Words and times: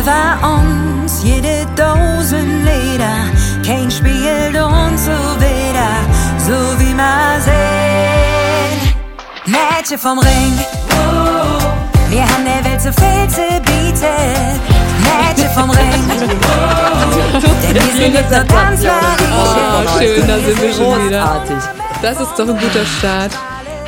Über 0.00 0.38
uns 0.48 1.22
jede 1.22 1.66
Dosen 1.76 2.64
Leder, 2.64 3.28
kein 3.66 3.90
spielt 3.90 4.56
uns 4.56 5.04
so 5.04 5.12
wieder, 5.38 5.92
so 6.38 6.54
wie 6.80 6.94
man 6.94 7.38
sehen. 7.42 8.94
Mädchen 9.44 9.98
vom 9.98 10.18
Ring, 10.18 10.58
wir 12.08 12.22
haben 12.22 12.46
der 12.46 12.64
Welt 12.64 12.80
so 12.80 12.90
viel 12.92 13.28
zu 13.28 13.60
bieten. 13.60 14.58
Mädchen 15.04 15.50
vom 15.50 15.68
Ring, 15.68 16.08
denn 17.74 17.74
wir 17.74 17.82
sind 17.92 18.14
nicht 18.14 18.30
so 18.30 18.54
ganz 18.54 18.80
Oh, 18.82 19.98
schön, 19.98 20.26
da 20.26 20.36
sind 20.38 20.62
wir 20.62 20.72
schon 20.72 21.08
wieder. 21.08 21.42
Das 22.00 22.18
ist 22.18 22.32
doch 22.38 22.48
ein 22.48 22.56
guter 22.58 22.86
Start. 22.98 23.32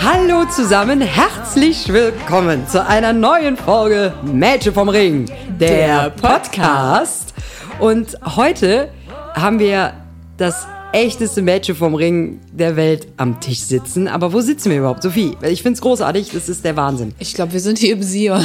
Hallo 0.04 0.44
zusammen, 0.46 1.00
herzlich 1.00 1.92
willkommen 1.92 2.66
zu 2.66 2.84
einer 2.84 3.12
neuen 3.12 3.56
Folge 3.56 4.12
Mädchen 4.24 4.74
vom 4.74 4.88
Ring, 4.88 5.30
der 5.60 6.10
Podcast. 6.10 7.32
Und 7.78 8.18
heute 8.34 8.88
haben 9.34 9.60
wir 9.60 9.92
das 10.38 10.66
echteste 10.92 11.40
Mädchen 11.40 11.76
vom 11.76 11.94
Ring 11.94 12.40
der 12.50 12.74
Welt 12.74 13.06
am 13.16 13.38
Tisch 13.38 13.60
sitzen. 13.60 14.08
Aber 14.08 14.32
wo 14.32 14.40
sitzen 14.40 14.70
wir 14.70 14.78
überhaupt, 14.78 15.04
Sophie? 15.04 15.36
Ich 15.42 15.62
finde 15.62 15.76
es 15.76 15.80
großartig, 15.80 16.30
das 16.32 16.48
ist 16.48 16.64
der 16.64 16.74
Wahnsinn. 16.74 17.14
Ich 17.20 17.34
glaube, 17.34 17.52
wir 17.52 17.60
sind 17.60 17.78
hier 17.78 17.92
im 17.92 18.02
Sion. 18.02 18.44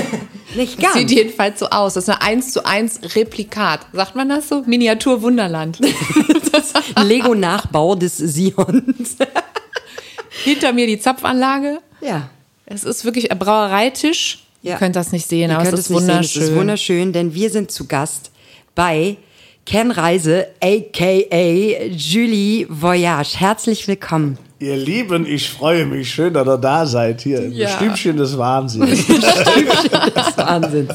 Nicht 0.56 0.82
Das 0.82 0.92
sieht 0.92 1.10
jedenfalls 1.10 1.60
so 1.60 1.70
aus. 1.70 1.94
Das 1.94 2.04
ist 2.04 2.10
ein 2.10 2.20
1 2.20 2.52
zu 2.52 2.66
1 2.66 3.16
Replikat. 3.16 3.80
Sagt 3.94 4.14
man 4.14 4.28
das 4.28 4.50
so? 4.50 4.62
Miniatur 4.66 5.22
Wunderland. 5.22 5.78
Lego-Nachbau 7.02 7.94
des 7.94 8.18
Sions. 8.18 9.16
Hinter 10.44 10.72
mir 10.72 10.86
die 10.86 10.98
Zapfanlage. 11.00 11.78
ja. 12.00 12.30
Es 12.70 12.84
ist 12.84 13.06
wirklich 13.06 13.30
ein 13.32 13.38
Brauereitisch. 13.38 14.40
Ja. 14.60 14.72
Ihr 14.72 14.78
könnt 14.78 14.94
das 14.94 15.10
nicht 15.10 15.26
sehen, 15.26 15.50
Ihr 15.50 15.58
aber 15.58 15.72
es 15.72 15.78
ist 15.78 15.90
wunderschön. 15.90 16.42
Es 16.42 16.48
ist 16.50 16.54
wunderschön, 16.54 17.12
denn 17.14 17.32
wir 17.32 17.48
sind 17.48 17.70
zu 17.70 17.86
Gast 17.86 18.30
bei 18.74 19.16
Ken 19.64 19.90
Reise, 19.90 20.48
a.k.a. 20.62 21.84
Julie 21.86 22.66
Voyage. 22.68 23.40
Herzlich 23.40 23.88
willkommen. 23.88 24.36
Ihr 24.58 24.76
Lieben, 24.76 25.24
ich 25.24 25.48
freue 25.48 25.86
mich. 25.86 26.10
Schön, 26.12 26.34
dass 26.34 26.46
ihr 26.46 26.58
da 26.58 26.84
seid. 26.84 27.22
Hier 27.22 27.42
im 27.44 27.52
Ja. 27.52 27.68
Stübchen 27.70 28.18
des 28.18 28.36
Wahnsinns. 28.36 29.06
des 29.06 29.16
Wahnsinns. 30.36 30.90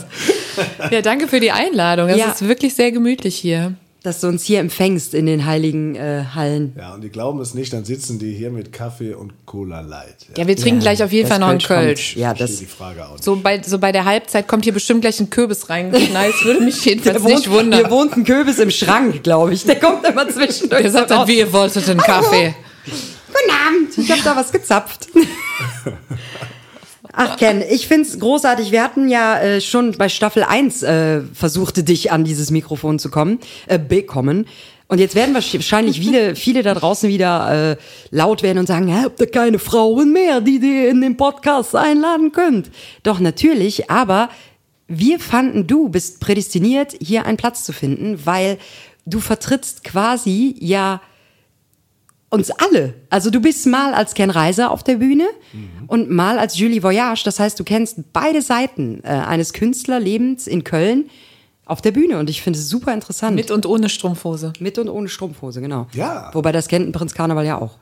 Ja, 0.91 1.01
danke 1.01 1.27
für 1.27 1.39
die 1.39 1.51
Einladung. 1.51 2.07
Es 2.09 2.17
Ja. 2.17 2.29
ist 2.31 2.47
wirklich 2.47 2.75
sehr 2.75 2.91
gemütlich 2.91 3.35
hier. 3.35 3.73
Dass 4.03 4.19
du 4.19 4.27
uns 4.27 4.43
hier 4.43 4.59
empfängst 4.59 5.13
in 5.13 5.25
den 5.25 5.45
heiligen 5.45 5.95
äh, 5.95 6.25
Hallen. 6.35 6.73
ja, 6.77 6.93
und 6.93 7.01
die 7.01 7.09
glauben 7.09 7.39
es 7.39 7.53
nicht, 7.53 7.71
dann 7.71 7.85
sitzen 7.85 8.19
die 8.19 8.33
hier 8.33 8.51
mit 8.51 8.73
Kaffee 8.73 9.13
und 9.13 9.31
Cola 9.45 9.79
Light. 9.79 10.27
Ja, 10.37 10.45
wir 10.45 10.57
trinken 10.57 10.81
gleich 10.81 11.01
auf 11.01 11.13
jeden 11.13 11.29
das 11.29 11.37
Fall 11.37 11.39
noch 11.39 11.47
einen 11.47 11.59
kommt. 11.59 11.69
Kölsch. 11.69 12.17
Ja, 12.17 12.35
Verstehe 12.35 12.47
das, 12.47 12.57
die 12.57 12.65
Frage 12.65 13.05
auch 13.07 13.13
nicht. 13.13 13.23
So 13.23 13.37
bei, 13.37 13.61
so 13.63 13.79
bei 13.79 13.93
der 13.93 14.03
Halbzeit 14.03 14.45
kommt 14.45 14.65
hier 14.65 14.73
bestimmt 14.73 15.01
gleich 15.01 15.21
ein 15.21 15.29
Kürbis 15.29 15.69
reingeknallt. 15.69 16.33
Das 16.33 16.43
würde 16.43 16.59
mich 16.65 16.83
jedenfalls 16.85 17.23
nicht 17.23 17.43
hier 17.45 17.53
wundern. 17.53 17.89
wohnt 17.89 18.17
ein 18.17 18.25
Kürbis 18.25 18.59
im 18.59 18.71
Schrank, 18.71 19.23
glaube 19.23 19.53
ich. 19.53 19.63
Der 19.63 19.79
kommt 19.79 20.05
immer 20.05 20.27
zwischendurch. 20.27 20.81
Der 20.81 20.91
sagt 20.91 21.09
dann, 21.11 21.25
wie 21.27 21.37
ihr 21.39 21.53
wolltet 21.53 21.89
einen 21.89 22.01
Kaffee. 22.01 22.53
Guten 22.85 23.51
Abend, 23.67 23.97
ich 23.97 24.11
habe 24.11 24.21
da 24.21 24.35
was 24.35 24.51
gezapft. 24.51 25.07
Ach 27.15 27.37
Ken, 27.37 27.61
ich 27.69 27.87
find's 27.87 28.19
großartig. 28.19 28.71
Wir 28.71 28.83
hatten 28.83 29.07
ja 29.07 29.39
äh, 29.39 29.61
schon 29.61 29.91
bei 29.91 30.09
Staffel 30.09 30.43
1 30.43 30.81
äh, 30.81 31.21
versuchte 31.21 31.83
dich 31.83 32.11
an 32.11 32.23
dieses 32.23 32.49
Mikrofon 32.49 32.97
zu 32.97 33.11
kommen, 33.11 33.39
äh, 33.67 33.77
bekommen. 33.77 34.47
Und 34.87 34.99
jetzt 34.99 35.13
werden 35.13 35.35
wahrscheinlich 35.35 35.99
viele, 35.99 36.35
viele 36.35 36.63
da 36.63 36.73
draußen 36.73 37.07
wieder 37.09 37.71
äh, 37.73 37.77
laut 38.09 38.41
werden 38.41 38.57
und 38.57 38.65
sagen, 38.65 38.87
"Hä, 38.87 39.03
habt 39.03 39.19
ihr 39.19 39.29
keine 39.29 39.59
Frauen 39.59 40.11
mehr, 40.11 40.41
die 40.41 40.57
ihr 40.57 40.89
in 40.89 41.01
den 41.01 41.15
Podcast 41.15 41.75
einladen 41.75 42.31
könnt? 42.31 42.71
Doch 43.03 43.19
natürlich, 43.19 43.91
aber 43.91 44.29
wir 44.87 45.19
fanden, 45.19 45.67
du 45.67 45.89
bist 45.89 46.19
prädestiniert, 46.19 46.95
hier 46.99 47.27
einen 47.27 47.37
Platz 47.37 47.63
zu 47.63 47.73
finden, 47.73 48.25
weil 48.25 48.57
du 49.05 49.19
vertrittst 49.19 49.83
quasi 49.83 50.55
ja 50.59 50.99
uns 52.33 52.51
alle. 52.51 52.93
Also 53.09 53.29
du 53.29 53.39
bist 53.39 53.65
mal 53.67 53.93
als 53.93 54.13
Ken 54.15 54.29
Reiser 54.29 54.71
auf 54.71 54.83
der 54.83 54.95
Bühne 54.95 55.25
und 55.87 56.09
mal 56.09 56.39
als 56.39 56.57
Julie 56.57 56.81
Voyage. 56.83 57.23
Das 57.23 57.39
heißt, 57.39 57.59
du 57.59 57.63
kennst 57.63 58.11
beide 58.11 58.41
Seiten 58.41 59.01
äh, 59.03 59.07
eines 59.09 59.53
Künstlerlebens 59.53 60.47
in 60.47 60.63
Köln 60.63 61.09
auf 61.65 61.81
der 61.81 61.91
Bühne. 61.91 62.17
Und 62.17 62.29
ich 62.29 62.41
finde 62.41 62.59
es 62.59 62.67
super 62.69 62.93
interessant. 62.93 63.35
Mit 63.35 63.51
und 63.51 63.65
ohne 63.65 63.87
Strumpfhose. 63.87 64.51
Mit 64.59 64.77
und 64.79 64.89
ohne 64.89 65.07
Strumpfhose, 65.07 65.61
genau. 65.61 65.87
Ja. 65.93 66.29
Wobei 66.33 66.51
das 66.51 66.67
kennt 66.67 66.89
ein 66.89 66.91
Prinz 66.91 67.13
Karneval 67.13 67.45
ja 67.45 67.61
auch. 67.61 67.77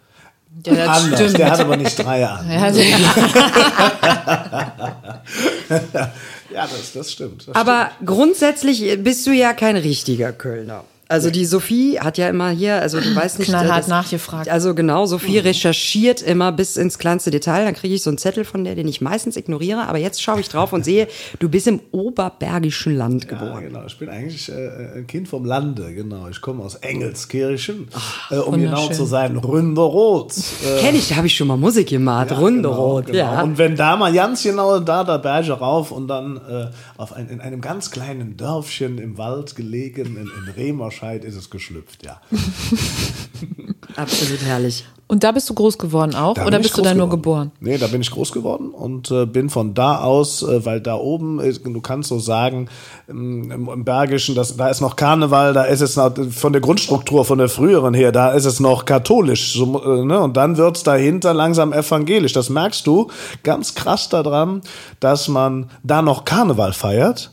Ja, 0.65 0.73
das 0.75 1.03
Anders, 1.03 1.19
stimmt. 1.21 1.37
der 1.39 1.51
hat 1.51 1.59
aber 1.61 1.77
nicht 1.77 1.97
drei 1.97 2.27
an. 2.27 2.45
Ja, 2.51 2.55
Ja, 2.55 2.63
also- 6.63 6.75
das, 6.75 6.93
das 6.93 7.11
stimmt. 7.11 7.47
Das 7.47 7.55
Aber 7.55 7.89
grundsätzlich 8.05 9.01
bist 9.01 9.25
du 9.25 9.31
ja 9.31 9.53
kein 9.53 9.77
richtiger 9.77 10.33
Kölner. 10.33 10.83
Also 11.11 11.29
die 11.29 11.45
Sophie 11.45 11.99
hat 11.99 12.17
ja 12.17 12.29
immer 12.29 12.49
hier, 12.49 12.75
also 12.81 12.99
du 12.99 13.15
weißt 13.15 13.39
nicht. 13.39 13.49
Knallhart 13.49 13.79
das- 13.79 13.87
nachgefragt. 13.87 14.49
Also 14.49 14.73
genau, 14.73 15.05
Sophie 15.05 15.37
recherchiert 15.39 16.21
immer 16.21 16.51
bis 16.51 16.77
ins 16.77 16.97
kleinste 16.97 17.31
Detail. 17.31 17.65
Dann 17.65 17.73
kriege 17.75 17.93
ich 17.93 18.01
so 18.03 18.09
einen 18.09 18.17
Zettel 18.17 18.45
von 18.45 18.63
der, 18.63 18.75
den 18.75 18.87
ich 18.87 19.01
meistens 19.01 19.35
ignoriere. 19.37 19.87
Aber 19.87 19.97
jetzt 19.97 20.21
schaue 20.21 20.39
ich 20.39 20.49
drauf 20.49 20.73
und 20.73 20.85
sehe, 20.85 21.07
du 21.39 21.49
bist 21.49 21.67
im 21.67 21.79
oberbergischen 21.91 22.95
Land 22.95 23.25
Ja, 23.25 23.29
geboren. 23.37 23.63
genau. 23.63 23.83
Ich 23.85 23.97
bin 23.97 24.09
eigentlich 24.09 24.49
äh, 24.49 24.97
ein 24.99 25.07
Kind 25.07 25.27
vom 25.27 25.45
Lande, 25.45 25.93
genau. 25.93 26.27
Ich 26.29 26.41
komme 26.41 26.63
aus 26.63 26.75
Engelskirchen, 26.75 27.87
äh, 28.29 28.35
um 28.37 28.59
genau 28.59 28.87
zu 28.89 29.05
sein, 29.05 29.37
Ründeroth. 29.37 30.33
Äh, 30.63 30.81
Kenn 30.81 30.95
ich, 30.95 31.09
da 31.09 31.15
habe 31.17 31.27
ich 31.27 31.35
schon 31.35 31.47
mal 31.47 31.57
Musik 31.57 31.89
gemacht. 31.89 32.31
Runderot, 32.31 33.07
genau, 33.07 33.17
genau. 33.19 33.33
ja. 33.33 33.41
Und 33.43 33.57
wenn 33.57 33.75
da 33.75 33.95
mal 33.97 34.13
ganz 34.13 34.43
genau 34.43 34.79
da 34.79 35.03
der 35.03 35.17
Berge 35.19 35.51
rauf 35.53 35.91
und 35.91 36.07
dann 36.07 36.37
äh, 36.37 36.67
auf 36.97 37.13
ein, 37.13 37.27
in 37.29 37.41
einem 37.41 37.61
ganz 37.61 37.91
kleinen 37.91 38.37
Dörfchen 38.37 38.97
im 38.97 39.17
Wald 39.17 39.55
gelegen, 39.55 40.15
in, 40.17 40.29
in 40.47 40.53
Remerscheid, 41.01 41.23
ist 41.23 41.35
es 41.35 41.49
geschlüpft, 41.49 42.05
ja. 42.05 42.21
Absolut 43.95 44.41
herrlich. 44.41 44.85
Und 45.07 45.23
da 45.25 45.33
bist 45.33 45.49
du 45.49 45.53
groß 45.53 45.77
geworden 45.77 46.15
auch? 46.15 46.35
Da 46.35 46.45
oder 46.45 46.59
bist 46.59 46.77
du 46.77 46.81
da 46.81 46.93
nur 46.93 47.09
geboren? 47.09 47.51
Nee, 47.59 47.77
da 47.77 47.87
bin 47.87 47.99
ich 47.99 48.11
groß 48.11 48.31
geworden 48.31 48.69
und 48.69 49.11
äh, 49.11 49.25
bin 49.25 49.49
von 49.49 49.73
da 49.73 49.99
aus, 49.99 50.41
äh, 50.41 50.65
weil 50.65 50.79
da 50.79 50.95
oben, 50.95 51.41
ist, 51.41 51.65
du 51.65 51.81
kannst 51.81 52.07
so 52.07 52.19
sagen, 52.19 52.69
ähm, 53.09 53.51
im, 53.51 53.67
im 53.67 53.83
Bergischen, 53.83 54.35
das, 54.35 54.55
da 54.55 54.69
ist 54.69 54.79
noch 54.79 54.95
Karneval, 54.95 55.53
da 55.53 55.63
ist 55.63 55.81
es 55.81 55.97
noch, 55.97 56.13
von 56.31 56.53
der 56.53 56.61
Grundstruktur, 56.61 57.25
von 57.25 57.39
der 57.39 57.49
früheren 57.49 57.93
her, 57.93 58.13
da 58.13 58.31
ist 58.31 58.45
es 58.45 58.61
noch 58.61 58.85
katholisch. 58.85 59.53
So, 59.53 59.83
äh, 59.83 60.05
ne? 60.05 60.21
Und 60.21 60.37
dann 60.37 60.55
wird's 60.55 60.83
dahinter 60.83 61.33
langsam 61.33 61.73
evangelisch. 61.73 62.31
Das 62.31 62.49
merkst 62.49 62.87
du 62.87 63.09
ganz 63.43 63.75
krass 63.75 64.07
daran, 64.07 64.61
dass 65.01 65.27
man 65.27 65.69
da 65.83 66.01
noch 66.01 66.23
Karneval 66.23 66.71
feiert. 66.71 67.31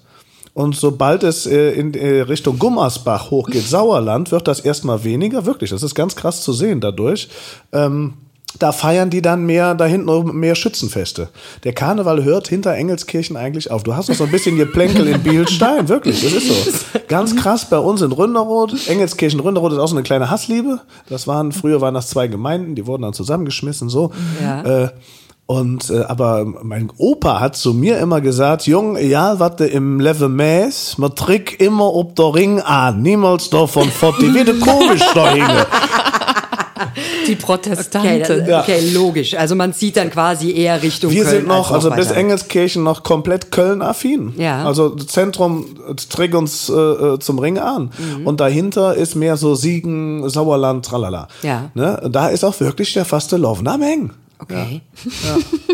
Und 0.58 0.74
sobald 0.74 1.22
es 1.22 1.46
äh, 1.46 1.70
in 1.70 1.94
äh, 1.94 2.22
Richtung 2.22 2.58
Gummersbach 2.58 3.30
hochgeht, 3.30 3.62
Sauerland, 3.68 4.32
wird 4.32 4.48
das 4.48 4.58
erstmal 4.58 5.04
weniger. 5.04 5.46
Wirklich, 5.46 5.70
das 5.70 5.84
ist 5.84 5.94
ganz 5.94 6.16
krass 6.16 6.42
zu 6.42 6.52
sehen 6.52 6.80
dadurch. 6.80 7.28
Ähm, 7.70 8.14
da 8.58 8.72
feiern 8.72 9.08
die 9.08 9.22
dann 9.22 9.46
mehr, 9.46 9.76
da 9.76 9.84
hinten 9.84 10.36
mehr 10.36 10.56
Schützenfeste. 10.56 11.28
Der 11.62 11.74
Karneval 11.74 12.24
hört 12.24 12.48
hinter 12.48 12.74
Engelskirchen 12.74 13.36
eigentlich 13.36 13.70
auf. 13.70 13.84
Du 13.84 13.94
hast 13.94 14.08
noch 14.08 14.16
so 14.16 14.24
ein 14.24 14.32
bisschen 14.32 14.56
Geplänkel 14.56 15.06
in 15.06 15.22
Bielstein, 15.22 15.88
wirklich, 15.88 16.24
das 16.24 16.32
ist 16.32 16.48
so. 16.48 16.98
Ganz 17.06 17.36
krass 17.36 17.70
bei 17.70 17.78
uns 17.78 18.02
in 18.02 18.10
Ründeroth. 18.10 18.88
Engelskirchen, 18.88 19.38
Ründeroth 19.38 19.74
ist 19.74 19.78
auch 19.78 19.86
so 19.86 19.94
eine 19.94 20.02
kleine 20.02 20.28
Hassliebe. 20.28 20.80
Das 21.08 21.28
waren, 21.28 21.52
früher 21.52 21.80
waren 21.80 21.94
das 21.94 22.08
zwei 22.08 22.26
Gemeinden, 22.26 22.74
die 22.74 22.84
wurden 22.84 23.02
dann 23.02 23.12
zusammengeschmissen, 23.12 23.88
so. 23.88 24.10
Ja. 24.42 24.62
Äh, 24.62 24.88
und 25.48 25.88
äh, 25.88 26.02
aber 26.02 26.44
mein 26.44 26.92
Opa 26.98 27.40
hat 27.40 27.56
zu 27.56 27.72
mir 27.72 27.98
immer 28.00 28.20
gesagt, 28.20 28.66
Jung, 28.66 28.98
ja, 28.98 29.40
du 29.56 29.64
im 29.64 29.98
Level 29.98 30.28
mäß, 30.28 30.98
man 30.98 31.14
trick 31.14 31.58
immer 31.58 31.94
ob 31.94 32.14
der 32.16 32.34
Ring 32.34 32.60
an, 32.60 33.00
niemals 33.00 33.48
davon 33.48 33.90
fort, 33.90 34.16
die 34.20 34.34
wird 34.34 34.60
komisch 34.60 35.00
da 35.14 35.32
hinge. 35.32 35.66
Die 37.26 37.32
Okay, 37.32 37.36
Protestanten. 37.36 38.46
das, 38.46 38.62
okay, 38.62 38.90
logisch. 38.92 39.34
Also 39.34 39.54
man 39.54 39.72
zieht 39.72 39.96
dann 39.96 40.10
quasi 40.10 40.52
eher 40.52 40.82
Richtung 40.82 41.10
Wir 41.10 41.24
Köln 41.24 41.36
sind 41.36 41.48
noch, 41.48 41.70
als 41.70 41.86
also 41.86 41.90
bis. 41.96 42.10
Engelskirchen 42.10 42.82
noch 42.82 43.02
komplett 43.02 43.50
Köln-affin. 43.50 44.34
Ja. 44.36 44.64
Also 44.66 44.90
das 44.90 45.06
Zentrum 45.06 45.64
trägt 46.10 46.34
uns 46.34 46.68
äh, 46.68 46.74
äh, 46.74 47.18
zum 47.18 47.38
Ring 47.38 47.58
an. 47.58 47.90
Mhm. 47.98 48.26
Und 48.26 48.40
dahinter 48.40 48.94
ist 48.94 49.14
mehr 49.14 49.38
so 49.38 49.54
Siegen, 49.54 50.28
Sauerland, 50.28 50.84
tralala. 50.84 51.28
Ja. 51.42 51.70
Ne? 51.74 52.06
Da 52.10 52.28
ist 52.28 52.44
auch 52.44 52.60
wirklich 52.60 52.92
der 52.92 53.06
faste 53.06 53.38
Lovner 53.38 53.78
Meng. 53.78 54.10
Okay. 54.40 54.82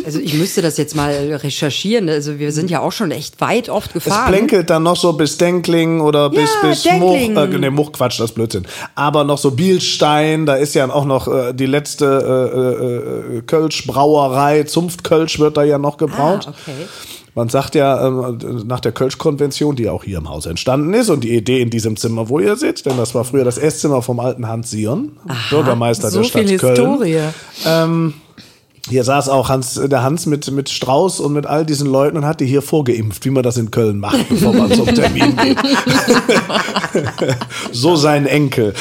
Also 0.06 0.20
ich 0.20 0.34
müsste 0.34 0.62
das 0.62 0.78
jetzt 0.78 0.96
mal 0.96 1.12
recherchieren. 1.12 2.08
Also 2.08 2.38
wir 2.38 2.50
sind 2.50 2.70
ja 2.70 2.80
auch 2.80 2.92
schon 2.92 3.10
echt 3.10 3.40
weit 3.40 3.68
oft 3.68 3.88
Es 3.94 4.04
gefahren. 4.04 4.32
plänkelt 4.32 4.70
dann 4.70 4.82
noch 4.84 4.96
so 4.96 5.12
bis 5.12 5.36
Denkling 5.36 6.00
oder 6.00 6.30
bis, 6.30 6.50
Ja, 6.62 6.68
bis 6.68 6.84
Much, 6.98 7.14
äh, 7.14 7.46
nee, 7.58 7.70
Much, 7.70 7.92
Quatsch, 7.92 8.20
das 8.20 8.30
ist 8.30 8.34
Blödsinn. 8.34 8.66
Aber 8.94 9.24
noch 9.24 9.38
so 9.38 9.50
Bielstein, 9.50 10.46
da 10.46 10.54
ist 10.56 10.74
ja 10.74 10.88
auch 10.90 11.04
noch 11.04 11.28
äh, 11.28 11.52
die 11.52 11.66
letzte 11.66 12.06
äh, 12.06 13.34
äh, 13.34 13.38
äh, 13.38 13.42
Kölsch-Brauerei, 13.42 14.62
Zunft-Kölsch 14.64 15.38
wird 15.38 15.56
da 15.56 15.62
ja 15.62 15.78
noch 15.78 15.96
gebraut. 15.98 16.46
Ah, 16.46 16.50
okay. 16.50 16.86
Man 17.36 17.48
sagt 17.48 17.74
ja 17.74 18.06
ähm, 18.06 18.38
nach 18.66 18.78
der 18.80 18.92
Kölsch-Konvention, 18.92 19.74
die 19.74 19.88
auch 19.88 20.04
hier 20.04 20.18
im 20.18 20.28
Haus 20.28 20.46
entstanden 20.46 20.94
ist 20.94 21.10
und 21.10 21.24
die 21.24 21.34
Idee 21.34 21.60
in 21.60 21.68
diesem 21.70 21.96
Zimmer, 21.96 22.28
wo 22.28 22.38
ihr 22.38 22.54
sitzt, 22.56 22.86
denn 22.86 22.96
das 22.96 23.12
war 23.14 23.24
früher 23.24 23.44
das 23.44 23.58
Esszimmer 23.58 24.02
vom 24.02 24.20
alten 24.20 24.46
Hans 24.46 24.70
Sion, 24.70 25.16
Bürgermeister 25.50 26.10
So 26.10 26.20
der 26.20 26.28
Stadt 26.28 26.48
viel 26.48 26.58
Köln. 26.58 26.76
Historie. 26.76 27.20
Hier 28.88 29.02
saß 29.02 29.30
auch 29.30 29.48
Hans, 29.48 29.80
der 29.82 30.02
Hans 30.02 30.26
mit, 30.26 30.50
mit 30.50 30.68
Strauß 30.68 31.20
und 31.20 31.32
mit 31.32 31.46
all 31.46 31.64
diesen 31.64 31.86
Leuten 31.86 32.18
und 32.18 32.26
hat 32.26 32.40
die 32.40 32.46
hier 32.46 32.60
vorgeimpft, 32.60 33.24
wie 33.24 33.30
man 33.30 33.42
das 33.42 33.56
in 33.56 33.70
Köln 33.70 33.98
macht, 33.98 34.28
bevor 34.28 34.52
man 34.52 34.70
zum 34.72 34.86
Termin 34.86 35.36
geht. 35.36 35.58
so 37.72 37.96
sein 37.96 38.26
Enkel. 38.26 38.74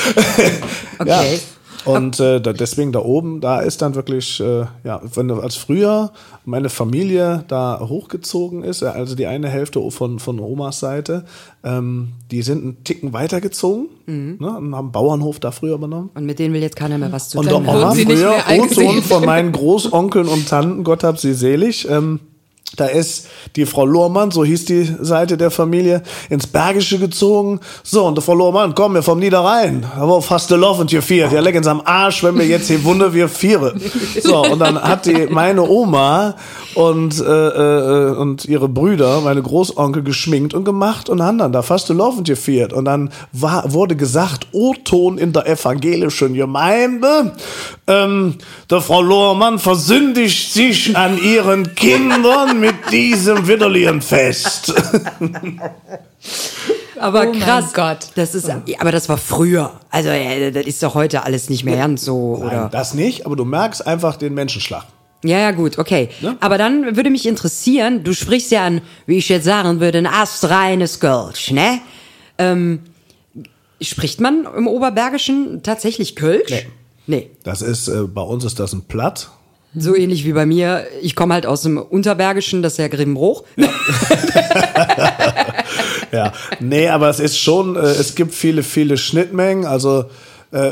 Okay. 1.00 1.40
Und 1.86 2.20
äh, 2.20 2.40
da, 2.40 2.54
deswegen 2.54 2.92
da 2.92 3.00
oben, 3.00 3.42
da 3.42 3.60
ist 3.60 3.82
dann 3.82 3.96
wirklich, 3.96 4.40
äh, 4.40 4.66
ja, 4.84 5.02
wenn 5.16 5.28
du 5.28 5.36
als 5.40 5.56
früher 5.56 6.12
meine 6.46 6.70
Familie 6.70 7.44
da 7.48 7.80
hochgezogen 7.82 8.64
ist, 8.64 8.82
äh, 8.82 8.86
also 8.88 9.16
die 9.16 9.28
eine 9.28 9.50
Hälfte 9.50 9.82
von, 9.92 10.20
von 10.20 10.40
Omas 10.40 10.80
Seite, 10.80 11.26
ähm, 11.64 12.10
die 12.32 12.42
sind 12.42 12.64
einen 12.64 12.84
Ticken 12.84 13.14
weitergezogen 13.14 13.88
Mhm. 14.06 14.38
ne, 14.40 14.48
und 14.48 14.76
haben 14.76 14.76
einen 14.76 14.92
Bauernhof 14.92 15.40
da 15.40 15.52
früher 15.52 15.76
übernommen. 15.76 16.10
Und 16.14 16.26
mit 16.26 16.38
denen 16.40 16.54
will 16.54 16.62
jetzt 16.62 16.76
keiner 16.76 16.98
mehr 16.98 17.12
was 17.12 17.30
zu 17.30 17.40
Und 17.40 17.48
tun 17.48 17.64
der 17.64 17.72
haben. 17.72 17.78
Oma 17.80 17.88
wurden 17.88 17.96
sie 17.96 18.06
nicht 18.06 18.20
früher. 18.20 18.62
O-Ton 18.64 19.02
von 19.02 19.26
meinen 19.26 19.52
Großonkeln 19.54 20.28
und 20.28 20.50
Tanten, 20.50 20.84
Gott 20.84 21.04
hab 21.04 21.20
sie 21.20 21.34
selig, 21.34 21.88
ähm, 21.90 22.20
da 22.76 22.86
ist 22.86 23.28
die 23.56 23.66
Frau 23.66 23.86
Lohmann, 23.86 24.32
so 24.32 24.44
hieß 24.44 24.66
die 24.66 24.96
Seite 25.02 25.38
der 25.38 25.52
Familie, 25.52 26.02
ins 26.30 26.48
Bergische 26.48 26.98
gezogen. 26.98 27.60
So, 27.84 28.06
und 28.06 28.18
die 28.18 28.22
Frau 28.22 28.34
Lohmann, 28.34 28.74
komm, 28.74 28.96
wir 28.96 29.04
vom 29.04 29.20
Niederrhein. 29.20 29.86
Aber 29.96 30.22
fast 30.22 30.50
der 30.50 30.58
Love 30.58 30.82
und 30.82 30.92
ihr 30.92 31.02
viert. 31.02 31.32
Ja, 31.32 31.40
leck 31.40 31.56
uns 31.56 31.68
am 31.68 31.82
Arsch, 31.86 32.24
wenn 32.24 32.38
wir 32.38 32.46
jetzt 32.46 32.68
hier 32.68 32.84
Wunder, 32.84 33.14
wir 33.14 33.30
viere. 33.30 33.76
So, 34.22 34.44
und 34.44 34.60
dann 34.60 34.82
hat 34.82 35.06
die, 35.06 35.28
meine 35.30 35.68
Oma 35.68 36.36
und, 36.76 37.20
äh, 37.20 37.24
äh, 37.24 38.16
und 38.16 38.46
ihre 38.46 38.68
Brüder, 38.70 39.22
meine 39.22 39.42
Großonkel, 39.42 40.04
geschminkt 40.04 40.54
und 40.54 40.64
gemacht 40.66 41.10
und 41.10 41.22
haben 41.22 41.38
dann 41.38 41.52
da 41.52 41.62
fast 41.62 41.90
und 41.92 42.30
ihr 42.30 42.38
viert. 42.38 42.74
Und 42.74 42.86
dann 42.86 43.12
war, 43.32 43.72
wurde 43.72 43.96
gesagt, 43.96 44.48
O-Ton 44.52 45.18
in 45.18 45.34
der 45.34 45.48
evangelischen 45.48 46.34
Gemeinde, 46.34 47.34
ähm, 47.88 48.36
der 48.70 48.82
Frau 48.82 49.02
Lohmann 49.02 49.60
versündigt 49.60 50.54
sich 50.54 50.96
an 50.96 51.18
ihren 51.18 51.76
Kindern 51.76 52.63
mit 52.64 52.92
diesem 52.92 53.46
Widderlienfest. 53.46 54.74
Aber 56.98 57.22
Oh 57.22 57.26
mein 57.26 57.40
krass. 57.40 57.74
Gott. 57.74 57.98
Das 58.16 58.34
ist, 58.34 58.50
aber 58.50 58.92
das 58.94 59.10
war 59.10 59.18
früher. 59.18 59.80
Also 59.90 60.08
äh, 60.10 60.52
das 60.52 60.66
ist 60.66 60.82
doch 60.82 60.96
heute 60.96 61.24
alles 61.24 61.50
nicht 61.50 61.66
mehr 61.66 61.76
ganz 61.76 62.06
so, 62.06 62.38
Nein, 62.38 62.48
oder? 62.48 62.70
das 62.72 62.94
nicht, 62.94 63.26
aber 63.26 63.36
du 63.36 63.44
merkst 63.44 63.86
einfach 63.86 64.16
den 64.16 64.34
Menschenschlag. 64.34 64.86
Ja, 65.26 65.40
ja, 65.40 65.52
gut, 65.52 65.78
okay. 65.78 66.10
Ne? 66.22 66.38
Aber 66.40 66.58
dann 66.58 66.96
würde 66.96 67.10
mich 67.10 67.26
interessieren, 67.26 68.06
du 68.06 68.14
sprichst 68.14 68.52
ja 68.52 68.66
an, 68.66 68.82
wie 69.08 69.18
ich 69.18 69.28
jetzt 69.28 69.46
sagen 69.46 69.82
würde, 69.82 69.98
ein 69.98 70.08
astreines 70.08 71.02
Kölsch, 71.02 71.52
ne? 71.52 71.82
Ähm, 72.38 72.80
spricht 73.82 74.22
man 74.22 74.48
im 74.58 74.68
Oberbergischen 74.68 75.64
tatsächlich 75.64 76.16
Kölsch? 76.16 76.50
Nee. 76.50 76.68
Nee. 77.08 77.30
Das 77.44 77.62
ist, 77.62 77.90
äh, 77.90 78.04
bei 78.04 78.22
uns 78.22 78.46
ist 78.46 78.60
das 78.60 78.72
ein 78.72 78.84
Platt. 78.84 79.30
So 79.76 79.96
ähnlich 79.96 80.24
wie 80.26 80.34
bei 80.34 80.46
mir. 80.46 80.86
Ich 81.02 81.16
komme 81.16 81.34
halt 81.34 81.46
aus 81.46 81.64
dem 81.64 81.78
Unterbergischen, 81.78 82.62
das 82.62 82.74
ist 82.74 82.78
ja 82.80 82.88
Grimmbruch. 82.88 83.44
Ja, 86.12 86.32
nee, 86.60 86.90
aber 86.90 87.10
es 87.10 87.20
ist 87.20 87.40
schon, 87.40 87.76
äh, 87.76 87.80
es 87.80 88.14
gibt 88.14 88.36
viele, 88.36 88.62
viele 88.62 88.98
Schnittmengen. 88.98 89.66
Also 89.66 90.06
äh, 90.52 90.70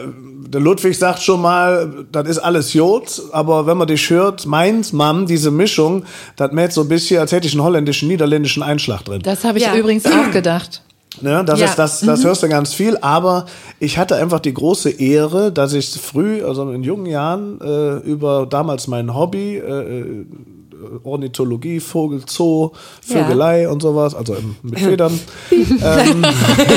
der 0.47 0.61
Ludwig 0.61 0.95
sagt 0.97 1.23
schon 1.23 1.41
mal, 1.41 2.05
das 2.11 2.27
ist 2.27 2.37
alles 2.37 2.73
Jod, 2.73 3.21
aber 3.31 3.65
wenn 3.65 3.75
man 3.77 3.87
dich 3.87 4.07
hört, 4.11 4.45
meint 4.45 4.93
man, 4.93 5.25
diese 5.25 5.49
Mischung, 5.49 6.03
das 6.35 6.51
mäht 6.51 6.73
so 6.73 6.81
ein 6.81 6.89
bisschen, 6.89 7.19
als 7.19 7.31
hätte 7.31 7.47
ich 7.47 7.53
einen 7.53 7.63
holländischen, 7.63 8.07
niederländischen 8.07 8.61
Einschlag 8.61 9.03
drin. 9.03 9.21
Das 9.23 9.43
habe 9.43 9.57
ich 9.57 9.63
Ja. 9.65 9.75
übrigens 9.75 10.05
auch 10.05 10.29
gedacht. 10.31 10.83
Ne, 11.21 11.43
das 11.45 11.59
Ja. 11.59 11.65
ist 11.67 11.75
das, 11.77 11.99
das 12.01 12.23
hörst 12.23 12.43
du 12.43 12.49
ganz 12.49 12.73
viel, 12.73 12.97
aber 13.01 13.45
ich 13.79 13.97
hatte 13.97 14.15
einfach 14.15 14.39
die 14.39 14.53
große 14.53 14.89
Ehre, 14.89 15.51
dass 15.51 15.73
ich 15.73 15.89
früh, 15.91 16.43
also 16.43 16.71
in 16.71 16.83
jungen 16.83 17.05
Jahren, 17.05 17.59
äh, 17.61 17.97
über 17.97 18.45
damals 18.47 18.87
mein 18.87 19.13
Hobby, 19.13 19.57
äh, 19.57 19.99
äh, 19.99 20.25
Ornithologie, 21.03 21.79
Vogel, 21.79 22.21
Zoo, 22.27 22.71
Vögelei 23.01 23.69
und 23.69 23.81
sowas, 23.81 24.15
also 24.15 24.35
mit 24.63 24.79
Federn. 24.79 25.19
ähm, 25.51 26.25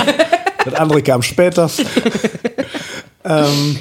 das 0.65 0.75
andere 0.75 1.03
kam 1.03 1.23
später. 1.23 1.71
ähm, 3.25 3.79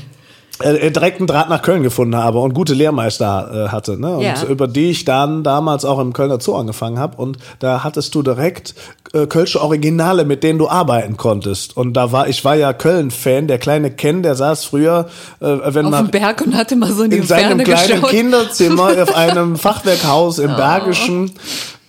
äh, 0.60 0.92
direkt 0.92 1.18
einen 1.20 1.28
Draht 1.28 1.50
nach 1.50 1.62
Köln 1.64 1.82
gefunden 1.84 2.16
habe 2.16 2.40
und 2.40 2.54
gute 2.54 2.74
Lehrmeister 2.76 3.66
äh, 3.66 3.70
hatte. 3.70 4.00
Ne? 4.00 4.18
Und 4.18 4.22
Ja. 4.24 4.44
über 4.48 4.68
die 4.68 4.92
ich 4.92 5.04
dann 5.04 5.44
damals 5.44 5.84
auch 5.84 6.00
im 6.00 6.14
Kölner 6.14 6.40
Zoo 6.40 6.56
angefangen 6.56 7.00
habe. 7.00 7.18
Und 7.22 7.38
da 7.60 7.84
hattest 7.84 8.14
du 8.16 8.22
direkt 8.22 8.76
äh, 9.14 9.26
Kölsche 9.26 9.62
Originale, 9.62 10.26
mit 10.26 10.44
denen 10.44 10.60
du 10.60 10.70
arbeiten 10.70 11.18
konntest. 11.18 11.76
Und 11.76 11.94
da 11.94 12.12
war, 12.12 12.28
ich 12.28 12.46
war 12.46 12.56
ja 12.56 12.72
Köln-Fan, 12.74 13.48
der 13.48 13.58
kleine 13.58 13.92
Ken, 13.92 14.22
der 14.24 14.36
saß 14.36 14.66
früher, 14.66 15.08
äh, 15.40 15.46
wenn 15.66 15.86
Auf 15.86 15.92
man 15.92 16.06
dem 16.06 16.12
Berg 16.12 16.42
und 16.42 16.56
hatte 16.56 16.76
mal 16.76 16.92
so 16.92 17.04
in 17.04 17.12
die 17.12 17.18
in 17.18 17.24
seinem 17.26 17.48
Ferne 17.48 17.64
kleinen 17.64 17.88
geschaut. 17.96 18.10
Kinderzimmer 18.12 19.04
auf 19.04 19.16
einem 19.16 19.56
Fachwerkhaus 19.58 20.40
Oh. 20.40 20.44
im 20.44 20.56
Bergischen 20.56 21.32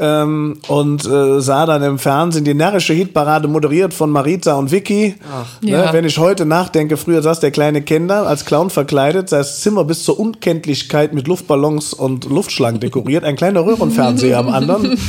ähm, 0.04 0.58
und 0.68 1.06
äh, 1.06 1.40
sah 1.40 1.64
dann 1.64 1.82
im 1.82 1.98
Fernsehen 1.98 2.44
die 2.44 2.52
närrische 2.52 2.92
Hitparade 2.92 3.48
moderiert 3.48 3.94
von 3.94 4.10
Marita 4.10 4.54
und 4.56 4.70
Vicky. 4.70 5.14
Ne, 5.62 5.70
Ja. 5.70 5.92
Wenn 5.92 6.04
ich 6.04 6.18
heute 6.18 6.44
nachdenke, 6.44 6.96
früher 6.98 7.22
saß 7.22 7.40
der 7.40 7.50
kleine 7.50 7.80
Kinder 7.82 8.26
als 8.26 8.44
Clown 8.44 8.68
verkleidet, 8.70 9.32
das 9.32 9.60
Zimmer 9.60 9.84
bis 9.84 10.04
zur 10.04 10.20
Unkenntlichkeit 10.20 11.14
mit 11.14 11.26
Luftballons 11.26 11.94
und 11.94 12.26
Luftschlangen 12.26 12.80
dekoriert, 12.80 13.24
ein 13.24 13.36
kleiner 13.36 13.64
Röhrenfernseher 13.64 14.38
am 14.38 14.48
anderen. 14.50 14.98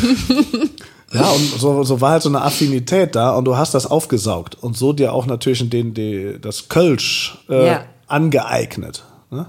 Ja, 1.14 1.30
und 1.30 1.60
so, 1.60 1.84
so 1.84 2.02
war 2.02 2.12
halt 2.12 2.24
so 2.24 2.30
eine 2.30 2.42
Affinität 2.42 3.16
da 3.16 3.36
und 3.36 3.46
du 3.46 3.56
hast 3.56 3.74
das 3.74 3.86
aufgesaugt 3.86 4.58
und 4.60 4.76
so 4.76 4.92
dir 4.92 5.14
auch 5.14 5.28
natürlich 5.28 5.70
den, 5.70 5.94
die, 5.94 6.38
das 6.42 6.68
Kölsch 6.68 7.38
äh, 7.48 7.68
Ja. 7.68 7.86
angeeignet. 8.08 9.04
Ne? 9.32 9.46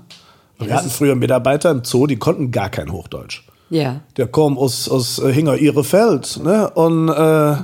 Wir 0.58 0.74
hatten 0.74 0.90
früher 0.90 1.16
Mitarbeiter 1.16 1.70
im 1.70 1.82
Zoo, 1.82 2.06
die 2.06 2.16
konnten 2.16 2.50
gar 2.52 2.68
kein 2.68 2.92
Hochdeutsch. 2.92 3.42
Ja. 3.70 4.00
Der 4.16 4.28
kam 4.28 4.56
aus, 4.58 4.88
aus 4.88 5.18
äh, 5.18 5.32
Hinger 5.32 5.56
Ihrefeld 5.56 6.40
ne? 6.42 6.70
und 6.70 7.08
äh, 7.08 7.56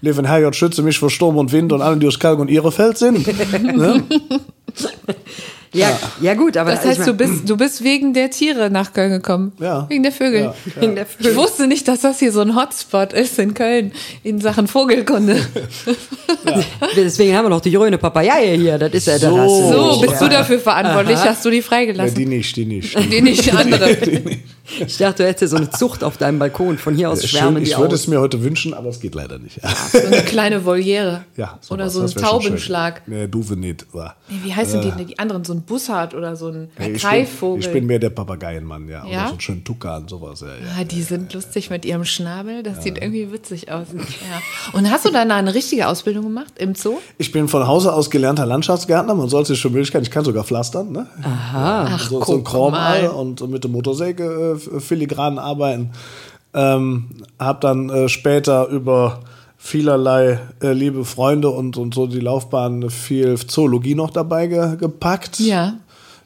Leben 0.00 0.24
Herrgott 0.24 0.56
schütze 0.56 0.82
mich 0.82 0.98
vor 0.98 1.10
Sturm 1.10 1.36
und 1.36 1.52
Wind 1.52 1.72
und 1.72 1.80
allen, 1.80 2.00
die 2.00 2.08
aus 2.08 2.18
Kalk 2.18 2.38
und 2.38 2.50
Ihrefeld 2.50 2.98
sind. 2.98 3.26
ne? 3.62 4.02
Ja, 5.74 5.98
ja 6.20 6.34
gut, 6.34 6.56
aber 6.58 6.72
Das 6.72 6.84
heißt, 6.84 6.98
ich 7.00 7.04
du 7.06 7.10
mein- 7.12 7.16
bist, 7.16 7.48
du 7.48 7.56
bist 7.56 7.82
wegen 7.82 8.12
der 8.12 8.30
Tiere 8.30 8.68
nach 8.70 8.92
Köln 8.92 9.10
gekommen. 9.10 9.52
Ja. 9.58 9.86
Wegen 9.88 10.02
der 10.02 10.12
Vögel. 10.12 10.42
Ja, 10.42 10.54
wegen 10.78 10.94
der 10.96 11.06
Ich 11.18 11.34
wusste 11.34 11.66
nicht, 11.66 11.88
dass 11.88 12.02
das 12.02 12.18
hier 12.18 12.30
so 12.30 12.40
ein 12.42 12.54
Hotspot 12.54 13.14
ist 13.14 13.38
in 13.38 13.54
Köln 13.54 13.92
in 14.22 14.38
Sachen 14.40 14.66
Vogelkunde. 14.68 15.36
Deswegen 16.96 17.36
haben 17.36 17.46
wir 17.46 17.50
noch 17.50 17.60
die 17.60 17.70
grüne 17.72 17.98
Papaya 17.98 18.34
hier. 18.36 18.78
Das 18.78 18.92
ist 18.92 19.06
ja 19.06 19.18
der 19.18 19.30
So. 19.30 19.36
Rasse. 19.36 19.72
So, 19.72 20.00
bist 20.00 20.20
du 20.20 20.28
dafür 20.28 20.58
verantwortlich? 20.58 21.16
Hast 21.18 21.44
du 21.44 21.50
die 21.50 21.56
Ja, 21.58 21.62
freigelassen? 21.62 22.14
die 22.16 22.26
nicht, 22.26 22.56
die 22.56 22.64
nicht. 22.66 23.12
die 23.12 23.20
nicht 23.22 23.54
andere. 23.54 23.96
Ich 24.86 24.96
dachte, 24.96 25.22
du 25.22 25.28
hättest 25.28 25.50
so 25.50 25.56
eine 25.56 25.70
Zucht 25.70 26.04
auf 26.04 26.16
deinem 26.16 26.38
Balkon. 26.38 26.78
Von 26.78 26.94
hier 26.94 27.10
aus 27.10 27.20
Schön, 27.20 27.28
schwärmen 27.40 27.64
die 27.64 27.70
ich 27.70 27.78
würde 27.78 27.94
es 27.94 28.06
mir 28.06 28.20
heute 28.20 28.42
wünschen, 28.42 28.74
aber 28.74 28.88
es 28.88 29.00
geht 29.00 29.14
leider 29.14 29.38
nicht. 29.38 29.58
Ja, 29.62 29.70
So 29.92 30.06
eine 30.06 30.22
kleine 30.22 30.64
Voliere. 30.64 31.24
ja 31.36 31.58
oder 31.68 31.90
sowas, 31.90 32.12
so 32.12 32.18
ein 32.18 32.20
schön. 32.20 32.30
Taubenschlag. 32.30 33.02
Nee, 33.06 33.26
Duve 33.26 33.56
nicht. 33.56 33.86
Ja. 33.94 34.14
Nee, 34.28 34.36
wie 34.44 34.54
heißen 34.54 34.80
die 34.80 34.90
denn? 34.90 35.06
Die 35.06 35.18
anderen, 35.18 35.44
so 35.44 35.52
ein 35.52 35.61
Bussard 35.62 36.14
oder 36.14 36.36
so 36.36 36.48
ein 36.48 36.70
Hey, 36.76 36.92
ich, 36.92 37.02
Greifvogel. 37.02 37.60
bin, 37.60 37.68
ich 37.68 37.72
bin 37.72 37.86
mehr 37.86 37.98
der 37.98 38.10
Papageienmann, 38.10 38.88
ja. 38.88 39.04
Ja? 39.06 39.20
Oder 39.20 39.28
so 39.28 39.34
ein 39.34 39.40
schönen 39.40 39.64
Tukan, 39.64 40.08
sowas. 40.08 40.40
Ja, 40.40 40.48
ja. 40.48 40.52
Ah, 40.80 40.84
die 40.84 41.02
sind 41.02 41.32
lustig 41.34 41.70
mit 41.70 41.84
ihrem 41.84 42.04
Schnabel. 42.04 42.62
Das 42.62 42.82
sieht 42.82 42.98
irgendwie 42.98 43.32
witzig 43.32 43.70
aus. 43.70 43.86
Ja. 43.92 44.78
Und 44.78 44.90
hast 44.90 45.04
du 45.04 45.10
dann 45.10 45.30
eine 45.30 45.54
richtige 45.54 45.88
Ausbildung 45.88 46.24
gemacht 46.24 46.54
im 46.58 46.74
Zoo? 46.74 46.98
Ich 47.18 47.32
bin 47.32 47.48
von 47.48 47.66
Hause 47.66 47.92
aus 47.92 48.10
gelernter 48.10 48.46
Landschaftsgärtner. 48.46 49.14
Man 49.14 49.28
soll 49.28 49.46
sich 49.46 49.58
schon 49.58 49.72
Möglichkeit, 49.72 50.02
ich 50.02 50.10
kann 50.10 50.24
sogar 50.24 50.44
pflastern. 50.44 50.92
Ne? 50.92 51.06
Aha. 51.22 51.88
Ach, 51.90 52.08
so, 52.10 52.22
so 52.24 52.34
ein 52.34 52.44
Chromal 52.44 53.02
mal. 53.02 53.10
und 53.10 53.48
mit 53.48 53.64
der 53.64 53.70
Motorsäge 53.70 54.58
äh, 54.74 54.80
filigran 54.80 55.38
arbeiten. 55.38 55.90
Ähm, 56.54 57.06
hab 57.38 57.60
dann 57.62 57.88
äh, 57.88 58.08
später 58.08 58.68
über 58.68 59.20
vielerlei 59.64 60.40
äh, 60.60 60.72
liebe 60.72 61.04
Freunde 61.04 61.48
und, 61.48 61.76
und 61.76 61.94
so 61.94 62.08
die 62.08 62.18
Laufbahn 62.18 62.90
viel 62.90 63.36
Zoologie 63.38 63.94
noch 63.94 64.10
dabei 64.10 64.48
ge 64.48 64.76
gepackt. 64.76 65.38
Ja. 65.38 65.74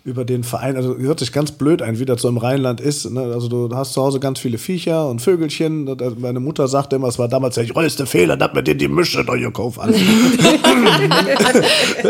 über 0.05 0.25
den 0.25 0.43
Verein, 0.43 0.77
also 0.77 0.97
hört 0.97 1.19
sich 1.19 1.33
ganz 1.33 1.51
blöd 1.53 1.83
ein, 1.83 1.99
wie 1.99 2.07
das 2.07 2.23
so 2.23 2.29
im 2.29 2.39
Rheinland 2.39 2.81
ist. 2.81 3.11
Ne? 3.11 3.21
Also 3.21 3.49
du 3.49 3.69
hast 3.75 3.93
zu 3.93 4.01
Hause 4.01 4.21
ganz 4.21 4.39
viele 4.39 4.57
Viecher 4.57 5.09
und 5.09 5.21
Vögelchen. 5.21 5.85
Meine 6.19 6.41
Mutter 6.41 6.67
sagte 6.67 6.97
immer, 6.97 7.09
es 7.09 7.19
war 7.19 7.29
damals 7.29 7.57
der 7.57 7.67
größte 7.67 8.07
Fehler, 8.07 8.37
dass 8.37 8.55
man 8.55 8.65
dir 8.65 8.77
die 8.77 8.89
Mische 8.89 9.25
da 9.25 9.35
gekauft 9.35 9.81
hat. 9.81 9.93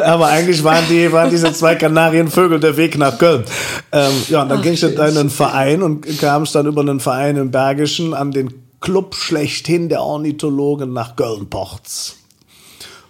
Aber 0.04 0.26
eigentlich 0.26 0.62
waren 0.62 0.84
die, 0.88 1.10
waren 1.10 1.30
diese 1.30 1.52
zwei 1.54 1.74
Kanarienvögel 1.74 2.60
der 2.60 2.76
Weg 2.76 2.98
nach 2.98 3.18
Köln. 3.18 3.44
Ähm, 3.90 4.12
ja, 4.28 4.42
und 4.42 4.50
dann 4.50 4.62
ging 4.62 4.74
ich 4.74 4.82
in 4.82 4.96
einen 5.00 5.30
Verein 5.30 5.82
und 5.82 6.06
kam 6.18 6.42
es 6.42 6.52
dann 6.52 6.66
über 6.66 6.82
einen 6.82 7.00
Verein 7.00 7.36
im 7.36 7.50
Bergischen 7.50 8.14
an 8.14 8.30
den 8.30 8.65
Club 8.86 9.16
schlechthin 9.16 9.88
der 9.88 10.00
Ornithologen 10.00 10.92
nach 10.92 11.16
Köln-Ports. 11.16 12.18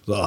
So, 0.07 0.27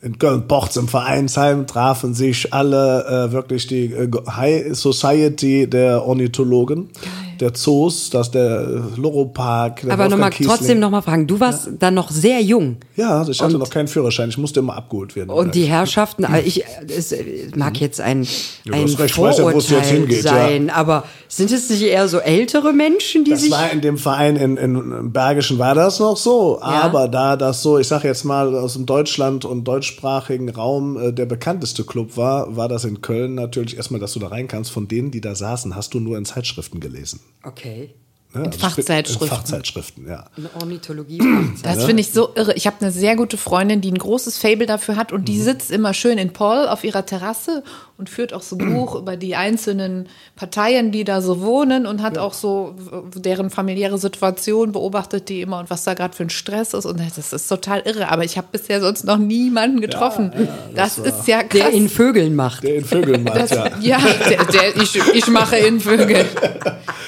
in 0.00 0.20
Köln-Ports 0.20 0.76
im 0.76 0.86
Vereinsheim 0.86 1.66
trafen 1.66 2.14
sich 2.14 2.54
alle 2.54 3.04
äh, 3.04 3.32
wirklich 3.32 3.66
die 3.66 3.86
äh, 3.86 4.08
High 4.30 4.76
Society 4.76 5.68
der 5.68 6.04
Ornithologen. 6.04 6.90
Geil 6.92 7.33
der 7.40 7.54
Zoos, 7.54 8.10
dass 8.10 8.30
der 8.30 8.82
Loro-Park. 8.96 9.82
Der 9.82 9.92
Aber 9.92 10.08
nochmal 10.08 10.30
trotzdem 10.30 10.78
nochmal 10.78 11.02
fragen, 11.02 11.26
du 11.26 11.40
warst 11.40 11.66
ja. 11.66 11.72
dann 11.78 11.94
noch 11.94 12.10
sehr 12.10 12.40
jung. 12.40 12.76
Ja, 12.96 13.18
also 13.18 13.32
ich 13.32 13.40
hatte 13.40 13.54
und, 13.54 13.60
noch 13.60 13.70
keinen 13.70 13.88
Führerschein, 13.88 14.28
ich 14.28 14.38
musste 14.38 14.60
immer 14.60 14.76
abgeholt 14.76 15.16
werden. 15.16 15.30
Und 15.30 15.54
die 15.54 15.64
Herrschaften, 15.64 16.26
ich, 16.44 16.64
es 16.88 17.14
mag 17.54 17.80
jetzt 17.80 18.00
ein, 18.00 18.26
ja, 18.64 18.72
ein 18.72 18.88
Vorurteil 18.88 19.78
ja, 19.78 19.80
hingeht, 19.80 20.22
sein, 20.22 20.70
aber 20.70 21.04
sind 21.28 21.50
es 21.50 21.68
nicht 21.70 21.82
eher 21.82 22.08
so 22.08 22.18
ältere 22.18 22.72
Menschen, 22.72 23.24
die 23.24 23.32
das 23.32 23.42
sich... 23.42 23.50
Das 23.50 23.60
war 23.60 23.70
in 23.70 23.80
dem 23.80 23.98
Verein 23.98 24.36
in, 24.36 24.56
in 24.56 25.12
Bergischen 25.12 25.58
war 25.58 25.74
das 25.74 26.00
noch 26.00 26.16
so, 26.16 26.60
aber 26.62 27.08
da 27.08 27.36
das 27.36 27.62
so, 27.62 27.78
ich 27.78 27.88
sage 27.88 28.08
jetzt 28.08 28.24
mal 28.24 28.54
aus 28.54 28.74
dem 28.74 28.86
Deutschland 28.86 29.44
und 29.44 29.64
deutschsprachigen 29.64 30.48
Raum 30.48 30.96
äh, 30.96 31.12
der 31.12 31.26
bekannteste 31.26 31.84
Club 31.84 32.16
war, 32.16 32.56
war 32.56 32.68
das 32.68 32.84
in 32.84 33.00
Köln 33.00 33.34
natürlich 33.34 33.76
erstmal, 33.76 34.00
dass 34.00 34.12
du 34.12 34.20
da 34.20 34.28
rein 34.28 34.48
kannst. 34.48 34.70
Von 34.70 34.88
denen, 34.88 35.10
die 35.10 35.20
da 35.20 35.34
saßen, 35.34 35.74
hast 35.74 35.94
du 35.94 36.00
nur 36.00 36.16
in 36.18 36.24
Zeitschriften 36.24 36.80
gelesen. 36.80 37.20
Okay. 37.42 37.94
Ja, 38.34 38.40
in 38.40 38.46
also 38.46 38.58
Fachzeitschriften. 38.58 39.28
Fachzeitschriften, 39.28 40.08
ja. 40.08 40.24
Eine 40.36 40.50
Ornithologie. 40.60 41.20
Das 41.62 41.84
finde 41.84 42.00
ich 42.00 42.10
so 42.10 42.34
irre. 42.34 42.54
Ich 42.54 42.66
habe 42.66 42.76
eine 42.80 42.90
sehr 42.90 43.14
gute 43.14 43.36
Freundin, 43.36 43.80
die 43.80 43.92
ein 43.92 43.98
großes 43.98 44.38
Fable 44.38 44.66
dafür 44.66 44.96
hat 44.96 45.12
und 45.12 45.28
die 45.28 45.38
mhm. 45.38 45.42
sitzt 45.42 45.70
immer 45.70 45.94
schön 45.94 46.18
in 46.18 46.32
Paul 46.32 46.66
auf 46.66 46.82
ihrer 46.82 47.06
Terrasse 47.06 47.62
und 47.96 48.10
führt 48.10 48.32
auch 48.32 48.42
so 48.42 48.56
Buch 48.56 48.96
über 48.96 49.16
die 49.16 49.36
einzelnen 49.36 50.08
Parteien, 50.34 50.90
die 50.90 51.04
da 51.04 51.22
so 51.22 51.40
wohnen 51.40 51.86
und 51.86 52.02
hat 52.02 52.16
ja. 52.16 52.22
auch 52.22 52.34
so 52.34 52.74
deren 53.14 53.50
familiäre 53.50 53.98
Situation 53.98 54.72
beobachtet 54.72 55.28
die 55.28 55.42
immer 55.42 55.60
und 55.60 55.70
was 55.70 55.84
da 55.84 55.94
gerade 55.94 56.14
für 56.14 56.24
ein 56.24 56.30
Stress 56.30 56.74
ist 56.74 56.86
und 56.86 56.98
das 56.98 57.32
ist 57.32 57.48
total 57.48 57.82
irre. 57.84 58.08
Aber 58.10 58.24
ich 58.24 58.36
habe 58.36 58.48
bisher 58.50 58.80
sonst 58.80 59.04
noch 59.04 59.18
niemanden 59.18 59.80
getroffen. 59.80 60.32
Ja, 60.36 60.48
das, 60.74 60.96
das 60.96 61.20
ist 61.20 61.28
ja 61.28 61.44
krass. 61.44 61.60
Der 61.60 61.70
in 61.70 61.88
Vögeln 61.88 62.34
macht. 62.34 62.64
Der 62.64 62.76
in 62.76 62.84
Vögeln 62.84 63.22
macht, 63.22 63.36
das, 63.36 63.50
ja. 63.50 63.70
Ja, 63.80 63.98
der, 64.28 64.44
der, 64.44 64.76
ich, 64.76 64.96
ich 65.14 65.26
mache 65.28 65.56
in 65.56 65.78
Vögeln. 65.80 66.26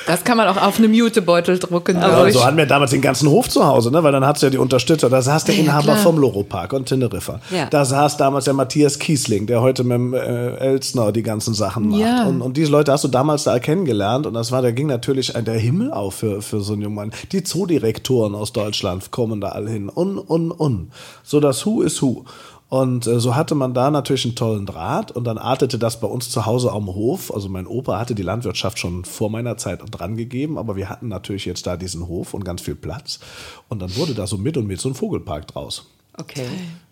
Das 0.07 0.23
kann 0.23 0.37
man 0.37 0.47
auch 0.47 0.57
auf 0.57 0.79
eine 0.79 0.87
Mutebeutel 0.87 1.59
drucken. 1.59 1.97
Ja, 1.97 2.03
aber 2.03 2.31
so 2.31 2.45
hatten 2.45 2.57
wir 2.57 2.67
damals 2.67 2.93
den 2.93 3.01
ganzen 3.01 3.29
Hof 3.29 3.49
zu 3.49 3.67
Hause, 3.67 3.91
ne? 3.91 4.03
weil 4.05 4.13
dann 4.13 4.25
hat 4.25 4.37
es 4.37 4.43
ja 4.43 4.51
die 4.51 4.59
Unterstützer. 4.59 5.11
Da 5.11 5.21
saß 5.21 5.45
der 5.45 5.57
Inhaber 5.57 5.95
ja, 5.95 5.97
vom 5.97 6.19
Loro 6.19 6.45
Park 6.45 6.73
und 6.73 6.87
Teneriffa. 6.87 7.41
Ja. 7.51 7.67
Da 7.67 7.85
saß 7.85 8.17
damals 8.17 8.45
der 8.45 8.55
Matthias 8.55 9.01
Kiesling, 9.01 9.47
der 9.47 9.61
heute 9.61 9.83
mit 9.83 9.95
dem 9.95 10.15
äh, 10.15 10.76
Elstner 10.77 11.13
die 11.13 11.23
ganzen 11.23 11.55
Sachen 11.55 11.89
macht. 11.89 12.01
Ja. 12.01 12.27
Und, 12.27 12.43
und 12.43 12.57
diese 12.57 12.71
Leute 12.71 12.93
hast 12.93 13.05
du 13.05 13.09
damals 13.09 13.45
da 13.45 13.59
kennengelernt 13.59 14.27
und 14.27 14.35
das 14.35 14.53
war, 14.53 14.63
da 14.63 14.71
ging 14.71 14.87
natürlich 14.87 15.33
der 15.33 15.59
Himmel 15.59 15.93
auf 15.93 16.15
für, 16.15 16.43
für 16.43 16.61
so 16.61 16.75
einen 16.75 16.83
jungen 16.83 16.95
Mann. 16.95 17.13
Die 17.33 17.43
Zoodirektoren 17.43 18.35
aus 18.35 18.53
Deutschland 18.53 19.11
kommen 19.11 19.41
da 19.41 19.49
alle 19.49 19.71
hin. 19.71 19.89
Und, 19.89 20.19
und, 20.19 20.51
und. 20.53 20.93
So 21.23 21.41
das 21.41 21.65
Who 21.65 21.83
is 21.83 22.01
Who. 22.03 22.25
Und 22.69 23.07
äh, 23.07 23.21
so 23.21 23.37
hatte 23.37 23.55
man 23.55 23.75
da 23.75 23.91
natürlich 23.91 24.25
einen 24.25 24.35
tollen 24.35 24.67
Draht 24.67 25.13
und 25.13 25.25
dann 25.25 25.39
artete 25.39 25.79
das 25.79 26.01
bei 26.01 26.09
uns 26.09 26.31
zu 26.31 26.47
Hause 26.47 26.73
am 26.73 26.89
Hof. 26.89 27.33
Also 27.33 27.49
mein 27.49 27.67
Opa 27.67 27.99
hatte 27.99 28.15
die 28.15 28.23
Landwirtschaft 28.23 28.79
schon 28.79 29.05
vor 29.05 29.31
meiner 29.31 29.57
Zeit 29.57 29.81
dran 29.91 30.17
gegeben, 30.17 30.59
aber 30.59 30.75
wir 30.75 30.89
hatten 30.89 31.09
natürlich 31.09 31.45
jetzt 31.45 31.67
da 31.67 31.77
diesen 31.77 32.09
Hof 32.09 32.35
und 32.35 32.45
ganz 32.45 32.63
viel 32.63 32.75
Platz. 32.75 33.21
Und 33.69 33.81
dann 33.81 33.95
wurde 33.97 34.15
da 34.15 34.27
so 34.27 34.37
mit 34.37 34.57
und 34.57 34.67
mit 34.67 34.81
so 34.81 34.89
ein 34.89 34.95
Vogelpark 34.95 35.47
draus. 35.47 35.87
Okay. 36.19 36.47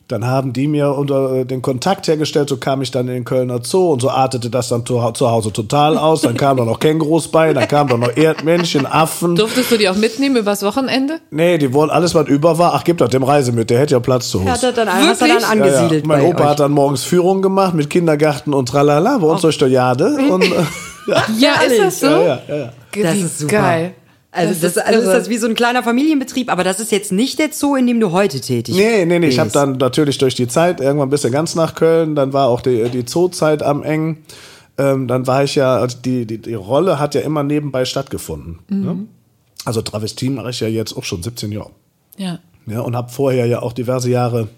Dann 0.08 0.26
haben 0.26 0.52
die 0.52 0.68
mir 0.68 0.90
unter 0.90 1.32
äh, 1.32 1.44
den 1.46 1.62
Kontakt 1.62 2.08
hergestellt, 2.08 2.50
so 2.50 2.58
kam 2.58 2.82
ich 2.82 2.90
dann 2.90 3.08
in 3.08 3.14
den 3.14 3.24
Kölner 3.24 3.60
Zoo 3.62 3.90
und 3.90 4.02
so 4.02 4.10
artete 4.10 4.50
das 4.50 4.68
dann 4.68 4.84
zu, 4.84 5.00
zu 5.12 5.30
Hause 5.30 5.50
total 5.50 5.96
aus. 5.96 6.20
Dann 6.20 6.36
kamen 6.36 6.58
da 6.58 6.64
noch 6.66 6.78
Kängurus 6.78 7.28
bei, 7.28 7.54
dann 7.54 7.66
kamen 7.66 7.88
da 7.88 7.96
noch 7.96 8.14
Erdmännchen, 8.14 8.84
Affen. 8.84 9.34
Durftest 9.34 9.70
du 9.70 9.78
die 9.78 9.88
auch 9.88 9.96
mitnehmen 9.96 10.36
übers 10.36 10.62
Wochenende? 10.62 11.20
Nee, 11.30 11.56
die 11.56 11.72
wollen 11.72 11.88
alles, 11.88 12.14
was 12.14 12.28
über 12.28 12.58
war. 12.58 12.74
Ach, 12.74 12.84
gib 12.84 12.98
doch 12.98 13.08
dem 13.08 13.22
Reise 13.22 13.52
mit, 13.52 13.70
der 13.70 13.78
hätte 13.78 13.94
ja 13.94 14.00
Platz 14.00 14.28
zu 14.28 14.40
Hause. 14.40 14.50
Hat 14.50 14.62
er 14.62 14.72
dann, 14.72 14.92
hat 14.92 15.20
er 15.22 15.28
dann 15.28 15.44
angesiedelt. 15.44 16.06
Ja, 16.06 16.16
ja. 16.16 16.22
Mein 16.22 16.22
Opa 16.26 16.42
euch. 16.42 16.50
hat 16.50 16.60
dann 16.60 16.72
morgens 16.72 17.04
Führung 17.04 17.40
gemacht 17.40 17.72
mit 17.72 17.88
Kindergarten 17.88 18.52
und 18.52 18.68
tralala 18.68 19.16
bei 19.16 19.26
uns 19.26 19.40
oh. 19.40 19.42
durch 19.44 19.56
der 19.56 19.68
Jade. 19.68 20.18
Und, 20.30 20.44
äh, 20.44 20.64
ja, 21.06 21.22
ja 21.38 21.52
ist 21.62 21.78
das 21.78 22.00
so? 22.00 22.06
Ja, 22.06 22.40
ja, 22.46 22.56
ja. 22.56 22.72
Das 23.02 23.16
ist 23.16 23.38
super. 23.38 23.52
Geil. 23.52 23.94
Also 24.34 24.52
das, 24.60 24.74
das, 24.74 24.84
also 24.84 25.00
ist 25.00 25.06
das 25.06 25.28
wie 25.28 25.38
so 25.38 25.46
ein 25.46 25.54
kleiner 25.54 25.82
Familienbetrieb, 25.82 26.50
aber 26.50 26.64
das 26.64 26.80
ist 26.80 26.90
jetzt 26.90 27.12
nicht 27.12 27.38
der 27.38 27.50
Zoo, 27.52 27.76
in 27.76 27.86
dem 27.86 28.00
du 28.00 28.10
heute 28.10 28.40
tätig 28.40 28.74
bist. 28.74 28.86
Nee, 28.86 29.04
nee, 29.04 29.18
nee. 29.20 29.28
Ich 29.28 29.38
habe 29.38 29.50
dann 29.50 29.76
natürlich 29.76 30.18
durch 30.18 30.34
die 30.34 30.48
Zeit, 30.48 30.80
irgendwann 30.80 31.10
bist 31.10 31.24
du 31.24 31.30
ganz 31.30 31.54
nach 31.54 31.74
Köln, 31.76 32.16
dann 32.16 32.32
war 32.32 32.48
auch 32.48 32.60
die, 32.60 32.88
die 32.88 33.04
Zoozeit 33.04 33.62
am 33.62 33.82
eng. 33.84 34.24
Ähm, 34.76 35.06
dann 35.06 35.26
war 35.28 35.44
ich 35.44 35.54
ja, 35.54 35.76
also 35.76 35.96
die, 36.04 36.26
die, 36.26 36.38
die 36.38 36.54
Rolle 36.54 36.98
hat 36.98 37.14
ja 37.14 37.20
immer 37.20 37.44
nebenbei 37.44 37.84
stattgefunden. 37.84 38.58
Ne? 38.68 38.76
Mhm. 38.76 38.84
Ne? 38.84 39.06
Also 39.64 39.82
Travestie 39.82 40.30
mache 40.30 40.50
ich 40.50 40.60
ja 40.60 40.68
jetzt 40.68 40.96
auch 40.96 41.04
schon 41.04 41.22
17 41.22 41.52
Jahre. 41.52 41.70
Ja. 42.16 42.40
Ja, 42.66 42.80
und 42.80 42.96
habe 42.96 43.10
vorher 43.10 43.46
ja 43.46 43.62
auch 43.62 43.72
diverse 43.72 44.10
Jahre 44.10 44.48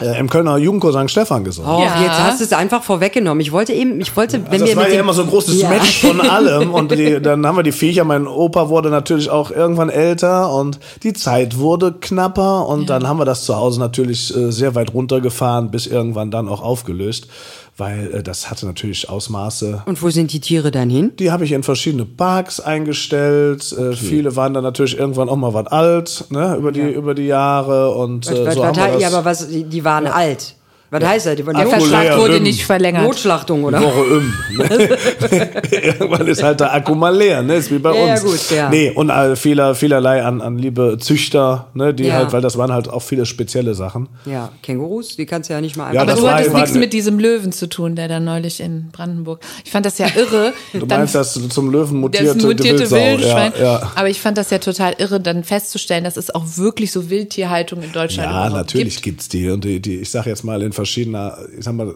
äh, 0.00 0.18
im 0.18 0.28
Kölner 0.28 0.56
Jugendchor 0.56 0.92
St. 0.92 1.10
Stefan 1.10 1.44
gesungen. 1.44 1.70
Oh, 1.70 1.80
ja. 1.80 2.02
jetzt 2.02 2.18
hast 2.18 2.40
du 2.40 2.44
es 2.44 2.52
einfach 2.52 2.82
vorweggenommen. 2.82 3.40
Ich 3.40 3.52
wollte 3.52 3.72
eben, 3.72 4.00
ich 4.00 4.16
wollte, 4.16 4.44
wenn 4.46 4.52
also 4.52 4.66
wir. 4.66 4.74
Das 4.74 4.84
war 4.84 4.90
ja 4.90 5.00
immer 5.00 5.12
so 5.12 5.22
ein 5.22 5.28
großes 5.28 5.60
ja. 5.60 5.68
Match 5.68 6.00
von 6.00 6.20
allem. 6.28 6.74
Und 6.74 6.90
die, 6.90 7.22
dann 7.22 7.46
haben 7.46 7.56
wir 7.56 7.62
die 7.62 7.72
Viecher. 7.72 8.02
Mein 8.02 8.26
Opa 8.26 8.68
wurde 8.68 8.90
natürlich 8.90 9.30
auch 9.30 9.52
irgendwann 9.52 9.90
älter 9.90 10.52
und 10.52 10.80
die 11.04 11.12
Zeit 11.12 11.58
wurde 11.58 11.92
knapper. 11.92 12.66
Und 12.66 12.82
ja. 12.82 12.86
dann 12.86 13.06
haben 13.06 13.18
wir 13.18 13.24
das 13.24 13.44
zu 13.44 13.54
Hause 13.54 13.78
natürlich 13.78 14.36
äh, 14.36 14.50
sehr 14.50 14.74
weit 14.74 14.92
runtergefahren, 14.92 15.70
bis 15.70 15.86
irgendwann 15.86 16.32
dann 16.32 16.48
auch 16.48 16.60
aufgelöst 16.60 17.28
weil 17.76 18.14
äh, 18.14 18.22
das 18.22 18.50
hatte 18.50 18.66
natürlich 18.66 19.08
Ausmaße. 19.08 19.82
Und 19.86 20.02
wo 20.02 20.10
sind 20.10 20.32
die 20.32 20.40
Tiere 20.40 20.70
dann 20.70 20.90
hin? 20.90 21.12
Die 21.18 21.30
habe 21.30 21.44
ich 21.44 21.52
in 21.52 21.62
verschiedene 21.62 22.04
Parks 22.04 22.60
eingestellt. 22.60 23.74
Äh, 23.76 23.88
okay. 23.88 23.96
Viele 23.96 24.36
waren 24.36 24.54
dann 24.54 24.64
natürlich 24.64 24.98
irgendwann 24.98 25.28
auch 25.28 25.36
mal 25.36 25.54
was 25.54 25.66
alt, 25.66 26.24
ne, 26.30 26.56
über 26.56 26.72
die, 26.72 26.80
ja. 26.80 26.88
über 26.88 27.14
die 27.14 27.26
Jahre 27.26 27.94
und 27.94 28.26
äh, 28.26 28.46
was, 28.46 28.54
so 28.54 28.60
was, 28.60 28.66
haben 28.68 28.76
wir 28.76 28.92
das, 28.92 29.02
Ja, 29.02 29.08
aber 29.08 29.24
was, 29.24 29.48
die, 29.48 29.64
die 29.64 29.84
waren 29.84 30.04
ja. 30.04 30.12
alt. 30.12 30.56
Was 30.94 31.02
ja. 31.02 31.08
heißt 31.08 31.26
das? 31.26 31.34
Die 31.34 31.42
Verschlag 31.42 32.18
wurde 32.18 32.38
nicht 32.38 32.64
verlängert. 32.64 33.02
Notschlachtung, 33.02 33.64
oder? 33.64 33.82
Woche 33.82 34.00
um. 34.00 34.32
Ne? 34.56 34.98
Irgendwann 35.72 36.28
ist 36.28 36.40
halt 36.40 36.60
der 36.60 36.72
Akku 36.72 36.94
mal 36.94 37.16
leer, 37.16 37.42
ne? 37.42 37.56
Ist 37.56 37.72
wie 37.72 37.80
bei 37.80 37.92
ja, 37.92 38.12
uns. 38.12 38.22
Ja, 38.22 38.28
gut, 38.28 38.50
ja. 38.50 38.68
Nee, 38.70 38.90
und 38.90 39.10
all, 39.10 39.34
vieler, 39.34 39.74
vielerlei 39.74 40.22
an, 40.22 40.40
an 40.40 40.56
liebe 40.56 40.96
Züchter, 41.00 41.66
ne? 41.74 41.92
Die 41.92 42.04
ja. 42.04 42.14
halt, 42.14 42.32
weil 42.32 42.42
das 42.42 42.56
waren 42.58 42.72
halt 42.72 42.88
auch 42.88 43.02
viele 43.02 43.26
spezielle 43.26 43.74
Sachen. 43.74 44.08
Ja, 44.24 44.52
Kängurus, 44.62 45.16
die 45.16 45.26
kannst 45.26 45.50
du 45.50 45.54
ja 45.54 45.60
nicht 45.60 45.76
mal 45.76 45.86
einfach. 45.86 46.06
Ja, 46.06 46.12
Aber 46.12 46.20
du 46.20 46.30
hattest 46.30 46.54
nichts 46.54 46.74
mit 46.74 46.92
diesem 46.92 47.18
Löwen 47.18 47.50
zu 47.50 47.68
tun, 47.68 47.96
der 47.96 48.06
da 48.06 48.20
neulich 48.20 48.60
in 48.60 48.90
Brandenburg. 48.92 49.40
Ich 49.64 49.72
fand 49.72 49.86
das 49.86 49.98
ja 49.98 50.06
irre. 50.14 50.52
du 50.72 50.86
meinst 50.86 51.16
das 51.16 51.32
zum 51.48 51.72
Löwen 51.72 51.98
mutierte, 51.98 52.34
das 52.34 52.42
mutierte 52.44 52.88
Wildschwein. 52.88 53.52
Ja, 53.58 53.64
ja. 53.64 53.92
Aber 53.96 54.08
ich 54.08 54.20
fand 54.20 54.38
das 54.38 54.50
ja 54.50 54.58
total 54.58 54.94
irre, 54.98 55.18
dann 55.18 55.42
festzustellen, 55.42 56.04
dass 56.04 56.16
es 56.16 56.32
auch 56.32 56.44
wirklich 56.54 56.92
so 56.92 57.10
Wildtierhaltung 57.10 57.82
in 57.82 57.90
Deutschland 57.90 58.30
Ja, 58.30 58.48
natürlich 58.48 59.02
gibt. 59.02 59.02
gibt's 59.02 59.28
die. 59.28 59.50
Und 59.50 59.64
die, 59.64 59.80
die, 59.80 59.96
ich 59.96 60.10
sag 60.10 60.26
jetzt 60.26 60.44
mal 60.44 60.62
in 60.62 60.72
verschiedener, 60.84 61.38
ich 61.56 61.64
sag 61.64 61.74
mal, 61.74 61.94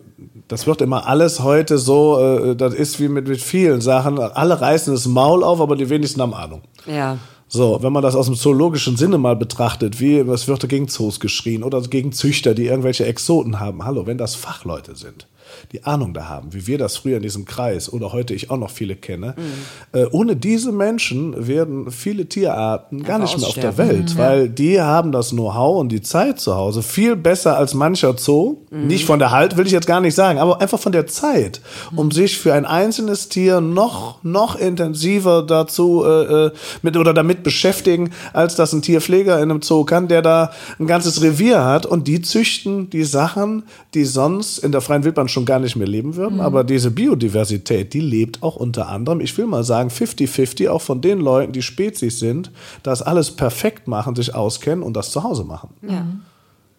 das 0.49 0.66
wird 0.66 0.80
immer 0.80 1.07
alles 1.07 1.40
heute 1.40 1.78
so, 1.78 2.18
äh, 2.18 2.57
das 2.57 2.75
ist 2.75 2.99
wie 3.00 3.09
mit, 3.09 3.28
mit 3.28 3.40
vielen 3.40 3.80
Sachen. 3.80 4.18
Alle 4.18 4.61
reißen 4.61 4.92
das 4.92 5.07
Maul 5.07 5.45
auf, 5.45 5.61
aber 5.61 5.76
die 5.76 5.90
wenigsten 5.90 6.23
haben 6.23 6.35
Ahnung. 6.35 6.62
Ja. 6.87 7.18
So, 7.49 7.83
wenn 7.83 7.92
man 7.92 8.02
das 8.02 8.14
aus 8.14 8.26
dem 8.26 8.35
zoologischen 8.35 8.97
Sinne 8.97 9.18
mal 9.18 9.37
betrachtet, 9.37 10.00
wie 10.00 10.26
was 10.26 10.49
wird 10.49 10.68
gegen 10.68 10.88
Zoos 10.88 11.21
geschrien 11.21 11.62
oder 11.62 11.80
gegen 11.83 12.12
Züchter, 12.12 12.54
die 12.54 12.66
irgendwelche 12.66 13.07
Exoten 13.07 13.61
haben. 13.61 13.85
Hallo, 13.85 14.07
wenn 14.07 14.18
das 14.18 14.35
Fachleute 14.35 14.97
sind 14.97 15.26
die 15.73 15.85
Ahnung 15.85 16.15
da 16.15 16.29
haben, 16.29 16.53
wie 16.53 16.67
wir 16.67 16.79
das 16.79 16.97
früher 16.97 17.17
in 17.17 17.23
diesem 17.23 17.45
Kreis 17.45 17.93
oder 17.93 18.12
heute 18.12 18.35
ich 18.35 18.50
auch 18.50 18.57
noch 18.57 18.71
viele 18.71 18.97
kenne. 18.97 19.35
Mhm. 19.37 19.99
Äh, 19.99 20.07
ohne 20.11 20.37
diese 20.37 20.73
Menschen 20.73 21.47
werden 21.47 21.91
viele 21.91 22.27
Tierarten 22.27 23.03
gar 23.03 23.19
nicht 23.19 23.38
mehr 23.38 23.49
auf 23.49 23.55
der 23.55 23.79
Welt, 23.79 24.15
mhm. 24.15 24.19
weil 24.19 24.49
die 24.49 24.81
haben 24.81 25.12
das 25.12 25.31
Know-how 25.31 25.81
und 25.81 25.91
die 25.91 26.03
Zeit 26.03 26.41
zu 26.41 26.55
Hause 26.55 26.83
viel 26.83 27.17
besser 27.17 27.57
als 27.57 27.75
mancher 27.75 28.17
Zoo. 28.17 28.59
Mhm. 28.71 28.87
Nicht 28.87 29.05
von 29.05 29.19
der 29.19 29.31
Halt, 29.31 29.57
will 29.57 29.67
ich 29.67 29.73
jetzt 29.73 29.87
gar 29.87 30.00
nicht 30.00 30.15
sagen, 30.15 30.38
aber 30.38 30.61
einfach 30.61 30.79
von 30.79 30.93
der 30.93 31.07
Zeit, 31.07 31.61
um 31.95 32.07
mhm. 32.07 32.11
sich 32.12 32.38
für 32.38 32.55
ein 32.55 32.65
einzelnes 32.65 33.29
Tier 33.29 33.61
noch, 33.61 34.23
noch 34.23 34.57
intensiver 34.57 35.43
dazu 35.43 36.05
äh, 36.05 36.47
äh, 36.47 36.50
mit 36.83 36.97
oder 36.97 37.15
damit 37.15 37.43
beschäftigen, 37.43 38.11
als 38.33 38.55
das 38.55 38.73
ein 38.73 38.83
Tierpfleger 38.83 39.37
in 39.37 39.50
einem 39.50 39.62
Zoo 39.62 39.85
kann, 39.85 40.09
der 40.09 40.23
da 40.23 40.50
ein 40.79 40.87
ganzes 40.87 41.23
Revier 41.23 41.65
hat 41.65 41.87
und 41.87 42.09
die 42.09 42.23
züchten 42.23 42.91
die 42.91 43.05
Sachen, 43.05 43.65
die 43.95 44.05
sonst 44.05 44.59
in 44.59 44.73
der 44.73 44.81
freien 44.81 45.05
Wildbahn 45.05 45.29
schon 45.29 45.45
gar 45.49 45.59
nicht 45.59 45.75
mehr 45.75 45.88
leben 45.88 46.14
würden. 46.14 46.37
Mhm. 46.37 46.40
Aber 46.40 46.62
diese 46.62 46.93
Biodiversität, 46.93 47.93
die 47.93 48.00
lebt 48.00 48.43
auch 48.45 48.55
unter 48.55 48.88
anderem, 48.88 49.21
ich 49.21 49.37
will 49.37 49.47
mal 49.47 49.64
sagen, 49.64 49.88
50-50 49.88 50.69
auch 50.69 50.83
von 50.83 51.00
den 51.00 51.19
Leuten, 51.19 51.52
die 51.52 51.62
Spezies 51.62 52.21
sind, 52.21 52.52
das 52.85 53.02
alles 53.02 53.33
perfekt 53.33 53.88
machen, 53.88 54.14
sich 54.14 54.35
auskennen 54.35 54.85
und 54.85 54.95
das 54.95 55.11
zu 55.11 55.25
Hause 55.25 55.43
machen. 55.43 55.71
Ja. 55.83 56.07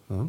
ja. 0.08 0.26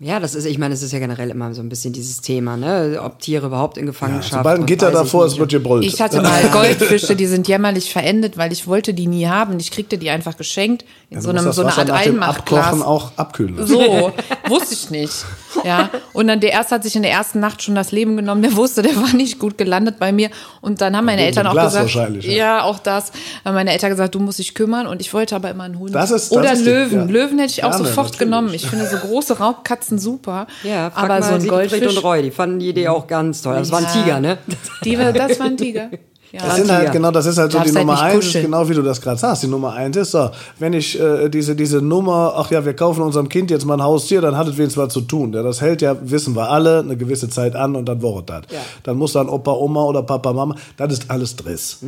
Ja, 0.00 0.18
das 0.18 0.34
ist, 0.34 0.44
ich 0.44 0.58
meine, 0.58 0.74
es 0.74 0.82
ist 0.82 0.92
ja 0.92 0.98
generell 0.98 1.30
immer 1.30 1.54
so 1.54 1.62
ein 1.62 1.68
bisschen 1.68 1.92
dieses 1.92 2.20
Thema, 2.20 2.56
ne? 2.56 3.00
Ob 3.00 3.20
Tiere 3.20 3.46
überhaupt 3.46 3.78
in 3.78 3.86
Gefangenschaft. 3.86 4.32
Sobald 4.32 4.60
ein 4.60 4.66
Gitter 4.66 4.90
davor 4.90 5.24
ist, 5.24 5.38
wird 5.38 5.52
gebrüllt. 5.52 5.84
Ich 5.84 6.00
hatte 6.00 6.20
mal 6.20 6.42
Goldfische, 6.52 7.14
die 7.14 7.26
sind 7.26 7.46
jämmerlich 7.46 7.92
verendet, 7.92 8.36
weil 8.36 8.52
ich 8.52 8.66
wollte 8.66 8.92
die 8.92 9.06
nie 9.06 9.26
haben. 9.28 9.58
Ich 9.60 9.70
kriegte 9.70 9.96
die 9.96 10.10
einfach 10.10 10.36
geschenkt 10.36 10.84
in 11.10 11.18
Ja, 11.18 11.22
so 11.22 11.30
einem 11.30 11.52
so 11.52 11.62
eine 11.62 11.72
Art 11.72 11.90
Einmachglas. 11.90 12.64
Abkochen 12.66 12.82
auch 12.82 13.12
abkühlen. 13.16 13.66
So, 13.66 14.12
wusste 14.48 14.74
ich 14.74 14.90
nicht. 14.90 15.24
Ja. 15.62 15.90
Und 16.12 16.26
dann 16.26 16.40
der 16.40 16.52
erste 16.52 16.74
hat 16.76 16.82
sich 16.82 16.96
in 16.96 17.02
der 17.02 17.12
ersten 17.12 17.38
Nacht 17.40 17.62
schon 17.62 17.74
das 17.74 17.92
Leben 17.92 18.16
genommen. 18.16 18.42
Der 18.42 18.56
wusste, 18.56 18.82
der 18.82 18.96
war 18.96 19.12
nicht 19.14 19.38
gut 19.38 19.56
gelandet 19.58 19.98
bei 19.98 20.10
mir. 20.12 20.30
Und 20.60 20.80
dann 20.80 20.96
haben 20.96 21.04
meine 21.04 21.18
wegen 21.18 21.28
Eltern 21.28 21.46
auch 21.46 21.52
Glas 21.52 21.66
gesagt, 21.66 21.82
wahrscheinlich, 21.94 22.26
ja. 22.26 22.32
ja. 22.32 22.62
auch 22.62 22.78
das. 22.78 23.12
Haben 23.44 23.54
meine 23.54 23.72
Eltern 23.72 23.90
gesagt, 23.90 24.14
du 24.14 24.20
musst 24.20 24.38
dich 24.38 24.54
kümmern. 24.54 24.86
Und 24.86 25.00
ich 25.00 25.12
wollte 25.14 25.36
aber 25.36 25.50
immer 25.50 25.64
einen 25.64 25.78
Hund. 25.78 25.94
Das 25.94 26.10
ist- 26.10 26.30
das 26.30 26.38
Oder 26.38 26.52
ist 26.52 26.60
die- 26.64 26.70
Löwen. 26.70 26.98
ja. 27.00 27.04
Löwen 27.04 27.38
hätte 27.38 27.52
ich 27.52 27.64
auch 27.64 27.70
Gerne, 27.70 27.84
sofort 27.86 28.06
natürlich. 28.06 28.18
genommen. 28.18 28.54
Ich 28.54 28.66
finde 28.66 28.86
so 28.88 28.96
große 28.96 29.38
Raubkatzen 29.38 29.98
super. 29.98 30.46
Ja, 30.62 30.90
aber 30.94 31.08
mal 31.08 31.22
so 31.22 31.34
ein 31.34 31.46
Goldfisch. 31.46 31.86
und 31.96 32.02
Roy, 32.04 32.22
die 32.22 32.30
fanden 32.30 32.58
die 32.58 32.68
Idee 32.70 32.88
auch 32.88 33.06
ganz 33.06 33.42
toll. 33.42 33.54
Das 33.56 33.70
war 33.70 33.78
ein 33.78 33.84
Ja. 33.84 33.90
Tiger, 33.92 34.20
ne? 34.20 34.38
Die, 34.84 34.96
das 34.96 35.38
war 35.38 35.46
ein 35.46 35.56
Tiger. 35.56 35.90
Ja. 36.34 36.40
Das 36.46 36.56
sind 36.56 36.68
halt, 36.72 36.90
genau, 36.90 37.12
das 37.12 37.26
ist 37.26 37.38
halt 37.38 37.52
so 37.52 37.58
die 37.60 37.66
halt 37.66 37.74
Nummer 37.74 38.02
eins, 38.02 38.32
genau 38.32 38.68
wie 38.68 38.74
du 38.74 38.82
das 38.82 39.00
gerade 39.00 39.18
sagst. 39.18 39.44
Die 39.44 39.46
Nummer 39.46 39.72
eins 39.74 39.96
ist 39.96 40.10
so, 40.10 40.30
wenn 40.58 40.72
ich 40.72 40.98
äh, 41.00 41.28
diese, 41.28 41.54
diese 41.54 41.80
Nummer, 41.80 42.34
ach 42.36 42.50
ja, 42.50 42.64
wir 42.64 42.74
kaufen 42.74 43.02
unserem 43.02 43.28
Kind 43.28 43.52
jetzt 43.52 43.64
mal 43.64 43.74
ein 43.74 43.82
Haustier, 43.84 44.20
dann 44.20 44.36
hat 44.36 44.48
es 44.48 44.58
wenigstens 44.58 44.82
was 44.82 44.92
zu 44.92 45.02
tun. 45.02 45.32
Ja, 45.32 45.44
das 45.44 45.60
hält 45.60 45.80
ja, 45.80 45.94
wissen 46.02 46.34
wir 46.34 46.50
alle, 46.50 46.80
eine 46.80 46.96
gewisse 46.96 47.28
Zeit 47.28 47.54
an 47.54 47.76
und 47.76 47.88
dann 47.88 48.02
wurde 48.02 48.24
das. 48.26 48.60
Dann 48.82 48.96
muss 48.96 49.12
dann 49.12 49.28
Opa, 49.28 49.52
Oma 49.52 49.84
oder 49.84 50.02
Papa, 50.02 50.32
Mama, 50.32 50.56
das 50.76 50.94
ist 50.94 51.08
alles 51.08 51.36
Driss. 51.36 51.78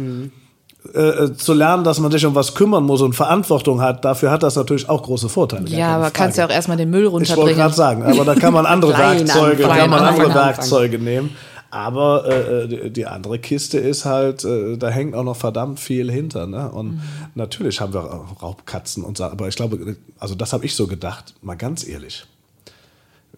Äh, 0.95 1.01
äh, 1.01 1.37
zu 1.37 1.53
lernen, 1.53 1.83
dass 1.83 1.99
man 1.99 2.13
sich 2.13 2.25
um 2.25 2.37
was 2.37 2.55
kümmern 2.55 2.85
muss 2.85 3.03
und 3.03 3.15
Verantwortung 3.15 3.81
hat, 3.81 4.05
dafür 4.05 4.31
hat 4.31 4.45
das 4.45 4.55
natürlich 4.55 4.89
auch 4.89 5.03
große 5.03 5.29
Vorteile. 5.29 5.69
Ja, 5.69 5.97
aber 5.97 6.11
kannst 6.13 6.39
ja 6.39 6.45
Frage. 6.45 6.53
auch 6.53 6.57
erstmal 6.57 6.77
den 6.77 6.91
Müll 6.91 7.07
Ich 7.07 7.11
wollte 7.13 7.27
runterbringen. 7.33 7.57
gerade 7.57 7.75
sagen, 7.75 8.03
aber 8.05 8.25
da 8.25 8.35
kann 8.37 8.53
man 8.53 8.65
andere 8.67 8.93
Werkzeuge, 8.97 9.65
kann 9.65 9.91
man 9.91 10.05
andere. 10.05 10.33
Werkzeuge 10.33 10.99
nehmen. 11.01 11.31
Aber 11.77 12.27
äh, 12.27 12.69
die, 12.69 12.91
die 12.91 13.07
andere 13.07 13.39
Kiste 13.39 13.77
ist 13.79 14.07
halt, 14.07 14.45
äh, 14.45 14.79
da 14.79 14.89
hängt 14.89 15.15
auch 15.15 15.25
noch 15.25 15.37
verdammt 15.37 15.79
viel 15.79 16.11
hinter. 16.11 16.47
Ne? 16.47 16.71
Und 16.71 16.93
Mhm. 16.93 17.01
natürlich 17.35 17.83
haben 17.83 17.93
wir 17.93 18.01
Raubkatzen 18.01 19.05
und 19.05 19.19
so, 19.19 19.25
aber 19.25 19.47
ich 19.49 19.57
glaube, 19.57 19.97
also 20.19 20.35
das 20.35 20.55
habe 20.55 20.65
ich 20.65 20.75
so 20.75 20.87
gedacht, 20.87 21.35
mal 21.43 21.55
ganz 21.57 21.87
ehrlich. 21.87 22.25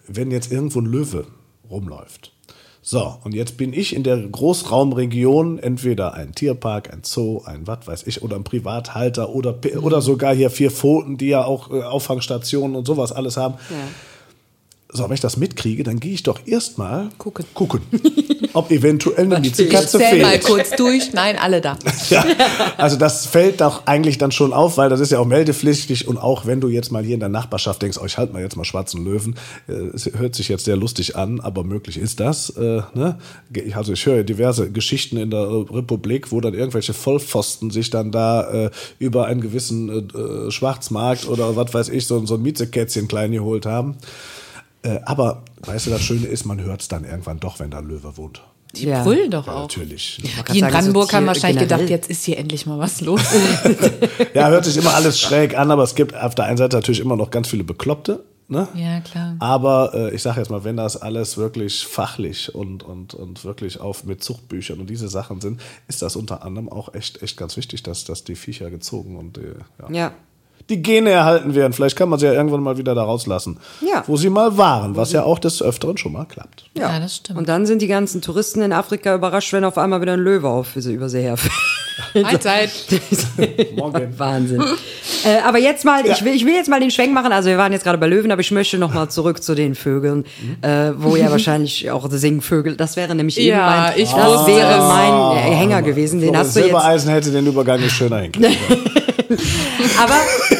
Wenn 0.07 0.31
jetzt 0.31 0.53
irgendwo 0.53 0.81
ein 0.81 0.87
Löwe 0.87 1.27
rumläuft, 1.69 2.33
so, 2.81 3.17
und 3.25 3.35
jetzt 3.35 3.57
bin 3.59 3.73
ich 3.73 3.95
in 3.95 4.03
der 4.05 4.17
Großraumregion 4.17 5.59
entweder 5.59 6.15
ein 6.15 6.33
Tierpark, 6.35 6.91
ein 6.93 7.01
Zoo, 7.05 7.43
ein 7.45 7.67
was 7.67 7.87
weiß 7.87 8.07
ich, 8.07 8.23
oder 8.23 8.37
ein 8.37 8.45
Privathalter 8.45 9.29
oder, 9.31 9.53
P- 9.53 9.77
oder 9.77 10.01
sogar 10.01 10.35
hier 10.35 10.49
vier 10.49 10.71
Pfoten, 10.71 11.19
die 11.19 11.27
ja 11.27 11.45
auch 11.45 11.71
äh, 11.73 11.83
Auffangstationen 11.83 12.77
und 12.77 12.87
sowas 12.87 13.11
alles 13.13 13.37
haben. 13.37 13.55
So, 14.91 15.05
wenn 15.05 15.13
ich 15.13 15.21
das 15.21 15.37
mitkriege, 15.37 15.83
dann 15.83 16.01
gehe 16.01 16.15
ich 16.15 16.23
doch 16.23 16.41
erstmal 16.47 17.11
Gucken. 17.19 17.45
gucken, 17.53 17.83
ob 18.55 18.71
eventuell 18.71 19.27
eine 19.27 19.39
Miezekatze 19.39 19.99
zähl 19.99 20.23
mal 20.23 20.31
fehlt. 20.31 20.45
kurz 20.45 20.71
durch. 20.77 21.13
Nein, 21.13 21.37
alle 21.39 21.61
da. 21.61 21.77
Ja, 22.09 22.25
also 22.79 22.97
das 22.97 23.27
fällt 23.27 23.61
doch 23.61 23.87
eigentlich 23.87 24.17
dann 24.17 24.33
schon 24.33 24.55
auf, 24.55 24.79
weil 24.79 24.89
das 24.89 25.01
ist 25.01 25.13
ja 25.13 25.19
auch 25.19 25.27
meldepflichtig 25.27 26.09
und 26.09 26.17
auch 26.17 26.47
wenn 26.47 26.63
du 26.63 26.69
jetzt 26.69 26.91
mal 26.91 27.05
hier 27.05 27.13
in 27.13 27.21
der 27.21 27.29
Nachbarschaft 27.29 27.83
denkst, 27.83 27.99
oh, 28.01 28.07
ich 28.07 28.17
halte 28.17 28.33
mal 28.33 28.41
jetzt 28.41 28.57
mal 28.57 28.65
schwarzen 28.65 29.05
Löwen, 29.05 29.35
äh, 29.69 29.73
es 29.73 30.11
hört 30.17 30.35
sich 30.35 30.49
jetzt 30.49 30.65
sehr 30.65 30.77
lustig 30.77 31.17
an, 31.17 31.41
aber 31.41 31.65
möglich 31.65 31.99
ist 31.99 32.19
das. 32.21 32.49
Äh, 32.51 32.81
ne? 32.95 33.19
Also 33.75 33.93
ich 33.93 34.07
höre 34.07 34.23
diverse 34.25 34.71
Geschichten 34.71 35.19
in 35.19 35.31
der 35.31 35.51
Republik, 35.71 36.33
wo 36.33 36.41
dann 36.41 36.55
irgendwelche 36.55 36.95
Vollpfosten 36.95 37.71
sich 37.71 37.91
dann 37.91 38.11
da 38.11 38.51
äh, 38.51 38.71
über 38.99 39.27
einen 39.27 39.43
gewissen 39.43 40.09
äh, 40.09 40.51
Schwarzmarkt 40.51 41.29
oder 41.29 41.57
was 41.57 41.75
weiß 41.75 41.89
ich, 41.91 42.07
so, 42.07 42.25
so 42.25 42.37
ein 42.37 42.43
Miezekätzchen 42.43 43.07
klein 43.07 43.33
geholt 43.33 43.67
haben. 43.67 43.99
Äh, 44.83 45.01
aber 45.05 45.43
weißt 45.65 45.87
du, 45.87 45.91
das 45.91 46.03
Schöne 46.03 46.27
ist, 46.27 46.45
man 46.45 46.61
hört 46.61 46.83
es 46.83 46.89
dann 46.89 47.05
irgendwann 47.05 47.41
doch, 47.41 47.59
wenn 47.61 47.71
da 47.71 47.79
ein 47.79 47.87
Löwe 47.87 48.17
wohnt. 48.17 48.43
Die 48.75 48.85
Ja. 48.87 49.03
brüllen 49.03 49.31
doch 49.31 49.47
Ja, 49.47 49.55
auch. 49.55 49.63
natürlich. 49.63 50.21
Die 50.53 50.59
in 50.59 50.67
Brandenburg 50.67 51.13
haben 51.15 51.27
wahrscheinlich 51.27 51.61
generell. 51.61 51.87
gedacht, 51.87 51.91
jetzt 51.91 52.11
ist 52.11 52.25
hier 52.25 52.37
endlich 52.39 52.67
mal 52.67 52.79
was 52.79 53.01
los. 53.01 53.23
Ja, 54.35 54.49
hört 54.51 54.65
sich 54.67 54.77
immer 54.77 54.95
alles 54.95 55.19
schräg 55.21 55.57
an, 55.59 55.71
aber 55.71 55.83
es 55.83 55.95
gibt 55.95 56.15
auf 56.15 56.35
der 56.35 56.45
einen 56.45 56.59
Seite 56.59 56.77
natürlich 56.77 57.01
immer 57.01 57.17
noch 57.17 57.31
ganz 57.31 57.49
viele 57.49 57.65
Bekloppte. 57.65 58.25
Ne? 58.51 58.67
ja, 58.75 59.01
klar. 59.01 59.37
Aber 59.41 59.93
äh, 59.95 60.15
ich 60.15 60.23
sage 60.23 60.41
jetzt 60.41 60.49
mal, 60.51 60.65
wenn 60.65 60.77
das 60.79 60.97
alles 60.97 61.37
wirklich 61.37 61.85
fachlich 61.85 62.55
und, 62.55 62.83
und, 62.83 63.13
und 63.13 63.45
wirklich 63.45 63.79
auf 63.79 64.05
mit 64.05 64.25
Zuchtbüchern 64.25 64.81
und 64.81 64.89
diese 64.89 65.09
Sachen 65.09 65.43
sind, 65.43 65.61
ist 65.87 66.01
das 66.01 66.17
unter 66.17 66.43
anderem 66.43 66.71
auch 66.71 66.95
echt, 66.95 67.23
echt 67.23 67.37
ganz 67.37 67.59
wichtig, 67.59 67.83
dass, 67.83 68.05
dass 68.05 68.25
die 68.25 68.37
Viecher 68.37 68.71
gezogen 68.71 69.17
und 69.17 69.37
äh, 69.37 69.55
ja. 69.83 69.91
Ja. 69.95 70.13
Die 70.69 70.83
Gene 70.83 71.11
erhalten 71.11 71.55
werden. 71.55 71.73
Vielleicht 71.73 71.97
kann 71.97 72.09
man 72.09 72.19
sie 72.19 72.27
ja 72.27 72.33
irgendwann 72.33 72.63
mal 72.63 72.77
wieder 72.79 72.95
da 72.95 73.03
rauslassen, 73.05 73.59
Ja. 73.81 74.05
wo 74.07 74.17
sie 74.17 74.29
mal 74.31 74.59
waren, 74.59 74.97
was 74.97 75.13
ja 75.13 75.23
auch 75.23 75.39
des 75.39 75.63
Öfteren 75.63 75.97
schon 75.97 76.13
mal 76.13 76.25
klappt. 76.27 76.65
Ja, 76.77 76.99
das 76.99 77.17
stimmt. 77.17 77.39
Und 77.39 77.49
dann 77.49 77.67
sind 77.67 77.81
die 77.83 77.87
ganzen 77.87 78.21
Touristen 78.23 78.61
in 78.63 78.73
Afrika 78.73 79.15
überrascht, 79.15 79.53
wenn 79.53 79.65
auf 79.65 79.79
einmal 79.79 80.01
wieder 80.01 80.13
ein 80.15 80.21
Löwe 80.21 80.49
auf 80.49 80.69
sie 80.77 80.93
über 80.93 81.09
sie 81.09 81.21
herfällt. 81.23 81.53
Mahlzeit. 82.15 82.71
Morgen. 83.77 84.15
Wahnsinn. 84.19 84.63
äh, 85.25 85.39
aber 85.45 85.59
jetzt 85.59 85.85
mal, 85.85 86.07
ich, 86.07 86.25
will, 86.25 86.33
ich 86.35 86.45
will 86.47 86.55
jetzt 86.55 86.69
mal 86.69 86.79
den 86.81 86.91
Schwenk 86.93 87.13
machen. 87.13 87.33
Also 87.33 87.49
wir 87.49 87.59
waren 87.59 87.73
jetzt 87.73 87.83
gerade 87.83 87.99
bei 87.99 88.07
Löwen, 88.07 88.31
aber 88.31 88.41
ich 88.41 88.51
möchte 88.53 88.79
noch 88.79 88.95
mal 88.95 89.09
zurück 89.09 89.43
zu 89.43 89.55
den 89.57 89.75
Vögeln, 89.75 90.25
äh, 90.63 90.93
wo 90.97 91.17
ja 91.17 91.31
wahrscheinlich 91.31 91.91
auch 91.91 92.09
Singvögel. 92.09 92.77
Das 92.77 92.95
wäre 92.97 93.15
nämlich 93.15 93.39
eben 93.39 93.49
Ja, 93.59 93.91
mein, 93.91 94.01
ich 94.01 94.11
das 94.13 94.47
wäre 94.47 94.79
mein 94.87 95.37
äh, 95.37 95.41
Hänger 95.57 95.83
gewesen. 95.83 96.21
Den 96.21 96.37
hast 96.37 96.55
du 96.55 96.61
jetzt. 96.61 96.69
Silbereisen 96.69 97.11
hätte 97.11 97.33
den 97.33 97.47
Übergang 97.47 97.81
nicht 97.81 97.93
schöner 97.97 98.19
hinkriegen. 98.19 98.57
Aber 100.01 100.15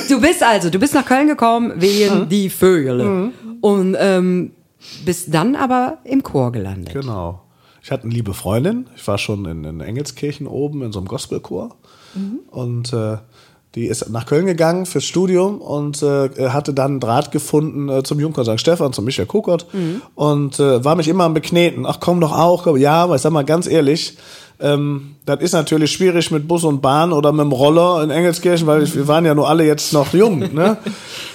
du 0.09 0.21
bist 0.21 0.43
also, 0.43 0.71
du 0.71 0.79
bist 0.79 0.95
nach 0.95 1.05
Köln 1.05 1.27
gekommen 1.29 1.73
wegen 1.77 2.21
Mhm. 2.23 2.29
die 2.29 2.49
Vögel 2.51 3.33
und 3.61 3.97
ähm, 3.99 4.53
bist 5.05 5.33
dann 5.35 5.57
aber 5.57 5.99
im 6.05 6.23
Chor 6.23 6.53
gelandet. 6.53 6.93
Genau. 6.95 7.43
Ich 7.83 7.91
hatte 7.91 8.05
eine 8.05 8.13
liebe 8.15 8.35
Freundin. 8.35 8.87
Ich 8.97 9.07
war 9.09 9.19
schon 9.19 9.45
in, 9.47 9.65
in 9.65 9.81
Engelskirchen 9.81 10.47
oben 10.47 10.83
in 10.83 10.93
so 10.93 10.99
einem 10.99 11.09
Gospelchor. 11.09 11.77
Und 12.51 12.93
äh, 12.93 13.19
die 13.75 13.87
ist 13.87 14.09
nach 14.11 14.27
Köln 14.27 14.47
gegangen 14.47 14.87
fürs 14.87 15.05
Studium 15.05 15.61
und 15.61 16.03
äh, 16.03 16.31
hatte 16.49 16.73
dann 16.73 16.93
einen 16.93 17.01
Draht 17.01 17.31
gefunden 17.33 17.89
äh, 17.89 18.03
zum 18.03 18.19
Jungchor 18.19 18.45
St. 18.45 18.59
Stefan, 18.59 18.93
zum 18.93 19.05
Michael 19.05 19.27
Kukert. 19.27 19.67
Und 20.15 20.59
äh, 20.59 20.85
war 20.85 20.97
mich 20.97 21.09
immer 21.09 21.25
am 21.25 21.35
Bekneten. 21.35 21.85
Ach, 21.87 21.99
komm 22.01 22.21
doch 22.21 22.37
auch. 22.37 22.65
Komm. 22.65 22.77
Ja, 22.79 23.05
aber 23.05 23.17
ich 23.17 23.23
sag 23.23 23.33
mal 23.33 23.45
ganz 23.45 23.67
ehrlich, 23.67 24.17
ähm, 24.61 25.15
das 25.25 25.41
ist 25.41 25.53
natürlich 25.53 25.93
schwierig 25.93 26.31
mit 26.31 26.49
Bus 26.49 26.65
und 26.65 26.81
Bahn 26.81 27.13
oder 27.13 27.31
mit 27.31 27.45
dem 27.45 27.53
Roller 27.53 28.03
in 28.03 28.11
Engelskirchen, 28.11 28.67
weil 28.67 28.93
wir 28.93 29.07
waren 29.07 29.25
ja 29.25 29.35
nur 29.35 29.49
alle 29.49 29.65
jetzt 29.65 29.93
noch 29.93 30.13
jung. 30.13 30.41
Ne? 30.53 30.77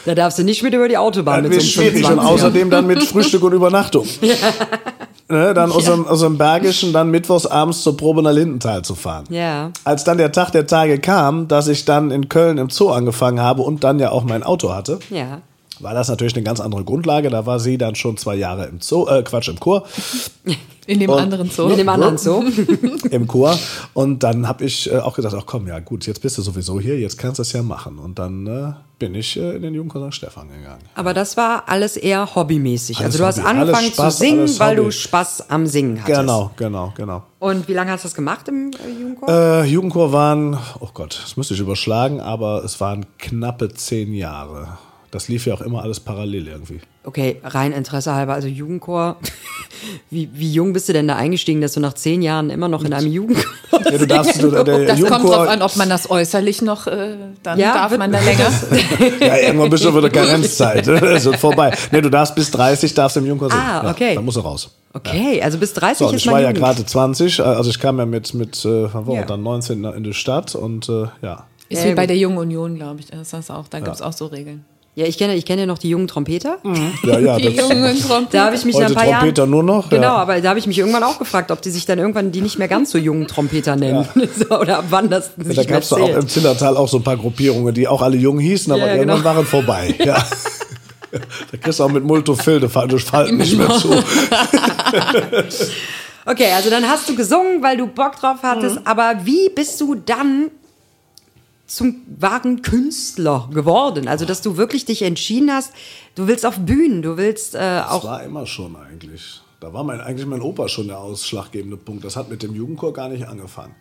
Da 0.06 0.14
darfst 0.14 0.38
du 0.38 0.44
nicht 0.44 0.62
mit 0.64 0.74
über 0.74 0.90
die 0.90 0.98
Autobahn 0.98 1.44
Das 1.44 1.50
mit 1.50 1.52
wird 1.54 1.62
so 1.62 1.82
schwierig 1.82 2.04
und 2.04 2.20
25er. 2.20 2.26
außerdem 2.26 2.70
dann 2.70 2.88
mit 2.88 3.02
Frühstück 3.04 3.42
und 3.44 3.54
Übernachtung. 3.54 4.06
ne, 5.34 5.54
dann 5.54 5.72
aus, 5.72 5.86
dem, 5.86 6.08
aus 6.08 6.22
dem 6.22 6.38
Bergischen 6.38 6.94
dann 6.94 7.12
mittwochs 7.12 7.46
abends 7.46 7.82
zur 7.84 7.98
Probe 7.98 8.24
nach 8.24 8.32
Lindenthal 8.32 8.84
zu 8.84 8.96
fahren. 8.96 9.26
Ja. 9.30 9.72
Als 9.84 10.04
dann 10.04 10.18
der 10.18 10.32
Tag 10.32 10.52
der 10.52 10.68
Tage 10.68 11.00
kam, 11.00 11.48
dass 11.48 11.68
ich 11.68 11.86
dann 11.86 12.12
in 12.12 12.30
Köln 12.30 12.58
im 12.58 12.70
Zoo 12.70 12.90
angefangen 12.90 13.42
habe 13.42 13.62
und 13.62 13.84
dann 13.84 14.00
ja 14.00 14.12
auch 14.12 14.24
mein 14.24 14.44
Auto 14.44 14.74
hatte, 14.74 15.00
Ja. 15.10 15.42
War 15.80 15.94
das 15.94 16.08
natürlich 16.10 16.36
eine 16.36 16.44
ganz 16.44 16.60
andere 16.60 16.84
Grundlage. 16.84 17.30
Da 17.30 17.46
war 17.46 17.60
sie 17.60 17.78
dann 17.78 17.96
schon 17.96 18.18
zwei 18.18 18.36
Jahre 18.36 18.66
im 18.66 18.80
Zoo, 18.82 19.08
äh, 19.08 19.24
Quatsch, 19.24 19.50
im 19.50 19.60
Chor. 19.60 19.86
In 20.86 21.00
dem 21.00 21.10
Und- 21.12 21.20
anderen 21.20 21.50
Zoo. 21.50 21.70
Mit 21.70 21.78
dem 21.80 21.88
anderen 21.88 22.18
so. 22.18 22.44
im 23.10 23.26
Chor. 23.26 23.58
Und 23.94 24.22
dann 24.22 24.50
habe 24.50 24.66
ich 24.66 24.92
äh, 24.92 24.98
auch 24.98 25.16
gedacht, 25.16 25.34
ach 25.38 25.46
komm, 25.46 25.66
ja 25.68 25.80
gut, 25.80 26.06
jetzt 26.08 26.22
bist 26.22 26.38
du 26.38 26.42
sowieso 26.42 26.78
hier, 26.78 27.00
jetzt 27.00 27.18
kannst 27.18 27.40
du 27.40 27.44
es 27.44 27.54
ja 27.54 27.64
machen. 27.64 28.00
Und 28.00 28.20
dann 28.20 28.46
äh, 28.48 28.74
bin 29.00 29.16
ich 29.16 29.38
äh, 29.38 29.56
in 29.56 29.62
den 29.62 29.74
Jugendchor 29.74 30.12
St. 30.12 30.16
Stefan 30.16 30.50
gegangen. 30.50 30.82
Aber 30.96 31.14
das 31.14 31.38
war 31.38 31.64
alles 31.68 31.96
eher 31.96 32.36
hobbymäßig. 32.36 32.98
Alles 32.98 33.14
also 33.14 33.18
du 33.20 33.26
hast 33.26 33.38
Hobby. 33.38 33.48
Alles 33.48 33.62
angefangen 33.62 33.92
Spaß, 33.94 34.14
zu 34.14 34.20
singen, 34.20 34.60
weil 34.60 34.76
du 34.76 34.84
Hobby. 34.84 34.92
Spaß 34.92 35.50
am 35.50 35.68
Singen 35.68 36.04
hattest. 36.04 36.20
Genau, 36.20 36.52
genau, 36.58 36.94
genau. 36.98 37.24
Und 37.40 37.68
wie 37.70 37.74
lange 37.74 37.92
hast 37.92 38.04
du 38.04 38.08
das 38.10 38.16
gemacht 38.16 38.50
im 38.50 38.72
äh, 38.72 38.90
Jugendchor? 39.02 39.30
Äh, 39.30 39.66
Jugendchor 39.66 40.12
waren, 40.12 40.58
oh 40.82 40.90
Gott, 40.94 41.18
das 41.24 41.38
müsste 41.38 41.54
ich 41.54 41.62
überschlagen, 41.62 42.20
aber 42.20 42.62
es 42.66 42.82
waren 42.82 43.06
knappe 43.20 43.74
zehn 43.74 44.14
Jahre. 44.14 44.78
Das 45.14 45.28
lief 45.28 45.46
ja 45.46 45.54
auch 45.54 45.62
immer 45.62 45.84
alles 45.84 46.00
parallel 46.00 46.48
irgendwie. 46.48 46.80
Okay, 47.04 47.40
rein 47.44 47.72
Interesse 47.72 48.16
halber, 48.16 48.34
also 48.34 48.48
Jugendchor. 48.48 49.18
Wie, 50.10 50.30
wie 50.34 50.50
jung 50.54 50.72
bist 50.72 50.88
du 50.88 50.94
denn 50.94 51.10
da 51.10 51.18
eingestiegen, 51.18 51.60
dass 51.60 51.74
du 51.74 51.82
nach 51.82 51.92
zehn 51.94 52.22
Jahren 52.22 52.50
immer 52.50 52.70
noch 52.70 52.86
in 52.86 52.94
einem 52.94 53.12
Jugendchor 53.12 53.52
Ja, 53.92 53.98
du 53.98 54.08
darfst, 54.08 54.42
du, 54.42 54.50
der 54.50 54.64
Das 54.64 54.88
kommt 54.88 55.00
Jugendchor, 55.00 55.20
drauf 55.36 55.48
an, 55.50 55.62
ob 55.62 55.76
man 55.76 55.90
das 55.90 56.10
äußerlich 56.10 56.62
noch, 56.62 56.88
äh, 56.88 57.18
dann 57.42 57.60
Ja, 57.60 57.74
darf 57.74 57.98
man 57.98 58.10
da 58.10 58.20
länger. 58.22 58.50
ja, 59.20 59.38
irgendwann 59.40 59.70
bist 59.70 59.84
du 59.84 59.90
über 59.90 60.00
der 60.00 60.10
Karenzzeit. 60.10 60.88
Ist 60.88 61.36
vorbei. 61.36 61.76
Nee, 61.92 62.00
du 62.00 62.10
darfst 62.10 62.34
bis 62.34 62.50
30, 62.52 62.94
darfst 62.94 63.18
im 63.18 63.26
Jugendchor 63.26 63.50
singen. 63.50 63.62
Ah, 63.62 63.92
okay. 63.92 64.10
Ja, 64.10 64.16
dann 64.16 64.26
musst 64.26 64.38
du 64.38 64.42
raus. 64.42 64.70
Okay, 64.94 65.42
also 65.42 65.58
bis 65.58 65.74
30 65.74 65.98
So, 65.98 66.08
und 66.08 66.16
ist 66.16 66.26
ich 66.26 66.32
war 66.32 66.40
ja 66.40 66.54
gerade 66.54 66.86
20, 66.86 67.42
also 67.42 67.70
ich 67.70 67.80
kam 67.80 67.98
ja 67.98 68.06
mit, 68.06 68.34
mit 68.34 68.64
äh, 68.64 68.94
wann 68.94 69.06
war 69.06 69.16
Ja. 69.16 69.22
ich 69.22 69.28
dann 69.28 69.44
19 69.44 69.84
in 69.84 70.04
die 70.06 70.14
Stadt 70.14 70.56
und 70.56 70.88
äh, 70.88 71.08
ja. 71.22 71.46
Ist 71.68 71.84
Ja, 71.84 71.92
wie 71.92 71.96
bei 71.96 72.08
der 72.08 72.16
Jungen 72.18 72.38
Union, 72.38 72.76
glaube 72.76 73.02
ich. 73.02 73.08
Das 73.08 73.20
ist 73.22 73.34
das 73.34 73.52
auch. 73.52 73.68
Da 73.68 73.80
gibt 73.82 73.94
es 73.96 74.02
auch 74.02 74.14
so 74.14 74.28
Regeln. 74.28 74.64
Ja, 74.96 75.08
ich 75.08 75.18
kenne, 75.18 75.36
ich 75.36 75.46
kenne 75.46 75.62
ja 75.62 75.66
noch 75.66 75.80
die 75.80 75.90
jungen 75.90 76.08
Trompeter. 76.08 76.58
Ja, 77.04 77.20
ja, 77.20 77.38
Die 77.38 77.56
das, 77.56 77.68
jungen 77.70 78.00
Trompeter. 78.00 78.38
Da 78.38 78.46
habe 78.46 78.56
ich 78.56 78.64
mich 78.64 78.76
Heute 78.76 78.86
ein 78.88 78.94
paar 78.94 79.06
Jahren, 79.06 79.20
Trompeter 79.22 79.46
nur 79.48 79.64
noch, 79.64 79.90
Genau, 79.90 80.04
ja. 80.04 80.16
aber 80.16 80.40
da 80.40 80.50
habe 80.50 80.60
ich 80.60 80.68
mich 80.68 80.78
irgendwann 80.78 81.04
auch 81.04 81.18
gefragt, 81.20 81.50
ob 81.52 81.62
die 81.62 81.72
sich 81.72 81.86
dann 81.86 81.98
irgendwann 82.00 82.32
die 82.32 82.42
nicht 82.42 82.60
mehr 82.60 82.68
ganz 82.68 82.92
so 82.92 82.98
jungen 83.00 83.28
Trompeter 83.28 83.76
nennen. 83.76 84.08
so, 84.38 84.60
oder 84.60 84.80
ab 84.80 84.86
wann 84.90 85.10
das 85.10 85.32
sich 85.36 85.56
da 85.56 85.64
mehr 85.64 85.72
gab 85.72 85.82
es 85.84 85.92
auch 85.94 86.08
im. 86.08 86.28
Zillertal 86.28 86.78
auch 86.78 86.88
so 86.88 86.98
ein 86.98 87.04
paar 87.04 87.18
Gruppierungen, 87.18 87.74
die 87.74 87.88
auch 87.88 88.02
alle 88.02 88.18
jung 88.18 88.40
hießen, 88.40 88.72
aber 88.72 88.82
Ja, 88.82 88.88
ja, 88.88 88.94
irgendwann 88.96 89.18
genau. 89.24 89.36
waren 89.36 89.46
vorbei. 89.46 89.96
Ja. 90.06 90.24
da 91.52 91.58
kriegst 91.60 91.80
du 91.80 91.84
auch 91.84 91.92
mit 91.92 92.04
Multofil, 92.04 92.60
da 92.60 92.68
fallen 92.70 92.98
fallen 93.00 93.38
nicht 93.38 93.56
mehr 93.58 93.70
zu. 93.70 93.92
Okay, 96.26 96.48
also 96.56 96.70
dann 96.70 96.88
hast 96.88 97.08
du 97.10 97.16
gesungen, 97.16 97.62
weil 97.62 97.78
du 97.78 97.88
Bock 97.88 98.16
drauf 98.20 98.38
hattest, 98.44 98.80
aber 98.86 99.16
wie 99.24 99.50
bist 99.50 99.80
du 99.82 99.96
dann 99.96 100.50
zum 101.76 102.02
wahren 102.20 102.62
Künstler 102.62 103.50
geworden? 103.54 104.08
Also, 104.08 104.26
dass 104.26 104.42
du 104.42 104.58
wirklich 104.58 104.86
dich 104.86 105.02
entschieden 105.02 105.52
hast, 105.52 105.72
du 106.16 106.28
willst 106.28 106.46
auf 106.46 106.58
Bühnen, 106.60 107.02
du 107.02 107.18
willst 107.18 107.56
äh, 107.56 107.60
Das 107.60 107.90
auch. 107.92 108.04
war 108.04 108.24
immer 108.24 108.46
schon 108.46 108.76
eigentlich. 108.76 109.42
Da 109.60 109.72
war 109.74 109.84
mein, 109.84 110.02
eigentlich 110.02 110.28
mein 110.28 110.42
Opa 110.42 110.68
schon 110.68 110.88
der 110.88 111.00
ausschlaggebende 111.00 111.78
Punkt. 111.78 112.04
Das 112.04 112.16
hat 112.16 112.30
mit 112.30 112.44
dem 112.44 112.54
Jugendchor 112.54 112.92
gar 112.94 113.10
nicht 113.10 113.28
angefangen. 113.28 113.76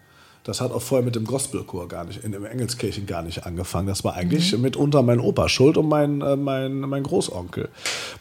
Das 0.44 0.60
hat 0.60 0.72
auch 0.72 0.82
vorher 0.82 1.04
mit 1.04 1.14
dem 1.14 1.24
Gospelchor 1.24 1.86
gar 1.86 2.04
nicht, 2.04 2.24
in 2.24 2.32
dem 2.32 2.44
Engelskirchen 2.44 3.06
gar 3.06 3.22
nicht 3.22 3.46
angefangen. 3.46 3.86
Das 3.86 4.02
war 4.02 4.14
eigentlich 4.14 4.56
mitunter 4.58 5.02
mein 5.02 5.20
Opa 5.20 5.48
schuld 5.48 5.76
und 5.76 5.88
mein, 5.88 6.20
äh, 6.20 6.34
mein, 6.34 6.80
mein 6.80 7.04
Großonkel. 7.04 7.68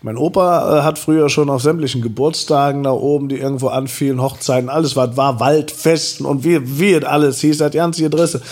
Mein 0.04 0.18
Opa 0.18 0.80
äh, 0.80 0.84
hat 0.84 1.00
früher 1.00 1.30
schon 1.30 1.50
auf 1.50 1.64
sämtlichen 1.64 2.04
Geburtstagen 2.04 2.84
da 2.84 2.92
oben, 2.92 3.28
die 3.28 3.38
irgendwo 3.38 3.70
anfielen, 3.70 4.22
Hochzeiten, 4.22 4.70
alles 4.70 4.96
was 4.96 5.18
war, 5.18 5.40
Waldfesten 5.40 6.28
und 6.28 6.44
wie, 6.44 6.80
wie 6.80 6.94
es 6.94 7.06
alles 7.06 7.42
hieß, 7.42 7.58
das 7.58 7.72
ganze 7.72 8.06
Adresse, 8.06 8.44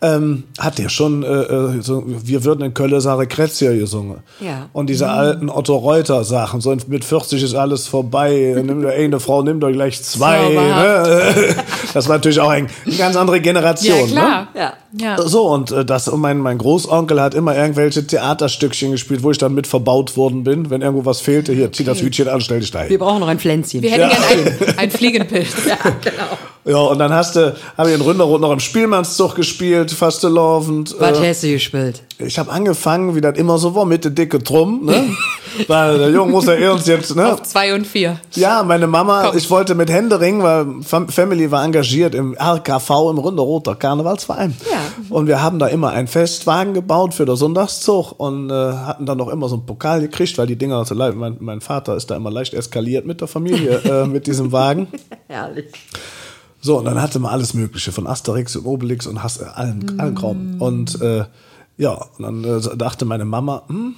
ähm, 0.00 0.44
hat 0.58 0.78
der 0.78 0.88
schon, 0.88 1.24
äh, 1.24 1.26
äh, 1.26 1.82
so, 1.82 2.04
wir 2.06 2.44
würden 2.44 2.62
in 2.64 2.72
Köln 2.74 3.00
Sare 3.00 3.26
Kretzia 3.26 3.72
gesungen. 3.72 4.18
Ja. 4.40 4.68
Und 4.72 4.88
diese 4.88 5.08
alten 5.08 5.50
Otto 5.50 5.76
Reuter 5.76 6.22
Sachen, 6.24 6.60
so 6.60 6.74
mit 6.86 7.04
40 7.04 7.42
ist 7.42 7.54
alles 7.54 7.88
vorbei, 7.88 8.54
nimm 8.64 8.82
dir 8.82 8.92
eine 8.92 9.18
Frau, 9.18 9.42
nimm 9.42 9.58
doch 9.58 9.72
gleich 9.72 10.02
zwei. 10.02 10.48
Ne? 10.50 11.54
Das 11.94 12.06
war 12.06 12.16
natürlich 12.16 12.38
auch 12.38 12.50
ein, 12.50 12.68
eine 12.86 12.96
ganz 12.96 13.16
andere 13.16 13.40
Generation. 13.40 13.98
Ja, 13.98 14.06
klar. 14.06 14.40
Ne? 14.54 14.60
Ja. 14.60 14.72
Ja. 14.96 15.20
So, 15.20 15.48
und 15.48 15.70
äh, 15.70 15.84
das, 15.84 16.08
und 16.08 16.20
mein, 16.20 16.38
mein 16.38 16.58
Großonkel 16.58 17.20
hat 17.20 17.34
immer 17.34 17.54
irgendwelche 17.56 18.06
Theaterstückchen 18.06 18.92
gespielt, 18.92 19.22
wo 19.22 19.30
ich 19.30 19.38
dann 19.38 19.54
mit 19.54 19.66
verbaut 19.66 20.16
worden 20.16 20.44
bin. 20.44 20.70
Wenn 20.70 20.80
irgendwo 20.80 21.04
was 21.04 21.20
fehlte, 21.20 21.52
hier, 21.52 21.72
zieh 21.72 21.84
das 21.84 22.00
Hütchen 22.00 22.28
an, 22.28 22.40
stell 22.40 22.60
dich 22.60 22.70
da 22.70 22.80
Wir 22.80 22.88
hin. 22.88 22.98
brauchen 22.98 23.20
noch 23.20 23.28
ein 23.28 23.38
Pflänzchen. 23.38 23.82
Wir 23.82 23.90
hätten 23.90 24.08
gerne 24.08 24.56
ein, 24.68 24.78
ein 24.78 24.90
Fliegenpilz. 24.90 25.48
Ja, 25.68 25.76
und 26.76 26.98
dann 26.98 27.12
hast 27.12 27.36
du, 27.36 27.54
habe 27.76 27.88
ich 27.90 27.94
in 27.94 28.00
Ründerrot 28.02 28.40
noch 28.40 28.52
im 28.52 28.60
Spielmannszug 28.60 29.34
gespielt, 29.34 29.90
fast 29.90 30.22
laufend. 30.22 30.94
Was 30.98 31.18
Äh, 31.20 31.30
hast 31.30 31.42
du 31.42 31.48
gespielt? 31.52 32.02
ich 32.18 32.38
habe 32.38 32.50
angefangen, 32.50 33.14
wie 33.14 33.20
das 33.20 33.38
immer 33.38 33.58
so 33.58 33.74
war, 33.76 33.84
mit 33.84 34.04
der 34.04 34.10
dicke 34.10 34.38
Drum, 34.40 34.84
ne? 34.84 35.08
Weil 35.66 35.98
der 35.98 36.10
Junge 36.10 36.32
muss 36.32 36.46
ja 36.46 36.54
eh 36.54 36.68
uns 36.68 36.86
jetzt, 36.86 37.14
ne? 37.16 37.32
Auf 37.32 37.42
zwei 37.42 37.74
und 37.74 37.86
vier. 37.86 38.20
Ja, 38.34 38.62
meine 38.62 38.86
Mama, 38.86 39.24
Komm. 39.28 39.36
ich 39.38 39.48
wollte 39.50 39.74
mit 39.74 39.90
Händering, 39.90 40.42
weil 40.42 40.66
Fam 40.82 41.08
Family 41.08 41.50
war 41.50 41.64
engagiert 41.64 42.14
im 42.14 42.36
RKV, 42.38 42.90
im 43.10 43.18
Runderroter 43.18 43.74
Karnevalsverein. 43.74 44.54
Ja. 44.70 44.78
Und 45.08 45.26
wir 45.26 45.40
haben 45.42 45.58
da 45.58 45.66
immer 45.68 45.90
einen 45.90 46.06
Festwagen 46.06 46.74
gebaut 46.74 47.14
für 47.14 47.24
den 47.24 47.36
Sonntagszug 47.36 48.12
und 48.18 48.50
äh, 48.50 48.52
hatten 48.52 49.06
dann 49.06 49.18
noch 49.18 49.28
immer 49.28 49.48
so 49.48 49.56
einen 49.56 49.66
Pokal 49.66 50.00
gekriegt, 50.00 50.36
weil 50.38 50.46
die 50.46 50.56
Dinger 50.56 50.84
so 50.84 50.94
leid, 50.94 51.14
mein, 51.16 51.36
mein 51.40 51.60
Vater 51.60 51.96
ist 51.96 52.10
da 52.10 52.16
immer 52.16 52.30
leicht 52.30 52.52
eskaliert 52.52 53.06
mit 53.06 53.20
der 53.20 53.28
Familie, 53.28 53.80
äh, 53.84 54.06
mit 54.06 54.26
diesem 54.26 54.52
Wagen. 54.52 54.88
Herrlich. 55.28 55.66
So, 56.68 56.76
und 56.76 56.84
dann 56.84 57.00
hatte 57.00 57.18
man 57.18 57.32
alles 57.32 57.54
Mögliche 57.54 57.92
von 57.92 58.06
Asterix 58.06 58.54
und 58.54 58.66
Obelix 58.66 59.06
und 59.06 59.22
hast, 59.22 59.40
äh, 59.40 59.44
allen, 59.44 59.98
allen 59.98 60.14
Kram. 60.14 60.60
Und 60.60 61.00
äh, 61.00 61.24
ja, 61.78 61.92
und 61.92 62.22
dann 62.22 62.44
äh, 62.44 62.76
dachte 62.76 63.06
meine 63.06 63.24
Mama, 63.24 63.62
hm, 63.68 63.94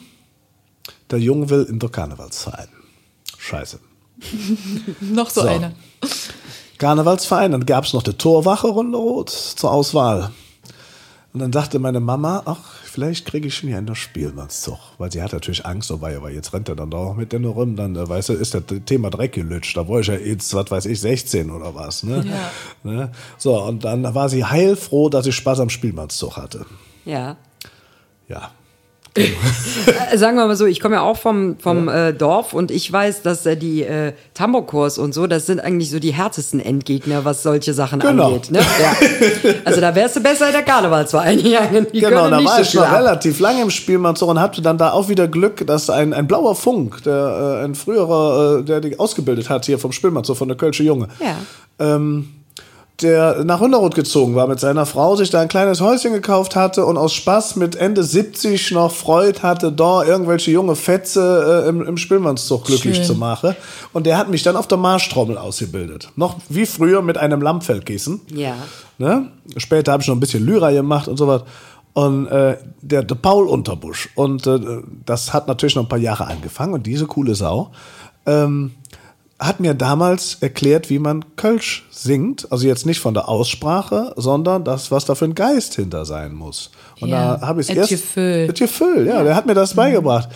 der 1.10 1.18
Junge 1.18 1.50
will 1.50 1.64
in 1.64 1.80
der 1.80 1.88
Karnevalsverein. 1.88 2.68
Scheiße. 3.38 3.80
Noch 5.00 5.30
so, 5.30 5.40
So. 5.40 5.48
eine. 5.48 5.74
Karnevalsverein, 6.78 7.50
dann 7.50 7.66
gab 7.66 7.86
es 7.86 7.92
noch 7.92 8.04
die 8.04 8.12
Torwache 8.12 8.68
Runderrot 8.68 9.30
zur 9.30 9.72
Auswahl. 9.72 10.30
Und 11.32 11.40
dann 11.40 11.50
dachte 11.50 11.80
meine 11.80 11.98
Mama, 11.98 12.42
ach, 12.44 12.79
vielleicht 12.90 13.26
kriege 13.26 13.48
ich 13.48 13.62
ihn 13.62 13.70
ja 13.70 13.78
in 13.78 13.86
das 13.86 13.98
Spielmannszug. 13.98 14.78
Weil 14.98 15.10
sie 15.12 15.22
hat 15.22 15.32
natürlich 15.32 15.64
Angst, 15.64 15.88
so 15.88 16.00
weil, 16.00 16.20
weil 16.22 16.34
jetzt 16.34 16.52
rennt 16.52 16.68
er 16.68 16.76
dann 16.76 16.90
doch 16.90 17.14
mit 17.14 17.32
denen 17.32 17.46
rum, 17.46 17.76
dann, 17.76 17.96
äh, 17.96 18.08
weißt 18.08 18.30
du, 18.30 18.32
ist 18.34 18.54
das 18.54 18.62
Thema 18.86 19.10
Dreck 19.10 19.32
gelutscht. 19.32 19.76
Da 19.76 19.88
war 19.88 20.00
ich 20.00 20.08
ja 20.08 20.14
jetzt, 20.14 20.52
was 20.54 20.70
weiß 20.70 20.86
ich, 20.86 21.00
16 21.00 21.50
oder 21.50 21.74
was. 21.74 22.02
Ne? 22.02 22.24
Ne? 22.82 23.12
So, 23.38 23.60
und 23.62 23.84
dann 23.84 24.14
war 24.14 24.28
sie 24.28 24.44
heilfroh, 24.44 25.08
dass 25.08 25.26
ich 25.26 25.34
Spaß 25.36 25.60
am 25.60 25.70
Spielmannszug 25.70 26.36
hatte. 26.36 26.66
Ja. 27.04 27.36
Ja. 28.28 28.52
Äh, 29.16 30.16
Sagen 30.16 30.36
wir 30.36 30.46
mal 30.46 30.56
so, 30.56 30.66
ich 30.66 30.80
komme 30.80 30.96
ja 30.96 31.02
auch 31.02 31.16
vom, 31.16 31.56
vom 31.58 31.88
äh, 31.88 32.12
Dorf 32.12 32.52
und 32.54 32.70
ich 32.70 32.90
weiß, 32.92 33.22
dass 33.22 33.44
äh, 33.46 33.56
die 33.56 33.82
äh, 33.82 34.12
Tambourchors 34.34 34.98
und 34.98 35.12
so, 35.14 35.26
das 35.26 35.46
sind 35.46 35.60
eigentlich 35.60 35.90
so 35.90 35.98
die 35.98 36.12
härtesten 36.12 36.60
Endgegner, 36.60 37.24
was 37.24 37.42
solche 37.42 37.74
Sachen 37.74 38.00
Genau. 38.00 38.28
angeht. 38.28 38.50
Ne? 38.50 38.58
Ja. 38.60 38.94
Also 39.64 39.80
da 39.80 39.94
wärst 39.94 40.16
du 40.16 40.20
besser 40.20 40.46
in 40.46 40.52
der 40.52 40.62
Karnevalsverein 40.62 41.42
gegangen. 41.42 41.86
Die 41.92 42.00
Genau, 42.00 42.30
da 42.30 42.42
war 42.44 42.56
so 42.56 42.62
ich 42.62 42.78
ab. 42.80 42.96
relativ 42.98 43.40
lange 43.40 43.62
im 43.62 43.70
Spielmannszug 43.70 44.28
und 44.28 44.40
hatte 44.40 44.62
dann 44.62 44.78
da 44.78 44.92
auch 44.92 45.08
wieder 45.08 45.26
Glück, 45.28 45.66
dass 45.66 45.90
ein, 45.90 46.12
ein 46.14 46.26
blauer 46.26 46.54
Funk, 46.54 47.02
der 47.02 47.58
äh, 47.60 47.64
ein 47.64 47.74
früherer, 47.74 48.60
äh, 48.60 48.62
der 48.64 48.80
die 48.80 48.98
ausgebildet 48.98 49.48
hat 49.50 49.64
hier 49.66 49.78
vom 49.78 49.92
Spielmannszug, 49.92 50.36
von 50.36 50.48
der 50.48 50.56
Kölsche 50.56 50.82
Junge, 50.84 51.08
Ja. 51.20 51.36
ähm, 51.96 52.28
der 53.02 53.44
nach 53.44 53.60
Ründerroth 53.60 53.94
gezogen 53.94 54.34
war 54.34 54.46
mit 54.46 54.60
seiner 54.60 54.86
Frau, 54.86 55.16
sich 55.16 55.30
da 55.30 55.40
ein 55.40 55.48
kleines 55.48 55.80
Häuschen 55.80 56.12
gekauft 56.12 56.56
hatte 56.56 56.84
und 56.84 56.96
aus 56.96 57.12
Spaß 57.14 57.56
mit 57.56 57.76
Ende 57.76 58.02
70 58.02 58.72
noch 58.72 58.92
Freud 58.92 59.40
hatte, 59.42 59.72
da 59.72 60.04
irgendwelche 60.04 60.50
junge 60.50 60.76
Fetze 60.76 61.64
äh, 61.64 61.68
im, 61.68 61.82
im 61.82 61.96
Spielmannszug 61.96 62.64
glücklich 62.64 62.96
Schön. 62.96 63.04
zu 63.04 63.14
machen. 63.14 63.56
Und 63.92 64.06
der 64.06 64.18
hat 64.18 64.30
mich 64.30 64.42
dann 64.42 64.56
auf 64.56 64.68
der 64.68 64.78
Marschtrommel 64.78 65.38
ausgebildet. 65.38 66.10
Noch 66.16 66.36
wie 66.48 66.66
früher 66.66 67.02
mit 67.02 67.18
einem 67.18 67.42
Lammfellkissen. 67.42 68.20
Ja. 68.34 68.54
Ne? 68.98 69.28
Später 69.56 69.92
habe 69.92 70.02
ich 70.02 70.08
noch 70.08 70.16
ein 70.16 70.20
bisschen 70.20 70.44
Lyra 70.44 70.70
gemacht 70.70 71.08
und 71.08 71.16
sowas. 71.16 71.42
Und 71.92 72.26
äh, 72.28 72.56
der, 72.82 73.02
der 73.02 73.14
Paul 73.16 73.48
Unterbusch. 73.48 74.10
Und 74.14 74.46
äh, 74.46 74.60
das 75.04 75.32
hat 75.32 75.48
natürlich 75.48 75.74
noch 75.74 75.84
ein 75.84 75.88
paar 75.88 75.98
Jahre 75.98 76.26
angefangen. 76.26 76.74
Und 76.74 76.86
diese 76.86 77.06
coole 77.06 77.34
Sau 77.34 77.72
ähm, 78.26 78.72
hat 79.40 79.58
mir 79.58 79.72
damals 79.72 80.36
erklärt, 80.40 80.90
wie 80.90 80.98
man 80.98 81.24
Kölsch 81.36 81.86
singt. 81.90 82.46
Also 82.52 82.66
jetzt 82.66 82.84
nicht 82.84 83.00
von 83.00 83.14
der 83.14 83.28
Aussprache, 83.28 84.12
sondern 84.16 84.64
das, 84.64 84.90
was 84.90 85.06
da 85.06 85.14
für 85.14 85.24
ein 85.24 85.34
Geist 85.34 85.74
hinter 85.74 86.04
sein 86.04 86.34
muss. 86.34 86.70
Und 87.00 87.08
Ja, 87.08 87.38
da 87.38 87.46
habe 87.46 87.62
ich 87.62 87.70
es 87.70 87.76
erst. 87.76 87.90
Gefühl. 87.90 88.52
Gefühl, 88.52 89.06
ja, 89.06 89.24
der 89.24 89.34
hat 89.34 89.46
mir 89.46 89.54
das 89.54 89.74
beigebracht. 89.74 90.28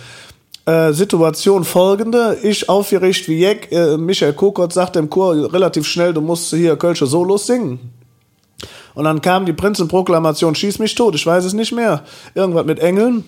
Äh, 0.65 0.93
Situation 0.93 1.63
folgende, 1.63 2.39
ich 2.41 2.67
aufgerichtet 2.67 3.27
wie 3.27 3.39
Jeck, 3.39 3.71
äh, 3.71 3.97
Michael 3.97 4.33
Kokot 4.33 4.73
sagte 4.73 4.97
im 4.97 5.11
Chor 5.11 5.53
relativ 5.53 5.85
schnell, 5.85 6.11
du 6.11 6.21
musst 6.21 6.49
hier 6.49 6.75
Kölsche 6.75 7.05
Solos 7.05 7.45
singen. 7.45 7.91
Und 8.95 9.03
dann 9.03 9.21
kam 9.21 9.45
die 9.45 9.53
Prinzenproklamation, 9.53 10.55
schieß 10.55 10.79
mich 10.79 10.95
tot, 10.95 11.13
ich 11.13 11.25
weiß 11.25 11.45
es 11.45 11.53
nicht 11.53 11.71
mehr. 11.71 12.03
Irgendwas 12.33 12.65
mit 12.65 12.79
Engeln 12.79 13.23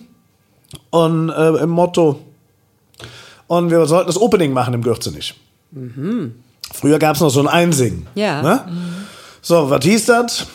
und 0.90 1.28
äh, 1.28 1.62
im 1.62 1.70
Motto. 1.70 2.18
Und 3.46 3.70
wir 3.70 3.86
sollten 3.86 4.08
das 4.08 4.20
Opening 4.20 4.52
machen 4.52 4.74
im 4.74 4.82
Gürzenich. 4.82 5.34
Früher 6.72 6.98
gab 6.98 7.16
es 7.16 7.20
noch 7.20 7.30
so 7.30 7.40
ein 7.40 7.48
Einsingen. 7.48 8.06
Ja. 8.14 8.42
Ne? 8.42 8.64
So, 9.42 9.70
was 9.70 9.84
hieß 9.84 10.06
das? 10.06 10.46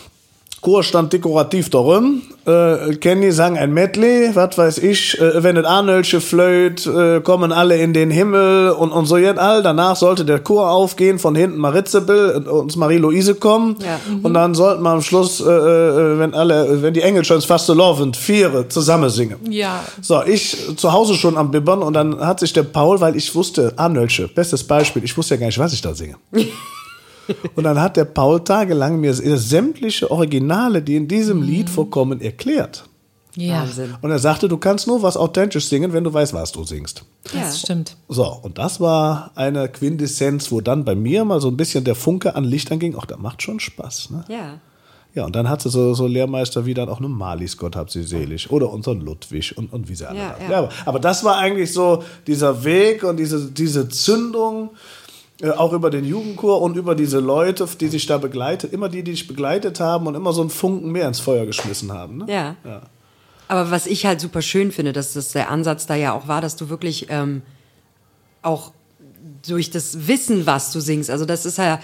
Chor 0.63 0.82
stand 0.82 1.12
dekorativ 1.12 1.69
darum. 1.69 2.21
Äh, 2.45 2.95
Kenny 2.95 3.34
sang 3.34 3.58
ein 3.58 3.73
Medley, 3.73 4.32
was 4.34 4.58
weiß 4.58 4.78
ich, 4.78 5.19
äh, 5.19 5.43
wenn 5.43 5.58
es 5.58 5.65
Arnölche 5.65 6.21
flöht, 6.21 6.88
äh, 6.88 7.19
kommen 7.19 7.52
alle 7.52 7.78
in 7.78 7.93
den 7.93 8.10
Himmel 8.10 8.71
und, 8.71 8.91
und 8.91 9.06
so 9.06 9.17
jetzt 9.17 9.39
all. 9.39 9.62
Danach 9.62 9.97
sollte 9.97 10.23
der 10.23 10.39
Chor 10.39 10.71
aufgehen, 10.71 11.19
von 11.19 11.36
hinten 11.36 11.58
Maritzebel 11.58 12.47
und 12.47 12.76
Marie-Louise 12.78 13.36
kommen. 13.36 13.76
Ja. 13.82 13.99
Und 14.23 14.34
dann 14.34 14.56
sollten 14.56 14.84
wir 14.84 14.91
am 14.91 15.02
Schluss, 15.02 15.41
äh, 15.41 15.43
äh, 15.43 16.19
wenn 16.19 16.34
alle, 16.34 16.82
wenn 16.82 16.93
die 16.93 17.02
Engel 17.02 17.26
schon 17.26 17.41
fast 17.41 17.65
so 17.65 17.73
laufen, 17.73 18.13
Viere 18.13 18.69
zusammen 18.69 19.10
singen. 19.10 19.38
Ja. 19.49 19.84
So, 20.02 20.23
ich 20.23 20.78
zu 20.78 20.93
Hause 20.93 21.15
schon 21.15 21.38
am 21.38 21.52
Bibbern 21.52 21.84
und 21.84 21.93
dann 21.93 22.19
hat 22.21 22.39
sich 22.39 22.54
der 22.54 22.63
Paul, 22.63 23.02
weil 23.02 23.17
ich 23.17 23.36
wusste, 23.36 23.73
Arnölche, 23.76 24.30
bestes 24.30 24.63
Beispiel, 24.63 25.04
ich 25.04 25.17
wusste 25.17 25.36
ja 25.36 25.41
gar 25.41 25.47
nicht, 25.47 25.60
was 25.60 25.73
ich 25.73 25.82
da 25.82 25.93
singe. 25.93 26.15
und 27.56 27.64
dann 27.64 27.80
hat 27.80 27.98
der 27.98 28.06
Paul 28.06 28.44
tagelang 28.44 29.00
mir 29.00 29.14
sämtliche 29.14 30.10
Originale, 30.12 30.82
die 30.82 30.96
in 30.96 31.08
diesem 31.08 31.42
Lied 31.42 31.70
vorkommen, 31.70 32.22
erklärt. 32.22 32.86
Ja, 33.36 33.62
Wahnsinn. 33.62 33.96
Und 34.02 34.12
er 34.12 34.20
sagte, 34.20 34.48
du 34.48 34.58
kannst 34.58 34.86
nur 34.86 35.02
was 35.02 35.18
authentisch 35.18 35.68
singen, 35.68 35.92
wenn 35.92 36.04
du 36.04 36.14
weißt, 36.14 36.34
was 36.34 36.52
du 36.52 36.64
singst. 36.64 37.04
das 37.34 37.62
stimmt. 37.62 37.98
So, 38.08 38.28
und 38.28 38.60
das 38.60 38.80
war 38.80 39.32
eine 39.34 39.70
Quintessenz, 39.70 40.52
wo 40.52 40.62
dann 40.62 40.86
bei 40.86 40.94
mir 40.94 41.26
mal 41.26 41.42
so 41.42 41.48
ein 41.48 41.58
bisschen 41.58 41.84
der 41.84 41.96
Funke 41.96 42.36
an 42.36 42.44
Licht 42.44 42.72
anging. 42.72 42.96
Ach, 43.00 43.06
das 43.06 43.18
macht 43.18 43.42
schon 43.42 43.60
Spaß. 43.60 44.12
Ne? 44.12 44.24
Ja. 44.28 44.60
Ja, 45.16 45.26
und 45.26 45.36
dann 45.36 45.48
hatte 45.48 45.70
so, 45.70 45.94
so 45.94 46.08
Lehrmeister 46.08 46.66
wie 46.66 46.74
dann 46.74 46.90
auch 46.90 46.98
eine 46.98 47.08
Malis, 47.08 47.58
Gott 47.58 47.76
hab 47.76 47.92
sie 47.92 48.02
selig, 48.02 48.50
oder 48.50 48.72
unseren 48.72 49.00
Ludwig 49.00 49.56
und, 49.56 49.72
und 49.72 49.88
wie 49.88 49.94
sie 49.94 50.10
alle 50.10 50.18
Ja, 50.18 50.34
heißen. 50.36 50.52
ja. 50.52 50.58
aber, 50.58 50.70
aber 50.86 51.00
das 51.00 51.24
war 51.24 51.38
eigentlich 51.38 51.72
so 51.72 52.04
dieser 52.26 52.64
Weg 52.64 53.04
und 53.04 53.18
diese, 53.18 53.52
diese 53.52 53.90
Zündung, 53.90 54.72
äh, 55.43 55.51
auch 55.51 55.73
über 55.73 55.89
den 55.89 56.06
Jugendchor 56.06 56.62
und 56.62 56.77
über 56.77 56.95
diese 56.95 57.19
Leute, 57.19 57.67
die 57.77 57.89
sich 57.89 58.06
da 58.06 58.17
begleitet, 58.17 58.71
immer 58.71 58.88
die, 58.88 59.03
die 59.03 59.12
dich 59.12 59.27
begleitet 59.27 59.82
haben 59.82 60.08
und 60.08 60.15
immer 60.15 60.32
so 60.32 60.39
einen 60.39 60.49
Funken 60.49 60.89
mehr 60.89 61.06
ins 61.06 61.19
Feuer 61.19 61.45
geschmissen 61.45 61.91
haben. 61.91 62.19
Ne? 62.19 62.25
Ja. 62.29 62.56
Ja. 62.63 62.82
Aber 63.49 63.69
was 63.69 63.86
ich 63.86 64.06
halt 64.06 64.21
super 64.21 64.41
schön 64.41 64.71
finde, 64.71 64.93
dass 64.93 65.12
das 65.13 65.34
der 65.34 65.51
Ansatz 65.51 65.86
da 65.86 65.95
ja 65.95 66.13
auch 66.13 66.29
war, 66.29 66.39
dass 66.39 66.56
du 66.56 66.69
wirklich 66.69 67.08
ähm, 67.10 67.41
auch 68.41 68.71
durch 69.45 69.69
das 69.69 70.08
Wissen, 70.08 70.45
was 70.45 70.71
du 70.71 70.79
singst, 70.79 71.10
also 71.10 71.25
das 71.25 71.45
ist 71.45 71.58
ja 71.58 71.82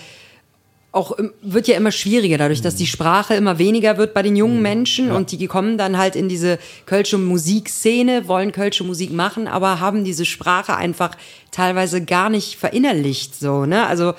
auch 0.92 1.16
wird 1.42 1.68
ja 1.68 1.78
immer 1.78 1.92
schwieriger, 1.92 2.38
dadurch, 2.38 2.62
dass 2.62 2.76
die 2.76 2.88
Sprache 2.88 3.36
immer 3.36 3.60
weniger 3.60 3.98
wird 3.98 4.14
bei 4.16 4.24
den 4.24 4.36
jungen 4.36 4.62
Menschen 4.62 5.12
und 5.12 5.32
die 5.32 5.48
kommen 5.48 5.78
dann 5.78 5.98
halt 5.98 6.16
in 6.16 6.30
diese 6.30 6.58
kölsche 6.88 7.20
Musikszene, 7.20 8.28
wollen 8.28 8.52
kölsche 8.52 8.84
Musik 8.84 9.12
machen, 9.12 9.48
aber 9.48 9.80
haben 9.80 10.04
diese 10.04 10.26
Sprache 10.26 10.76
einfach 10.76 11.12
teilweise 11.52 12.04
gar 12.04 12.30
nicht 12.32 12.58
verinnerlicht, 12.58 13.36
so, 13.36 13.66
ne? 13.66 13.86
Also, 13.86 14.14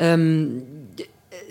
ähm, 0.00 0.81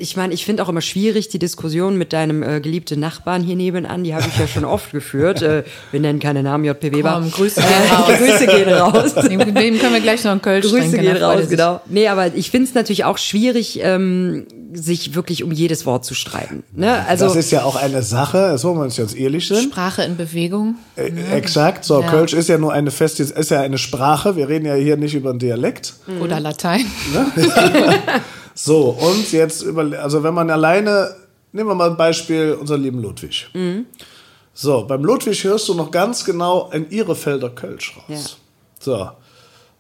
ich 0.02 0.18
meine, 0.18 0.34
ich 0.34 0.46
finde 0.46 0.64
auch 0.64 0.70
immer 0.70 0.82
schwierig 0.82 1.30
die 1.30 1.40
Diskussion 1.40 1.98
mit 1.98 2.12
deinem 2.12 2.42
äh, 2.44 2.60
geliebten 2.60 3.00
Nachbarn 3.00 3.44
hier 3.44 3.56
nebenan, 3.56 4.04
die 4.04 4.16
habe 4.16 4.26
ich 4.28 4.38
ja 4.38 4.48
schon 4.48 4.66
oft 4.66 4.92
geführt. 4.92 5.42
Äh, 5.42 5.64
wir 5.92 6.00
nennen 6.00 6.20
keine 6.20 6.44
Namen, 6.44 6.66
JPW 6.66 7.04
war. 7.04 7.22
Komm, 7.22 7.32
Grüße 7.32 7.62
gehen 7.62 7.92
raus. 7.92 8.12
Grüße 8.18 8.48
gehen 8.48 8.70
raus. 8.74 9.14
Dem, 9.14 9.40
dem 9.40 9.80
können 9.80 9.94
wir 9.94 10.02
gleich 10.02 10.24
noch 10.24 10.32
einen 10.32 10.42
Kölsch 10.42 10.66
Grüße 10.66 10.80
trinken, 10.80 11.02
gehen 11.02 11.18
raus, 11.18 11.48
genau. 11.48 11.82
Nee, 11.88 12.08
aber 12.08 12.36
ich 12.36 12.50
finde 12.52 12.68
es 12.68 12.74
natürlich 12.74 13.06
auch 13.06 13.18
schwierig, 13.18 13.80
ähm, 13.84 14.48
sich 14.74 15.16
wirklich 15.16 15.44
um 15.44 15.52
jedes 15.52 15.86
Wort 15.86 16.04
zu 16.06 16.14
streiten. 16.14 16.64
Ne? 16.74 17.06
Also, 17.08 17.26
das 17.26 17.36
ist 17.36 17.52
ja 17.52 17.64
auch 17.64 17.76
eine 17.76 18.02
Sache, 18.02 18.38
das 18.52 18.64
wollen 18.64 18.78
wir 18.78 18.84
uns 18.84 18.98
jetzt 18.98 19.16
ehrlich 19.16 19.48
sind. 19.48 19.72
Sprache 19.72 20.04
in 20.04 20.18
Bewegung. 20.18 20.76
Äh, 20.96 21.12
Exakt, 21.36 21.86
so, 21.86 22.02
Ja. 22.02 22.10
Kölsch 22.10 22.34
ist 22.34 22.50
ja 22.50 22.58
nur 22.58 22.74
eine 22.74 22.92
feste, 22.92 23.24
ist 23.24 23.52
ja 23.52 23.62
eine 23.62 23.78
Sprache, 23.78 24.36
wir 24.36 24.50
reden 24.50 24.66
ja 24.66 24.74
hier 24.76 24.98
nicht 24.98 25.14
über 25.14 25.30
einen 25.30 25.40
Dialekt. 25.40 25.94
Oder 26.22 26.40
Latein. 26.40 26.86
So, 28.54 28.90
und 28.90 29.32
jetzt 29.32 29.62
über, 29.62 29.84
also 30.00 30.24
wenn 30.24 30.34
man 30.34 30.50
alleine, 30.50 31.16
nehmen 31.52 31.70
wir 31.70 31.76
mal 31.76 31.90
ein 31.90 31.98
Beispiel, 31.98 32.58
unseren 32.60 32.82
lieben 32.82 33.02
Ludwig. 33.02 33.50
So, 34.54 34.86
beim 34.86 35.04
Ludwig 35.04 35.44
hörst 35.44 35.70
du 35.70 35.74
noch 35.74 35.92
ganz 35.92 36.26
genau 36.26 36.70
in 36.72 36.90
Ihrefelder 36.90 37.50
Kölsch 37.50 37.96
raus. 37.98 38.38
So. 38.80 39.10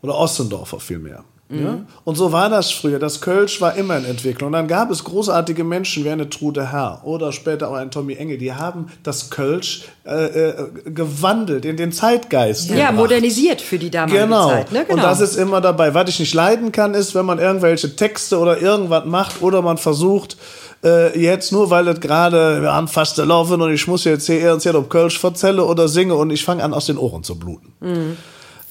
Oder 0.01 0.17
Ossendorfer 0.17 0.79
vielmehr. 0.79 1.23
Ja? 1.51 1.79
Und 2.03 2.15
so 2.15 2.31
war 2.31 2.49
das 2.49 2.71
früher. 2.71 2.99
Das 2.99 3.21
Kölsch 3.21 3.59
war 3.61 3.75
immer 3.75 3.97
in 3.97 4.05
Entwicklung. 4.05 4.47
Und 4.47 4.53
dann 4.53 4.67
gab 4.67 4.89
es 4.91 5.03
großartige 5.03 5.63
Menschen 5.63 6.03
wie 6.05 6.09
eine 6.09 6.29
Trude 6.29 6.71
Herr 6.71 7.01
oder 7.03 7.31
später 7.31 7.69
auch 7.69 7.73
ein 7.75 7.91
Tommy 7.91 8.13
Engel, 8.15 8.37
die 8.37 8.53
haben 8.53 8.87
das 9.03 9.29
Kölsch 9.29 9.83
äh, 10.05 10.25
äh, 10.25 10.53
gewandelt 10.85 11.65
in 11.65 11.77
den 11.77 11.91
Zeitgeist. 11.91 12.69
ja, 12.69 12.75
gebracht. 12.75 12.95
modernisiert 12.95 13.61
für 13.61 13.77
die 13.77 13.89
damalige 13.89 14.23
Genau. 14.23 14.49
Zeit. 14.49 14.71
Ne? 14.71 14.85
genau. 14.85 14.93
Und 14.95 15.03
das 15.03 15.19
ist 15.21 15.35
immer 15.35 15.61
dabei. 15.61 15.93
Was 15.93 16.09
ich 16.09 16.19
nicht 16.19 16.33
leiden 16.33 16.71
kann, 16.71 16.93
ist, 16.93 17.15
wenn 17.15 17.25
man 17.25 17.39
irgendwelche 17.39 17.95
Texte 17.95 18.37
oder 18.39 18.61
irgendwas 18.61 19.05
macht 19.05 19.41
oder 19.41 19.61
man 19.61 19.77
versucht, 19.77 20.37
äh, 20.83 21.19
jetzt 21.19 21.51
nur 21.51 21.69
weil 21.69 21.87
es 21.87 21.99
gerade, 21.99 22.61
wir 22.61 22.73
haben 22.73 22.87
fast 22.87 23.17
laufen 23.17 23.61
und 23.61 23.71
ich 23.71 23.87
muss 23.87 24.03
jetzt 24.03 24.25
hier 24.25 24.39
erzählen, 24.41 24.77
ob 24.77 24.89
Kölsch 24.89 25.19
verzelle 25.19 25.63
oder 25.65 25.87
singe 25.87 26.15
und 26.15 26.31
ich 26.31 26.43
fange 26.43 26.63
an, 26.63 26.73
aus 26.73 26.87
den 26.87 26.97
Ohren 26.97 27.23
zu 27.23 27.37
bluten. 27.37 27.73
Mhm. 27.81 28.17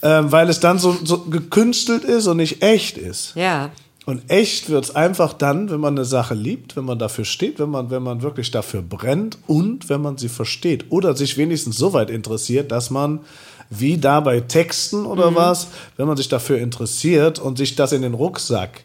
Ähm, 0.02 0.32
weil 0.32 0.48
es 0.48 0.60
dann 0.60 0.78
so, 0.78 0.96
so 1.04 1.18
gekünstelt 1.24 2.04
ist 2.04 2.26
und 2.26 2.38
nicht 2.38 2.62
echt 2.62 2.96
ist. 2.98 3.32
ja. 3.34 3.70
Und 4.06 4.28
echt 4.28 4.70
wird's 4.70 4.96
einfach 4.96 5.34
dann, 5.34 5.70
wenn 5.70 5.78
man 5.78 5.94
eine 5.96 6.06
Sache 6.06 6.34
liebt, 6.34 6.74
wenn 6.74 6.84
man 6.86 6.98
dafür 6.98 7.24
steht, 7.26 7.60
wenn 7.60 7.68
man, 7.70 7.90
wenn 7.90 8.02
man 8.02 8.22
wirklich 8.22 8.50
dafür 8.50 8.80
brennt 8.82 9.38
und 9.46 9.88
wenn 9.90 10.00
man 10.00 10.16
sie 10.16 10.30
versteht 10.30 10.86
oder 10.88 11.14
sich 11.14 11.36
wenigstens 11.36 11.76
so 11.76 11.92
weit 11.92 12.08
interessiert, 12.10 12.72
dass 12.72 12.90
man 12.90 13.20
wie 13.68 13.98
da 13.98 14.18
bei 14.20 14.40
Texten 14.40 15.00
Mhm. 15.02 15.06
oder 15.06 15.34
was, 15.36 15.68
wenn 15.96 16.08
man 16.08 16.16
sich 16.16 16.28
dafür 16.28 16.58
interessiert 16.58 17.38
und 17.38 17.58
sich 17.58 17.76
das 17.76 17.92
in 17.92 18.02
den 18.02 18.14
Rucksack 18.14 18.82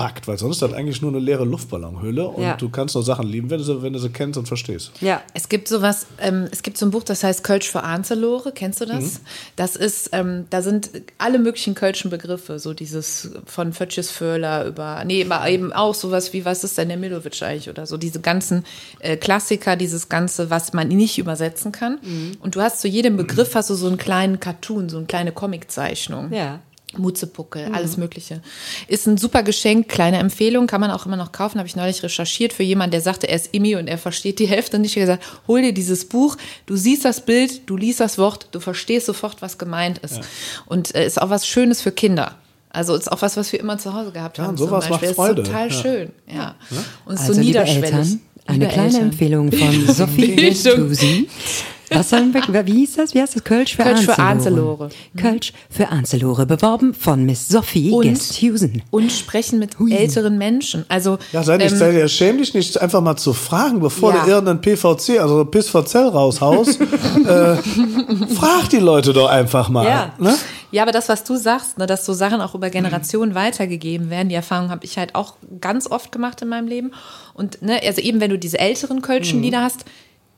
packt, 0.00 0.26
weil 0.28 0.38
sonst 0.38 0.56
ist 0.56 0.62
das 0.62 0.72
eigentlich 0.72 1.02
nur 1.02 1.10
eine 1.10 1.20
leere 1.20 1.44
Luftballonhülle 1.44 2.26
und 2.26 2.42
Ja. 2.42 2.56
du 2.56 2.70
kannst 2.70 2.94
nur 2.94 3.04
Sachen 3.04 3.26
lieben, 3.26 3.50
wenn 3.50 3.58
du 3.58 3.64
sie, 3.64 3.82
wenn 3.82 3.92
du 3.92 3.98
sie 3.98 4.08
kennst 4.08 4.38
und 4.38 4.46
verstehst. 4.48 4.92
Ja. 5.02 5.20
Es 5.34 5.50
gibt 5.50 5.68
sowas, 5.68 6.06
ähm, 6.18 6.48
es 6.50 6.62
gibt 6.62 6.78
so 6.78 6.86
ein 6.86 6.90
Buch, 6.90 7.02
das 7.02 7.22
heißt 7.22 7.44
Kölsch 7.44 7.68
für 7.70 7.82
Arnzelore. 7.82 8.52
Kennst 8.52 8.80
du 8.80 8.86
das? 8.86 9.04
Mhm. 9.04 9.18
Das 9.56 9.76
ist, 9.76 10.08
ähm, 10.12 10.46
da 10.48 10.62
sind 10.62 10.90
alle 11.18 11.38
möglichen 11.38 11.74
kölschen 11.74 12.10
Begriffe, 12.10 12.58
so 12.58 12.72
dieses 12.72 13.30
von 13.44 13.74
Fötches 13.74 14.10
Föhler 14.10 14.64
über, 14.64 15.04
nee, 15.04 15.22
aber 15.28 15.46
eben 15.50 15.70
auch 15.72 15.94
sowas 15.94 16.32
wie, 16.32 16.46
was 16.46 16.64
ist 16.64 16.78
denn 16.78 16.88
der 16.88 16.96
Milovic 16.96 17.42
eigentlich 17.42 17.68
oder 17.68 17.84
so, 17.84 17.98
diese 17.98 18.20
ganzen 18.20 18.64
äh, 19.00 19.18
Klassiker, 19.18 19.76
dieses 19.76 20.08
Ganze, 20.08 20.48
was 20.48 20.72
man 20.72 20.88
nicht 20.88 21.18
übersetzen 21.18 21.72
kann. 21.72 21.98
Mhm. 22.02 22.32
Und 22.40 22.54
du 22.56 22.62
hast 22.62 22.80
zu 22.80 22.88
jedem 22.88 23.18
Begriff 23.18 23.54
hast 23.54 23.68
du 23.68 23.74
so 23.74 23.86
einen 23.86 23.98
kleinen 23.98 24.40
Cartoon, 24.40 24.88
so 24.88 24.96
eine 24.96 25.06
kleine 25.06 25.32
Comiczeichnung. 25.32 26.32
Ja. 26.32 26.60
Mutzepuckel, 26.98 27.70
alles 27.72 27.96
Mögliche. 27.96 28.42
Ist 28.88 29.06
ein 29.06 29.16
super 29.16 29.42
Geschenk, 29.42 29.88
kleine 29.88 30.18
Empfehlung, 30.18 30.66
kann 30.66 30.80
man 30.80 30.90
auch 30.90 31.06
immer 31.06 31.16
noch 31.16 31.30
kaufen, 31.32 31.58
habe 31.58 31.68
ich 31.68 31.76
neulich 31.76 32.02
recherchiert 32.02 32.52
für 32.52 32.62
jemanden, 32.64 32.90
der 32.92 33.00
sagte, 33.00 33.28
er 33.28 33.36
ist 33.36 33.50
Immi 33.52 33.76
und 33.76 33.86
er 33.88 33.98
versteht 33.98 34.38
die 34.38 34.46
Hälfte 34.48 34.78
nicht. 34.78 34.96
Ich 34.96 35.02
habe 35.02 35.18
gesagt, 35.18 35.42
hol 35.46 35.62
dir 35.62 35.72
dieses 35.72 36.04
Buch, 36.06 36.36
du 36.66 36.76
siehst 36.76 37.04
das 37.04 37.24
Bild, 37.24 37.62
du 37.66 37.76
liest 37.76 38.00
das 38.00 38.18
Wort, 38.18 38.48
du 38.50 38.60
verstehst 38.60 39.06
sofort, 39.06 39.40
was 39.40 39.56
gemeint 39.58 39.98
ist. 39.98 40.20
Und 40.66 40.94
äh, 40.94 41.06
ist 41.06 41.20
auch 41.22 41.30
was 41.30 41.46
Schönes 41.46 41.80
für 41.80 41.92
Kinder. 41.92 42.36
Also 42.70 42.94
ist 42.94 43.10
auch 43.10 43.22
was, 43.22 43.36
was 43.36 43.52
wir 43.52 43.58
immer 43.60 43.78
zu 43.78 43.94
Hause 43.94 44.12
gehabt 44.12 44.38
Ja, 44.38 44.44
haben. 44.44 44.50
und 44.50 44.56
sowas 44.58 44.84
zum 44.84 44.92
Beispiel. 44.92 45.08
macht 45.08 45.16
Freude. 45.16 45.42
Ist 45.42 45.48
total 45.48 45.68
Ja. 45.70 45.74
schön, 45.82 46.12
ja. 46.32 46.54
Und 47.04 47.14
ist 47.14 47.20
Also, 47.20 47.32
so 47.34 47.40
liebe 47.40 47.46
niederschwellig. 47.60 47.84
Eltern, 47.84 48.20
eine 48.46 48.68
kleine 48.68 48.86
Eltern. 48.88 49.02
Empfehlung 49.02 49.52
von 49.52 49.86
Sophie 49.94 50.34
Bildung. 50.34 50.76
Tusi. 50.88 51.28
Was 51.92 52.10
sollen 52.10 52.32
wir, 52.32 52.66
wie 52.66 52.72
hieß 52.72 52.96
das? 52.96 53.14
Wie 53.14 53.20
heißt 53.20 53.34
das? 53.36 53.44
Kölsch 53.44 53.74
für 53.76 53.82
Kölsch 53.82 54.04
für 54.04 54.18
Anzelore. 54.18 54.84
Anzelore. 54.84 54.88
Kölsch 55.16 55.52
für 55.68 55.88
Anzelore, 55.88 56.46
beworben 56.46 56.94
von 56.94 57.24
Miss 57.26 57.48
Sophie 57.48 57.90
Und- 57.90 58.02
Gesthusen. 58.08 58.82
Und 58.90 59.10
sprechen 59.10 59.58
mit 59.58 59.76
älteren 59.90 60.38
Menschen. 60.38 60.84
Also, 60.88 61.18
Ja, 61.32 61.42
sei 61.42 61.56
nicht, 61.56 61.72
ähm, 61.72 61.78
sei, 61.78 62.08
schäm 62.08 62.38
dich 62.38 62.54
nicht, 62.54 62.80
einfach 62.80 63.00
mal 63.00 63.16
zu 63.16 63.32
fragen, 63.32 63.80
bevor 63.80 64.14
Ja. 64.14 64.22
du 64.24 64.30
irgendeinen 64.30 64.60
PVC, 64.60 65.18
also 65.18 65.44
PISVZ 65.44 65.94
raushaust. 66.14 66.80
äh, 66.80 67.56
frag 68.34 68.68
die 68.70 68.78
Leute 68.78 69.12
doch 69.12 69.28
einfach 69.28 69.68
mal. 69.68 69.84
Ja. 69.86 70.12
Ne? 70.18 70.34
Ja, 70.72 70.82
aber 70.82 70.92
das, 70.92 71.08
was 71.08 71.24
du 71.24 71.36
sagst, 71.36 71.78
ne, 71.78 71.86
dass 71.86 72.06
so 72.06 72.12
Sachen 72.12 72.40
auch 72.40 72.54
über 72.54 72.70
Generationen 72.70 73.34
weitergegeben 73.34 74.08
werden, 74.10 74.28
die 74.28 74.36
Erfahrung 74.36 74.70
habe 74.70 74.84
ich 74.84 74.96
halt 74.98 75.16
auch 75.16 75.34
ganz 75.60 75.90
oft 75.90 76.12
gemacht 76.12 76.40
in 76.42 76.48
meinem 76.48 76.68
Leben. 76.68 76.92
Und 77.34 77.60
ne, 77.62 77.80
also 77.84 78.00
eben, 78.00 78.20
wenn 78.20 78.30
du 78.30 78.38
diese 78.38 78.58
älteren 78.60 79.02
Kölschen 79.02 79.42
Lieder 79.42 79.62
hast, 79.62 79.84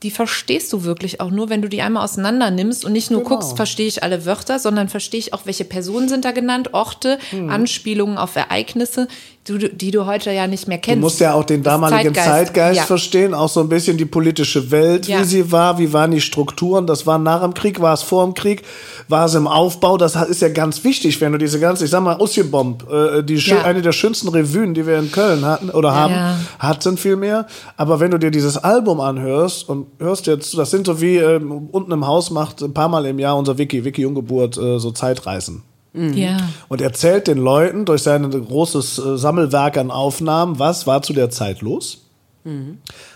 die 0.03 0.11
verstehst 0.11 0.71
du 0.73 0.83
wirklich 0.83 1.21
auch 1.21 1.31
nur, 1.31 1.49
wenn 1.49 1.61
du 1.61 1.69
die 1.69 1.81
einmal 1.81 2.03
auseinander 2.03 2.51
nimmst 2.51 2.83
und 2.85 2.91
nicht 2.91 3.09
nur 3.09 3.21
Genau. 3.23 3.35
guckst, 3.37 3.55
verstehe 3.55 3.87
ich 3.87 4.03
alle 4.03 4.25
Wörter, 4.25 4.59
sondern 4.59 4.89
verstehe 4.89 5.19
ich 5.19 5.33
auch, 5.33 5.45
welche 5.45 5.63
Personen 5.65 6.09
sind 6.09 6.25
da 6.25 6.31
genannt, 6.31 6.73
Orte, 6.73 7.17
Anspielungen 7.49 8.17
auf 8.17 8.35
Ereignisse, 8.35 9.07
du- 9.45 9.57
die 9.69 9.91
du 9.91 10.05
heute 10.05 10.31
ja 10.31 10.47
nicht 10.47 10.67
mehr 10.67 10.77
Du 10.77 10.81
kennst. 10.83 11.01
musst 11.01 11.19
ja 11.19 11.33
auch 11.33 11.43
den 11.43 11.63
damaligen 11.63 12.13
Zeitgeist, 12.15 12.77
ja. 12.79 12.85
verstehen, 12.85 13.33
auch 13.33 13.49
so 13.49 13.59
ein 13.59 13.69
bisschen 13.69 13.97
die 13.97 14.05
politische 14.05 14.71
Welt, 14.71 15.07
Ja. 15.07 15.19
wie 15.19 15.23
sie 15.25 15.51
war, 15.51 15.77
wie 15.79 15.91
waren 15.93 16.11
die 16.11 16.21
Strukturen, 16.21 16.87
das 16.87 17.05
war 17.05 17.17
nach 17.19 17.41
dem 17.41 17.53
Krieg, 17.53 17.81
war 17.81 17.93
es 17.93 18.03
vor 18.03 18.23
dem 18.23 18.33
Krieg, 18.33 18.63
war 19.09 19.25
es 19.25 19.35
im 19.35 19.47
Aufbau, 19.47 19.97
das 19.97 20.15
ist 20.15 20.41
ja 20.41 20.49
ganz 20.49 20.83
wichtig, 20.83 21.19
wenn 21.21 21.31
du 21.33 21.37
diese 21.37 21.59
ganze, 21.59 21.83
ich 21.85 21.91
sag 21.91 22.01
mal, 22.03 22.19
Usjebomb, 22.21 22.85
äh, 22.91 23.21
die 23.23 23.35
Ja. 23.35 23.63
eine 23.63 23.81
der 23.81 23.91
schönsten 23.91 24.29
Revuen, 24.29 24.73
die 24.73 24.87
wir 24.87 24.97
in 24.97 25.11
Köln 25.11 25.43
hatten, 25.45 25.69
oder 25.69 25.93
haben, 25.93 26.13
Ja. 26.13 26.37
hatten 26.59 26.97
vielmehr, 26.97 27.45
aber 27.75 27.99
wenn 27.99 28.11
du 28.11 28.19
dir 28.19 28.31
dieses 28.31 28.57
Album 28.57 29.01
anhörst 29.01 29.67
und 29.67 29.87
hörst 29.99 30.25
jetzt, 30.27 30.57
das 30.57 30.71
sind 30.71 30.85
so 30.87 31.01
wie 31.01 31.17
ähm, 31.17 31.67
unten 31.71 31.91
im 31.91 32.07
Haus 32.07 32.31
macht 32.31 32.61
ein 32.61 32.73
paar 32.73 32.87
Mal 32.89 33.05
im 33.05 33.19
Jahr 33.19 33.35
unser 33.37 33.57
Wiki, 33.57 33.83
Wiki 33.83 34.01
Junggeburt, 34.03 34.57
äh, 34.57 34.79
so 34.79 34.91
Zeitreisen. 34.91 35.63
Ja. 35.93 36.37
Und 36.69 36.81
erzählt 36.81 37.27
den 37.27 37.37
Leuten 37.37 37.85
durch 37.85 38.01
sein 38.01 38.29
großes 38.29 38.97
äh, 38.97 39.17
Sammelwerk 39.17 39.77
an 39.77 39.91
Aufnahmen, 39.91 40.57
was 40.57 40.87
war 40.87 41.01
zu 41.03 41.13
der 41.13 41.29
Zeit 41.29 41.61
los? 41.61 41.99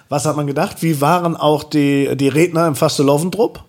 Was 0.09 0.25
hat 0.25 0.37
man 0.37 0.47
gedacht? 0.47 0.81
Wie 0.81 1.01
waren 1.01 1.35
auch 1.35 1.63
die, 1.63 2.15
die 2.15 2.29
Redner 2.29 2.67
im 2.67 2.75
Fasteloventrupp? 2.75 3.63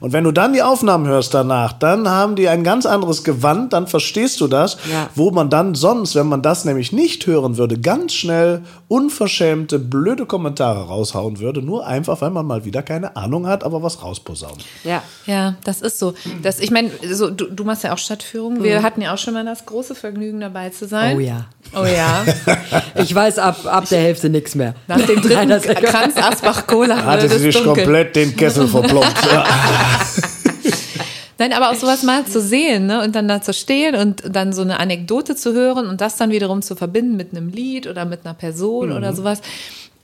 Und 0.00 0.12
wenn 0.12 0.24
du 0.24 0.32
dann 0.32 0.52
die 0.52 0.62
Aufnahmen 0.62 1.06
hörst 1.06 1.34
danach, 1.34 1.72
dann 1.72 2.08
haben 2.08 2.36
die 2.36 2.48
ein 2.48 2.64
ganz 2.64 2.84
anderes 2.86 3.22
Gewand, 3.22 3.72
dann 3.72 3.86
verstehst 3.86 4.40
du 4.40 4.48
das, 4.48 4.76
Ja. 4.90 5.08
wo 5.14 5.30
man 5.30 5.50
dann 5.50 5.74
sonst, 5.74 6.14
wenn 6.14 6.26
man 6.26 6.42
das 6.42 6.64
nämlich 6.64 6.92
nicht 6.92 7.26
hören 7.26 7.56
würde, 7.58 7.78
ganz 7.78 8.12
schnell 8.14 8.62
unverschämte, 8.88 9.78
blöde 9.78 10.26
Kommentare 10.26 10.86
raushauen 10.86 11.38
würde, 11.38 11.62
nur 11.62 11.86
einfach, 11.86 12.20
weil 12.20 12.30
man 12.30 12.46
mal 12.46 12.64
wieder 12.64 12.82
keine 12.82 13.16
Ahnung 13.16 13.46
hat, 13.46 13.62
aber 13.64 13.82
was 13.82 14.02
rausposaunt. 14.02 14.64
Ja. 14.84 15.02
Ja, 15.26 15.54
das 15.64 15.80
ist 15.80 15.98
so. 15.98 16.14
Das, 16.42 16.60
ich 16.60 16.70
meine, 16.70 16.90
so, 17.12 17.30
du, 17.30 17.46
du 17.46 17.64
machst 17.64 17.82
ja 17.84 17.92
auch 17.92 17.98
Stadtführungen. 17.98 18.62
Wir 18.62 18.82
hatten 18.82 19.00
ja 19.00 19.12
auch 19.14 19.18
schon 19.18 19.34
mal 19.34 19.44
das 19.44 19.64
große 19.66 19.94
Vergnügen 19.94 20.40
dabei 20.40 20.70
zu 20.70 20.86
sein. 20.86 21.16
Oh 21.16 21.20
ja. 21.20 21.46
Oh 21.74 21.84
ja. 21.84 22.24
Ich 22.96 23.12
weiß 23.14 23.38
ab, 23.38 23.58
ab 23.66 23.88
der 23.88 24.00
Hälfte 24.00 24.28
nichts 24.30 24.54
mehr. 24.54 24.74
Nach 24.86 25.00
dem 25.00 25.20
dritten 25.22 25.48
Kranz 25.84 26.16
Asbach 26.16 26.66
Cola 26.66 27.04
Hatte 27.04 27.28
sie 27.28 27.34
es 27.36 27.42
sich 27.42 27.54
dunkel. 27.56 27.84
komplett 27.84 28.16
den 28.16 28.36
Kessel 28.36 28.68
verplombt. 28.68 29.12
Ja. 29.70 30.00
Nein, 31.38 31.52
aber 31.52 31.70
auch 31.70 31.74
sowas 31.74 32.04
mal 32.04 32.24
zu 32.24 32.40
sehen, 32.40 32.86
ne? 32.86 33.02
Und 33.02 33.16
dann 33.16 33.26
da 33.26 33.42
zu 33.42 33.52
stehen 33.52 33.96
und 33.96 34.22
dann 34.30 34.52
so 34.52 34.62
eine 34.62 34.78
Anekdote 34.78 35.34
zu 35.34 35.52
hören 35.52 35.88
und 35.88 36.00
das 36.00 36.16
dann 36.16 36.30
wiederum 36.30 36.62
zu 36.62 36.76
verbinden 36.76 37.16
mit 37.16 37.32
einem 37.32 37.48
Lied 37.48 37.88
oder 37.88 38.04
mit 38.04 38.20
einer 38.24 38.34
Person 38.34 38.92
oder 38.92 39.10
Mhm. 39.10 39.16
sowas. 39.16 39.40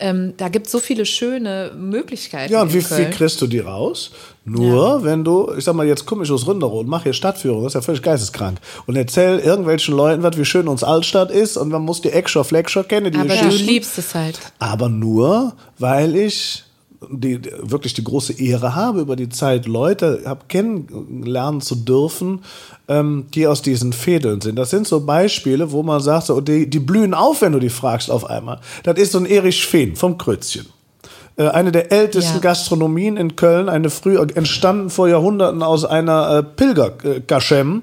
Ähm, 0.02 0.32
da 0.38 0.48
gibt 0.48 0.66
es 0.66 0.72
so 0.72 0.78
viele 0.80 1.04
schöne 1.04 1.72
Möglichkeiten. 1.76 2.50
Ja, 2.52 2.62
und 2.62 2.72
wie 2.72 2.80
viel 2.80 3.10
kriegst 3.10 3.40
du 3.42 3.46
die 3.46 3.58
raus? 3.58 4.10
Nur, 4.46 5.04
wenn 5.04 5.24
du, 5.24 5.52
ich 5.56 5.64
sag 5.64 5.74
mal, 5.74 5.86
jetzt 5.86 6.06
komme 6.06 6.24
ich 6.24 6.30
aus 6.32 6.46
Ründerow 6.46 6.80
und 6.80 6.88
mache 6.88 7.04
hier 7.04 7.12
Stadtführung, 7.12 7.62
das 7.62 7.72
ist 7.72 7.74
ja 7.74 7.82
völlig 7.82 8.02
geisteskrank. 8.02 8.58
Und 8.86 8.96
erzähl 8.96 9.38
irgendwelchen 9.38 9.94
Leuten, 9.94 10.22
was, 10.22 10.38
wie 10.38 10.44
schön 10.46 10.68
uns 10.68 10.82
Altstadt 10.82 11.30
ist 11.30 11.58
und 11.58 11.68
man 11.68 11.82
muss 11.82 12.00
die 12.00 12.08
Extra 12.10 12.42
Fleckscher 12.44 12.82
kennen, 12.82 13.12
die 13.12 13.18
Aber 13.18 13.36
du 13.36 13.48
liebst 13.54 13.98
es 13.98 14.14
halt. 14.14 14.40
Aber 14.58 14.88
nur, 14.88 15.52
weil 15.78 16.16
ich 16.16 16.64
die, 17.08 17.40
wirklich 17.62 17.94
die 17.94 18.04
große 18.04 18.34
Ehre 18.34 18.74
habe, 18.74 19.00
über 19.00 19.16
die 19.16 19.28
Zeit 19.28 19.66
Leute 19.66 20.22
hab 20.24 20.48
kennenlernen 20.48 21.60
zu 21.60 21.74
dürfen, 21.74 22.40
ähm, 22.88 23.26
die 23.34 23.46
aus 23.46 23.62
diesen 23.62 23.92
Fädeln 23.92 24.40
sind. 24.40 24.56
Das 24.56 24.70
sind 24.70 24.86
so 24.86 25.00
Beispiele, 25.00 25.72
wo 25.72 25.82
man 25.82 26.00
sagt, 26.00 26.26
so, 26.26 26.40
die, 26.40 26.68
die 26.68 26.78
blühen 26.78 27.14
auf, 27.14 27.42
wenn 27.42 27.52
du 27.52 27.58
die 27.58 27.70
fragst 27.70 28.10
auf 28.10 28.24
einmal. 28.28 28.60
Das 28.82 28.98
ist 28.98 29.12
so 29.12 29.18
ein 29.18 29.26
Erich 29.26 29.64
Fehn 29.64 29.96
vom 29.96 30.18
Krötzchen. 30.18 30.66
Äh, 31.40 31.48
eine 31.48 31.72
der 31.72 31.90
ältesten 31.90 32.34
Ja. 32.34 32.40
Gastronomien 32.40 33.16
in 33.16 33.34
Köln, 33.34 33.70
eine 33.70 33.88
früh 33.88 34.18
entstanden 34.18 34.90
vor 34.90 35.08
Jahrhunderten 35.08 35.62
aus 35.62 35.86
einer 35.86 36.38
äh, 36.38 36.42
Pilgergaschem. 36.42 37.82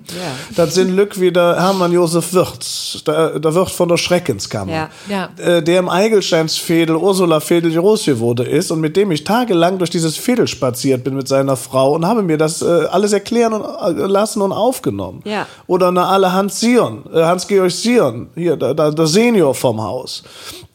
Das 0.55 0.75
sind 0.75 0.95
Lück 0.95 1.19
wie 1.19 1.31
der 1.31 1.55
Hermann 1.59 1.91
Josef 1.91 2.33
Wirth, 2.33 3.07
der, 3.07 3.39
der 3.39 3.55
Wirt 3.55 3.71
von 3.71 3.89
der 3.89 3.97
Schreckenskammer, 3.97 4.71
Ja. 4.71 4.89
Ja. 5.09 5.29
Äh, 5.43 5.63
der 5.63 5.79
im 5.79 5.89
Eigelsteinsfädel 5.89 6.95
Ursula 6.95 7.39
Fädel 7.39 7.73
groß 7.73 8.19
wurde 8.19 8.43
ist 8.43 8.69
und 8.69 8.79
mit 8.79 8.95
dem 8.95 9.09
ich 9.11 9.23
tagelang 9.23 9.79
durch 9.79 9.89
dieses 9.89 10.17
Fädel 10.17 10.47
spaziert 10.47 11.03
bin 11.03 11.15
mit 11.15 11.27
seiner 11.27 11.55
Frau 11.55 11.95
und 11.95 12.05
habe 12.05 12.21
mir 12.21 12.37
das 12.37 12.61
äh, 12.61 12.65
alles 12.91 13.11
erklären 13.11 13.53
und, 13.53 13.63
äh, 13.63 14.05
lassen 14.05 14.43
und 14.43 14.51
aufgenommen. 14.51 15.21
Ja. 15.25 15.47
Oder 15.65 15.87
eine 15.87 16.05
alle 16.05 16.31
Hans 16.31 16.59
Sion, 16.59 17.05
Hans-Georg 17.11 17.71
Sion, 17.71 18.29
hier, 18.35 18.55
der, 18.55 18.75
der, 18.75 18.91
der 18.91 19.07
Senior 19.07 19.55
vom 19.55 19.81
Haus. 19.81 20.21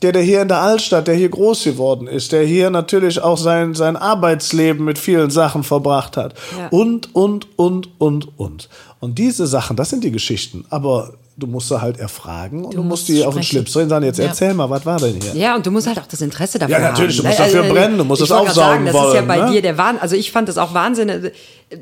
Der, 0.02 0.10
der 0.10 0.22
hier 0.22 0.42
in 0.42 0.48
der 0.48 0.60
Altstadt, 0.60 1.06
der 1.06 1.14
hier 1.14 1.28
groß 1.28 1.62
geworden 1.62 2.08
ist, 2.08 2.32
der 2.32 2.42
hier 2.42 2.71
natürlich 2.72 3.20
auch 3.22 3.38
sein, 3.38 3.74
sein 3.74 3.96
Arbeitsleben 3.96 4.84
mit 4.84 4.98
vielen 4.98 5.30
Sachen 5.30 5.62
verbracht 5.62 6.16
hat. 6.16 6.34
Ja. 6.58 6.68
Und, 6.68 7.14
und, 7.14 7.46
und, 7.58 7.88
und, 7.98 8.38
und. 8.38 8.68
Und 9.00 9.18
diese 9.18 9.46
Sachen, 9.46 9.76
das 9.76 9.90
sind 9.90 10.02
die 10.04 10.10
Geschichten. 10.10 10.64
Aber 10.70 11.12
du 11.36 11.46
musst 11.46 11.68
sie 11.68 11.80
halt 11.80 11.98
erfragen 11.98 12.64
und 12.64 12.74
du, 12.74 12.78
musst 12.82 12.88
musst 12.88 13.08
die 13.08 13.24
auf 13.24 13.34
den. 13.34 13.42
Schlips 13.42 13.72
drehen 13.72 13.84
und 13.84 13.88
sagen, 13.90 14.04
jetzt 14.04 14.18
Ja. 14.18 14.26
erzähl 14.26 14.54
mal, 14.54 14.68
was 14.68 14.84
war 14.84 14.98
denn 14.98 15.20
hier? 15.20 15.34
Ja, 15.34 15.56
und 15.56 15.64
du 15.66 15.70
musst 15.70 15.86
halt 15.86 15.98
auch 15.98 16.06
das 16.06 16.20
Interesse 16.20 16.58
dafür 16.58 16.76
Ja, 16.78 16.90
natürlich, 16.90 17.16
haben. 17.18 17.22
du 17.24 17.28
musst 17.28 17.40
dafür 17.40 17.62
brennen, 17.64 17.98
du 17.98 18.04
musst 18.04 18.22
ich 18.22 18.28
es 18.28 18.32
aufsaugen 18.32 18.54
sagen, 18.54 18.86
Das 18.86 18.94
ist 18.94 19.00
ja 19.00 19.08
wollen, 19.14 19.28
bei 19.28 19.36
ne? 19.38 19.50
dir 19.52 19.62
der 19.62 19.78
Wahnsinn. 19.78 20.02
Also 20.02 20.16
ich 20.16 20.30
fand 20.30 20.48
das 20.48 20.58
auch 20.58 20.74
Wahnsinn, 20.74 21.30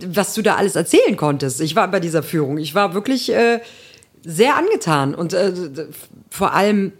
was 0.06 0.34
du 0.34 0.42
da 0.42 0.54
alles 0.56 0.76
erzählen 0.76 1.16
konntest. 1.16 1.60
Ich 1.60 1.74
war 1.76 1.88
bei 1.88 2.00
dieser 2.00 2.22
Führung. 2.22 2.58
Ich 2.58 2.74
war 2.74 2.94
wirklich 2.94 3.32
äh, 3.32 3.60
sehr 4.24 4.56
angetan 4.56 5.14
und 5.14 5.32
äh, 5.34 5.52
vor 6.30 6.54
allem 6.54 6.92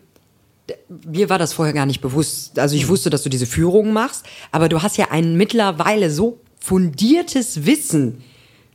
mir 1.06 1.28
war 1.28 1.38
das 1.38 1.52
vorher 1.52 1.74
gar 1.74 1.87
nicht 1.87 2.00
bewusst. 2.00 2.59
Also 2.59 2.74
ich 2.76 2.88
wusste, 2.88 3.11
dass 3.11 3.22
du 3.22 3.28
diese 3.28 3.46
Führungen 3.46 3.92
machst, 3.92 4.24
aber 4.52 4.68
du 4.68 4.83
hast 4.83 4.96
ja 4.96 5.09
ein 5.11 5.37
mittlerweile 5.37 6.11
so 6.11 6.38
fundiertes 6.61 7.66
Wissen 7.66 8.22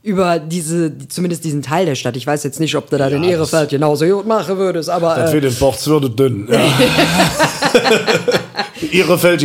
über 0.02 0.38
diese, 0.38 0.96
zumindest 1.08 1.44
diesen 1.44 1.62
Teil 1.62 1.84
der 1.84 1.96
Stadt. 1.96 2.16
Ich 2.16 2.26
weiß 2.26 2.44
jetzt 2.44 2.60
nicht, 2.60 2.76
ob 2.76 2.88
du 2.90 2.96
da 2.96 3.08
den 3.10 3.22
das- 3.22 3.30
Ehrefeld 3.30 3.70
genauso 3.70 4.06
gut 4.06 4.26
machen 4.26 4.56
würdest, 4.56 4.88
aber 4.88 5.16
Das 5.16 5.30
äh, 5.30 5.34
wird 5.34 5.44
den 5.44 5.54
Bordswürde 5.54 6.10
dünn. 6.10 6.48
Ja. 6.50 6.60
Die 8.80 9.00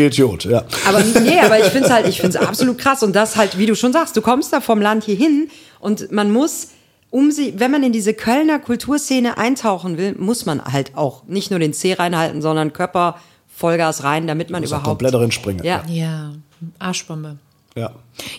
Idiot, 0.06 0.46
ja. 0.46 0.64
Aber 0.88 1.00
nee, 1.22 1.40
aber 1.40 1.58
ich 1.60 1.66
finde 1.66 1.88
es 1.88 1.94
halt, 1.94 2.08
ich 2.08 2.22
finde 2.22 2.38
es 2.38 2.46
absolut 2.48 2.78
krass. 2.78 3.02
Und 3.02 3.16
das 3.16 3.38
halt, 3.38 3.58
wie 3.58 3.66
du 3.66 3.76
schon 3.76 3.94
sagst, 3.94 4.16
du 4.18 4.22
kommst 4.22 4.52
da 4.54 4.62
vom 4.62 4.82
Land 4.82 5.04
hier 5.06 5.16
hin 5.16 5.50
und 5.80 6.12
man 6.12 6.32
muss, 6.32 6.68
um 7.12 7.30
sie, 7.32 7.60
wenn 7.60 7.70
man 7.70 7.84
in 7.84 7.92
diese 7.92 8.14
Kölner 8.14 8.58
Kulturszene 8.58 9.38
eintauchen 9.38 9.98
will, 9.98 10.16
muss 10.18 10.46
man 10.46 10.64
halt 10.64 10.98
auch 10.98 11.24
nicht 11.28 11.52
nur 11.52 11.60
den 11.60 11.74
Zeh 11.74 11.94
reinhalten, 11.94 12.42
sondern 12.42 12.74
Körper 12.74 13.20
Vollgas 13.56 14.04
rein, 14.04 14.26
damit 14.26 14.50
man 14.50 14.64
überhaupt. 14.64 14.86
komplett 14.86 15.14
darin 15.14 15.32
springen. 15.32 15.64
Ja. 15.64 15.84
Ja, 15.88 16.32
Arschbombe. 16.80 17.38
ja. 17.76 17.92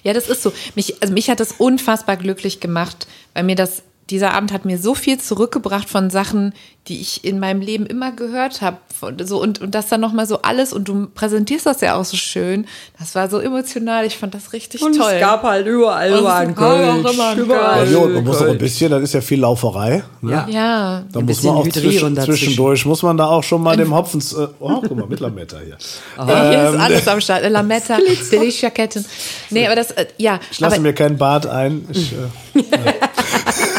Ja, 0.02 0.12
das 0.12 0.28
ist 0.28 0.42
so. 0.42 0.52
Mich, 0.74 1.00
also 1.00 1.12
mich 1.14 1.28
hat 1.30 1.40
das 1.40 1.52
unfassbar 1.52 2.16
glücklich 2.16 2.60
gemacht, 2.60 3.06
weil 3.34 3.44
mir 3.44 3.56
das, 3.56 3.82
dieser 4.10 4.34
Abend 4.34 4.52
hat 4.52 4.64
mir 4.64 4.78
so 4.78 4.94
viel 4.94 5.18
zurückgebracht 5.18 5.88
von 5.88 6.10
Sachen, 6.10 6.52
die 6.88 7.00
ich 7.00 7.24
in 7.24 7.38
meinem 7.38 7.60
Leben 7.60 7.86
immer 7.86 8.10
gehört 8.10 8.60
habe. 8.60 8.78
So, 9.24 9.40
und, 9.40 9.60
und 9.60 9.74
das 9.74 9.88
dann 9.88 10.00
nochmal 10.00 10.26
so 10.26 10.42
alles, 10.42 10.72
und 10.72 10.88
du 10.88 11.06
präsentierst 11.06 11.66
das 11.66 11.80
ja 11.80 11.94
auch 11.94 12.04
so 12.04 12.16
schön. 12.16 12.66
Das 12.98 13.14
war 13.14 13.30
so 13.30 13.38
emotional, 13.38 14.04
ich 14.04 14.18
fand 14.18 14.34
das 14.34 14.52
richtig 14.52 14.82
Und 14.82 14.96
toll. 14.96 15.12
es 15.14 15.20
gab 15.20 15.44
halt 15.44 15.66
überall, 15.66 16.12
es 16.12 16.24
ein 16.24 16.54
Kölsch, 16.54 17.36
überall. 17.36 17.90
Ja, 17.90 18.00
man 18.00 18.24
muss 18.24 18.42
auch 18.42 18.48
ein 18.48 18.58
bisschen, 18.58 18.90
das 18.90 19.02
ist 19.02 19.14
ja 19.14 19.20
viel 19.20 19.40
Lauferei. 19.40 20.02
Ne? 20.20 20.32
Ja. 20.32 20.48
ja. 20.48 21.04
Da 21.12 21.20
muss 21.20 21.42
man 21.44 21.54
auch 21.54 21.68
zwischen, 21.68 22.16
zwischendurch, 22.16 22.84
muss 22.84 23.02
man 23.02 23.16
da 23.16 23.26
auch 23.26 23.44
schon 23.44 23.62
mal 23.62 23.76
dem 23.76 23.94
Hopfens, 23.94 24.32
äh, 24.32 24.48
oh, 24.58 24.80
guck 24.80 24.96
mal, 24.96 25.06
mit 25.06 25.20
Lametta 25.20 25.58
hier. 25.64 25.78
Hier 26.26 26.68
ist 26.70 26.80
alles 26.80 27.08
am 27.08 27.20
Start. 27.20 27.48
Lametta, 27.48 27.98
Delicia-Ketten. 28.30 29.04
Nee, 29.50 29.66
aber 29.66 29.76
das, 29.76 29.92
äh, 29.92 30.06
ja. 30.18 30.40
Ich 30.50 30.58
lasse 30.58 30.74
aber, 30.74 30.82
mir 30.82 30.92
kein 30.92 31.16
Bad 31.16 31.46
ein. 31.46 31.86
Ich, 31.92 32.12
äh, 32.12 32.62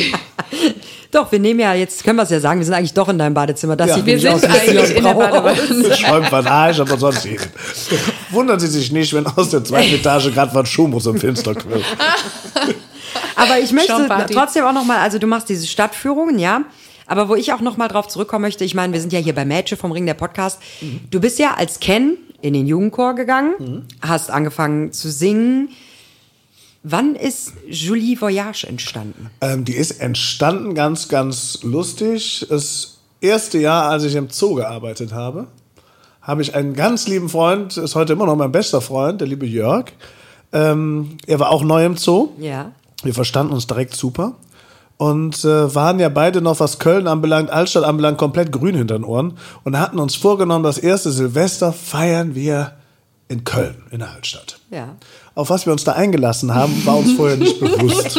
Doch, 1.10 1.32
wir 1.32 1.38
nehmen 1.38 1.60
ja, 1.60 1.72
jetzt 1.72 2.04
können 2.04 2.16
wir 2.16 2.24
es 2.24 2.30
ja 2.30 2.38
sagen, 2.38 2.60
wir 2.60 2.66
sind 2.66 2.74
eigentlich 2.74 2.92
doch 2.92 3.08
in 3.08 3.16
deinem 3.18 3.32
Badezimmer. 3.32 3.76
Das 3.76 3.88
Ja. 3.88 3.94
sieht 3.94 4.04
wir 4.04 4.16
aus 4.34 4.42
sind 4.42 4.52
wie 4.52 4.58
eigentlich 4.58 4.96
in 4.96 5.04
der. 5.04 5.14
Badewanne. 5.14 5.94
schäumt 5.96 6.30
was 6.30 6.46
Arsch, 6.46 6.80
aber 6.80 6.98
sonst 6.98 7.24
nicht. 7.24 7.48
Wundern 8.30 8.60
Sie 8.60 8.66
sich 8.66 8.92
nicht, 8.92 9.14
wenn 9.14 9.26
aus 9.26 9.48
der 9.48 9.64
zweiten 9.64 9.94
Etage 9.94 10.34
gerade 10.34 10.54
was 10.54 10.68
Schuh 10.68 10.86
muss 10.86 11.06
im 11.06 11.18
Fenster 11.18 11.54
quillt. 11.54 11.84
Aber 13.36 13.60
ich 13.60 13.72
möchte 13.72 13.94
trotzdem 14.32 14.64
auch 14.64 14.72
noch 14.72 14.84
mal, 14.84 14.98
also 14.98 15.18
du 15.20 15.28
machst 15.28 15.48
diese 15.48 15.66
Stadtführungen, 15.66 16.38
ja. 16.40 16.62
Aber 17.06 17.28
wo 17.28 17.36
ich 17.36 17.52
auch 17.52 17.60
noch 17.60 17.76
mal 17.76 17.86
drauf 17.88 18.08
zurückkommen 18.08 18.42
möchte, 18.42 18.64
ich 18.64 18.74
meine, 18.74 18.92
wir 18.92 19.00
sind 19.00 19.12
ja 19.12 19.20
hier 19.20 19.34
bei 19.34 19.44
Mädchen 19.44 19.78
vom 19.78 19.92
Ring 19.92 20.04
der 20.06 20.14
Podcast. 20.14 20.58
Du 21.10 21.20
bist 21.20 21.38
ja 21.38 21.54
als 21.54 21.78
Ken 21.80 22.18
in 22.42 22.52
den 22.52 22.66
Jugendchor 22.66 23.14
gegangen, 23.14 23.86
hast 24.02 24.30
angefangen 24.30 24.92
zu 24.92 25.08
singen. 25.10 25.70
Wann 26.90 27.16
ist 27.16 27.52
Julie 27.68 28.18
Voyage 28.18 28.66
entstanden? 28.66 29.30
Ähm, 29.42 29.66
die 29.66 29.74
ist 29.74 30.00
entstanden 30.00 30.74
ganz, 30.74 31.08
ganz 31.08 31.58
lustig. 31.62 32.46
Das 32.48 32.98
erste 33.20 33.58
Jahr, 33.58 33.90
als 33.90 34.04
ich 34.04 34.14
im 34.14 34.30
Zoo 34.30 34.54
gearbeitet 34.54 35.12
habe, 35.12 35.48
habe 36.22 36.40
ich 36.40 36.54
einen 36.54 36.72
ganz 36.72 37.06
lieben 37.06 37.28
Freund, 37.28 37.76
ist 37.76 37.94
heute 37.94 38.14
immer 38.14 38.24
noch 38.24 38.36
mein 38.36 38.52
bester 38.52 38.80
Freund, 38.80 39.20
der 39.20 39.28
liebe 39.28 39.44
Jörg. 39.44 39.92
Ähm, 40.52 41.18
er 41.26 41.38
war 41.40 41.50
auch 41.50 41.62
neu 41.62 41.84
im 41.84 41.98
Zoo. 41.98 42.30
Ja. 42.38 42.72
Wir 43.02 43.12
verstanden 43.12 43.52
uns 43.52 43.66
direkt 43.66 43.94
super. 43.94 44.36
Und 44.96 45.44
äh, 45.44 45.74
waren 45.74 46.00
ja 46.00 46.08
beide 46.08 46.40
noch, 46.40 46.58
was 46.58 46.78
Köln 46.78 47.06
anbelangt, 47.06 47.50
Altstadt 47.50 47.84
anbelangt, 47.84 48.16
komplett 48.16 48.50
grün 48.50 48.74
hinter 48.74 48.98
den 48.98 49.04
Ohren. 49.04 49.36
Und 49.62 49.78
hatten 49.78 49.98
uns 49.98 50.16
vorgenommen, 50.16 50.64
das 50.64 50.78
erste 50.78 51.12
Silvester 51.12 51.74
feiern 51.74 52.34
wir 52.34 52.72
in 53.28 53.44
Köln, 53.44 53.84
in 53.90 53.98
der 53.98 54.10
Altstadt. 54.10 54.58
Ja. 54.70 54.96
Auf 55.38 55.50
was 55.50 55.66
wir 55.66 55.72
uns 55.72 55.84
da 55.84 55.92
eingelassen 55.92 56.52
haben, 56.52 56.84
war 56.84 56.96
uns 56.96 57.12
vorher 57.12 57.36
nicht 57.36 57.60
bewusst. 57.60 58.18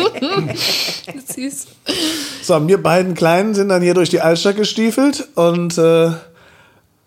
Süß. 1.35 1.67
So, 2.41 2.65
wir 2.65 2.81
beiden 2.81 3.13
Kleinen 3.13 3.53
sind 3.53 3.67
dann 3.67 3.81
hier 3.81 3.93
durch 3.93 4.09
die 4.09 4.21
Altstadt 4.21 4.55
gestiefelt 4.55 5.27
und 5.35 5.77
äh, 5.77 6.11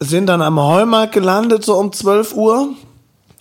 sind 0.01 0.27
dann 0.27 0.43
am 0.43 0.61
Heumarkt 0.61 1.15
gelandet, 1.15 1.65
so 1.65 1.77
um 1.77 1.95
12 1.95 2.35
Uhr. 2.35 2.75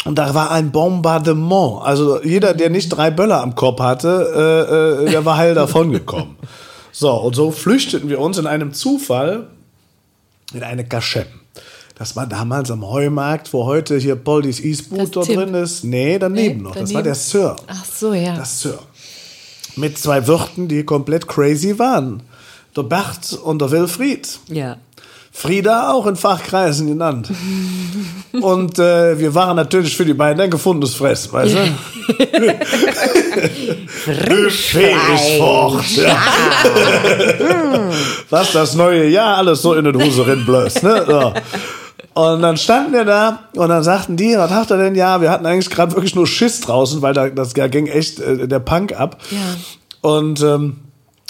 Und 0.05 0.17
da 0.17 0.33
war 0.33 0.51
ein 0.51 0.71
Bombardement. 0.71 1.81
Also 1.83 2.23
jeder, 2.23 2.53
der 2.53 2.69
nicht 2.69 2.87
drei 2.87 3.11
Böller 3.11 3.41
am 3.41 3.53
Kopf 3.53 3.81
hatte, 3.81 5.03
äh, 5.03 5.07
äh, 5.07 5.11
der 5.11 5.25
war 5.25 5.35
heil 5.35 5.53
davongekommen. 5.53 6.37
So, 6.93 7.11
und 7.11 7.35
so 7.35 7.51
flüchteten 7.51 8.07
wir 8.07 8.21
uns 8.21 8.37
in 8.37 8.47
einem 8.47 8.71
Zufall 8.71 9.47
in 10.53 10.63
eine 10.63 10.85
Kaschem. 10.85 11.25
Das 12.01 12.15
war 12.15 12.25
damals 12.25 12.71
am 12.71 12.83
Heumarkt, 12.83 13.53
wo 13.53 13.65
heute 13.65 13.95
hier 13.99 14.15
Poldis 14.15 14.59
Eastboot 14.59 15.01
Das 15.01 15.11
dort 15.11 15.27
Tim. 15.27 15.35
drin 15.35 15.53
ist. 15.53 15.83
Nee, 15.83 16.17
daneben 16.17 16.57
Nee, 16.57 16.63
noch. 16.63 16.71
Das 16.71 16.79
daneben. 16.79 16.95
war 16.95 17.03
der 17.03 17.13
Sir. 17.13 17.55
Ach 17.67 17.85
so, 17.85 18.15
ja. 18.15 18.35
Das 18.35 18.59
Sir. 18.59 18.79
Mit 19.75 19.99
zwei 19.99 20.25
Wirten, 20.25 20.67
die 20.67 20.83
komplett 20.83 21.27
crazy 21.27 21.77
waren. 21.77 22.23
Der 22.75 22.81
Bert 22.81 23.33
und 23.43 23.61
der 23.61 23.69
Wilfried. 23.69 24.39
Ja. 24.47 24.77
Frieda 25.31 25.91
auch 25.91 26.07
in 26.07 26.15
Fachkreisen 26.15 26.87
genannt. 26.87 27.29
Und 28.41 28.79
äh, 28.79 29.19
wir 29.19 29.33
waren 29.35 29.55
natürlich 29.55 29.95
für 29.95 30.03
die 30.03 30.13
beiden 30.13 30.41
ein 30.41 30.49
gefundenes 30.49 30.95
Fress, 30.95 31.31
weißt 31.31 31.55
du? 31.55 31.59
Frischfleisch 33.85 35.37
fort. 35.37 35.85
Ja. 35.95 36.17
Was 38.29 38.51
das 38.53 38.73
neue 38.75 39.07
Jahr 39.07 39.37
alles 39.37 39.61
so 39.61 39.73
in 39.75 39.85
den 39.85 39.95
Huse 40.01 40.25
rinblößt, 40.25 40.83
ne? 40.83 41.05
So. 41.07 41.33
Und 42.13 42.41
dann 42.41 42.57
standen 42.57 42.91
wir 42.91 43.05
da 43.05 43.39
und 43.55 43.69
dann 43.69 43.83
sagten 43.83 44.17
die, 44.17 44.37
was 44.37 44.51
habt 44.51 44.69
ihr 44.69 44.77
denn? 44.77 44.95
Ja, 44.95 45.21
wir 45.21 45.31
hatten 45.31 45.45
eigentlich 45.45 45.69
gerade 45.69 45.93
wirklich 45.93 46.15
nur 46.15 46.27
Schiss 46.27 46.59
draußen, 46.59 47.01
weil 47.01 47.13
da, 47.13 47.29
das 47.29 47.53
da 47.53 47.67
ging 47.67 47.87
echt 47.87 48.19
äh, 48.19 48.47
der 48.47 48.59
Punk 48.59 48.93
ab. 48.99 49.17
Ja. 49.31 49.37
Und 50.01 50.41
ähm, 50.41 50.77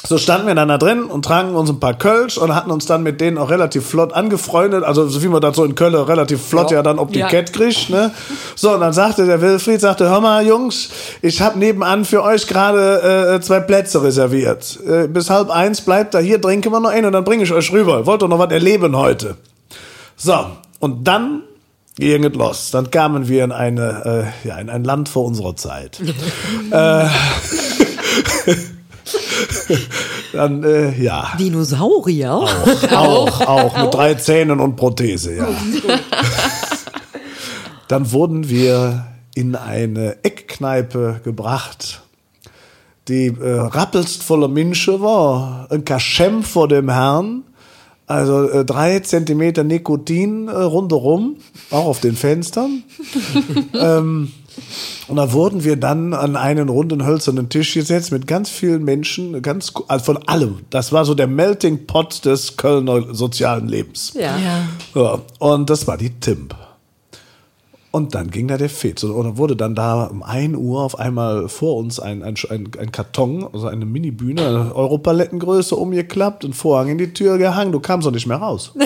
so 0.03 0.17
standen 0.17 0.47
wir 0.47 0.55
dann 0.55 0.69
da 0.69 0.79
drin 0.79 1.03
und 1.03 1.23
tranken 1.23 1.55
uns 1.55 1.69
ein 1.69 1.79
paar 1.79 1.93
Kölsch 1.93 2.37
und 2.39 2.55
hatten 2.55 2.71
uns 2.71 2.87
dann 2.87 3.03
mit 3.03 3.21
denen 3.21 3.37
auch 3.37 3.51
relativ 3.51 3.85
flott 3.85 4.13
angefreundet. 4.13 4.83
Also 4.83 5.07
so 5.07 5.21
wie 5.21 5.27
man 5.27 5.41
das 5.41 5.55
so 5.55 5.63
in 5.63 5.75
Köln 5.75 5.93
relativ 5.93 6.41
flott 6.41 6.71
ja, 6.71 6.81
dann 6.81 6.97
ob 6.97 7.13
die 7.13 7.19
Ja. 7.19 7.27
Cat 7.27 7.53
kriegt. 7.53 7.91
Ne? 7.91 8.11
So, 8.55 8.73
und 8.73 8.79
dann 8.81 8.93
sagte 8.93 9.27
der 9.27 9.41
Wilfried, 9.41 9.79
sagte, 9.79 10.09
hör 10.09 10.19
mal 10.19 10.45
Jungs, 10.45 10.89
ich 11.21 11.41
habe 11.41 11.59
nebenan 11.59 12.05
für 12.05 12.23
euch 12.23 12.47
gerade 12.47 13.35
äh, 13.35 13.41
zwei 13.41 13.59
Plätze 13.59 14.01
reserviert. 14.01 14.79
Äh, 14.87 15.07
bis 15.07 15.29
halb 15.29 15.51
eins 15.51 15.81
bleibt 15.81 16.15
da 16.15 16.19
hier, 16.19 16.41
trinken 16.41 16.71
wir 16.71 16.79
noch 16.79 16.89
einen 16.89 17.05
und 17.05 17.13
dann 17.13 17.23
bringe 17.23 17.43
ich 17.43 17.53
euch 17.53 17.71
rüber. 17.71 18.07
Wollt 18.07 18.23
ihr 18.23 18.27
noch 18.27 18.39
was 18.39 18.51
erleben 18.51 18.97
heute? 18.97 19.35
So, 20.15 20.33
und 20.81 21.07
dann 21.07 21.43
ging 21.95 22.25
es 22.25 22.33
los. 22.33 22.71
Dann 22.71 22.91
kamen 22.91 23.27
wir 23.27 23.43
in, 23.43 23.51
eine, 23.51 24.33
äh, 24.43 24.47
ja, 24.47 24.57
in 24.57 24.69
ein 24.69 24.83
Land 24.83 25.09
vor 25.09 25.25
unserer 25.25 25.55
Zeit. 25.55 25.99
äh, 26.71 27.05
dann, 30.33 30.63
äh, 30.63 31.01
ja. 31.01 31.33
Dinosaurier? 31.39 32.33
Auch, 32.33 33.41
auch, 33.47 33.83
mit 33.83 33.93
drei 33.93 34.15
Zähnen 34.15 34.59
und 34.59 34.75
Prothese, 34.75 35.35
ja. 35.35 35.47
dann 37.87 38.11
wurden 38.11 38.49
wir 38.49 39.05
in 39.35 39.55
eine 39.55 40.23
Eckkneipe 40.23 41.21
gebracht, 41.23 42.01
die 43.07 43.27
äh, 43.27 43.59
rappelst 43.59 44.23
voller 44.23 44.47
Minsche 44.47 45.01
war, 45.01 45.67
ein 45.69 45.85
Kaschem 45.85 46.43
vor 46.43 46.67
dem 46.67 46.89
Herrn, 46.89 47.43
also 48.11 48.49
äh, 48.49 48.65
drei 48.65 48.99
Zentimeter 48.99 49.63
Nikotin 49.63 50.47
äh, 50.47 50.51
rundherum, 50.51 51.37
auch 51.69 51.85
auf 51.85 51.99
den 51.99 52.15
Fenstern. 52.15 52.83
ähm, 53.73 54.31
und 55.07 55.15
da 55.15 55.31
wurden 55.31 55.63
wir 55.63 55.77
dann 55.77 56.13
an 56.13 56.35
einen 56.35 56.69
runden 56.69 57.05
hölzernen 57.05 57.49
Tisch 57.49 57.73
gesetzt 57.73 58.11
mit 58.11 58.27
ganz 58.27 58.49
vielen 58.49 58.83
Menschen, 58.83 59.41
ganz 59.41 59.73
also 59.87 60.05
von 60.05 60.17
allem. 60.27 60.59
Das 60.69 60.91
war 60.91 61.05
so 61.05 61.13
der 61.13 61.27
Melting 61.27 61.87
Pot 61.87 62.25
des 62.25 62.57
Kölner 62.57 63.13
sozialen 63.13 63.67
Lebens. 63.67 64.13
Ja. 64.13 64.37
Ja. 64.37 64.67
Ja, 64.93 65.21
und 65.39 65.69
das 65.69 65.87
war 65.87 65.97
die 65.97 66.19
Timp. 66.19 66.55
Und 67.91 68.15
dann 68.15 68.31
ging 68.31 68.47
da 68.47 68.57
der 68.57 68.69
Fetz. 68.69 69.03
Und 69.03 69.23
dann 69.23 69.37
wurde 69.37 69.57
dann 69.57 69.75
da 69.75 70.05
um 70.05 70.23
1 70.23 70.55
Uhr 70.55 70.81
auf 70.81 70.97
einmal 70.97 71.49
vor 71.49 71.75
uns 71.75 71.99
ein, 71.99 72.23
ein, 72.23 72.35
ein, 72.49 72.91
Karton, 72.91 73.47
also 73.51 73.67
eine 73.67 73.85
Mini-Bühne, 73.85 74.71
Europalettengröße 74.73 75.75
umgeklappt, 75.75 76.45
ein 76.45 76.53
Vorhang 76.53 76.87
in 76.87 76.97
die 76.97 77.13
Tür 77.13 77.37
gehangen. 77.37 77.73
Du 77.73 77.81
kamst 77.81 78.07
doch 78.07 78.11
nicht 78.11 78.27
mehr 78.27 78.37
raus. 78.37 78.73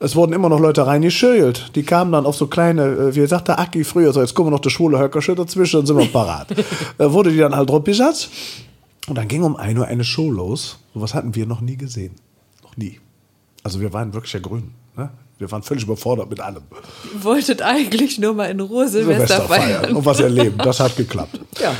Es 0.00 0.14
wurden 0.14 0.32
immer 0.32 0.48
noch 0.48 0.60
Leute 0.60 0.86
reingeschölt. 0.86 1.72
Die 1.74 1.82
kamen 1.82 2.12
dann 2.12 2.24
auf 2.24 2.36
so 2.36 2.46
kleine, 2.46 2.84
äh, 2.84 3.16
wie 3.16 3.26
sagte 3.26 3.58
Aki 3.58 3.82
früher, 3.82 4.12
so 4.12 4.20
jetzt 4.20 4.32
kommen 4.32 4.46
wir 4.46 4.52
noch 4.52 4.60
der 4.60 4.70
schwule 4.70 4.98
Höckersche 4.98 5.34
dazwischen, 5.34 5.78
dann 5.78 5.86
sind 5.86 5.98
wir 5.98 6.06
parat. 6.06 6.46
äh, 6.98 7.10
wurde 7.10 7.32
die 7.32 7.38
dann 7.38 7.54
halt 7.54 7.68
drauf 7.68 7.82
gesetzt. 7.82 8.30
Und 9.08 9.16
dann 9.18 9.26
ging 9.26 9.42
um 9.42 9.56
1 9.56 9.76
Uhr 9.76 9.86
eine 9.86 10.04
Show 10.04 10.30
los. 10.30 10.78
Sowas 10.94 11.14
hatten 11.14 11.34
wir 11.34 11.46
noch 11.46 11.60
nie 11.60 11.76
gesehen. 11.76 12.14
Noch 12.62 12.76
nie. 12.76 13.00
Also 13.64 13.80
wir 13.80 13.92
waren 13.92 14.14
wirklich 14.14 14.32
ja 14.32 14.40
grün. 14.40 14.70
Ne? 14.96 15.10
Wir 15.38 15.50
waren 15.52 15.62
völlig 15.62 15.84
überfordert 15.84 16.28
mit 16.28 16.40
allem. 16.40 16.62
Ihr 17.14 17.24
wolltet 17.24 17.62
eigentlich 17.62 18.18
nur 18.18 18.34
mal 18.34 18.46
in 18.46 18.58
Ruhe 18.58 18.88
Silvester, 18.88 19.42
feiern. 19.42 19.94
und 19.94 20.04
was 20.04 20.18
erleben. 20.18 20.58
Das 20.58 20.80
hat 20.80 20.96
geklappt. 20.96 21.38
Ja. 21.60 21.74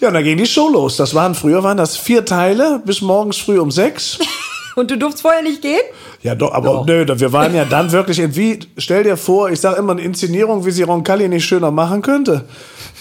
Ja, 0.00 0.08
und 0.08 0.14
dann 0.14 0.24
ging 0.24 0.38
die 0.38 0.46
Show 0.46 0.70
los. 0.70 0.96
Das 0.96 1.14
waren 1.14 1.34
früher 1.34 1.62
waren 1.62 1.76
das 1.76 1.96
vier 1.96 2.24
Teile 2.24 2.80
bis 2.86 3.02
morgens 3.02 3.36
früh 3.36 3.58
um 3.58 3.70
sechs. 3.70 4.18
Und 4.76 4.90
du 4.90 4.96
durfst 4.96 5.20
vorher 5.20 5.42
nicht 5.42 5.60
gehen? 5.60 5.80
Ja, 6.22 6.34
doch, 6.34 6.52
aber 6.52 6.84
nö, 6.86 7.04
wir 7.06 7.32
waren 7.32 7.54
ja 7.54 7.64
dann 7.68 7.90
wirklich 7.90 8.20
in 8.20 8.34
wie, 8.36 8.60
stell 8.78 9.02
dir 9.02 9.16
vor, 9.16 9.50
ich 9.50 9.60
sage 9.60 9.76
immer 9.78 9.92
eine 9.92 10.00
Inszenierung, 10.00 10.64
wie 10.64 10.70
sie 10.70 10.84
Roncalli 10.84 11.28
nicht 11.28 11.44
schöner 11.44 11.70
machen 11.72 12.02
könnte. 12.02 12.44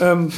Ähm, 0.01 0.31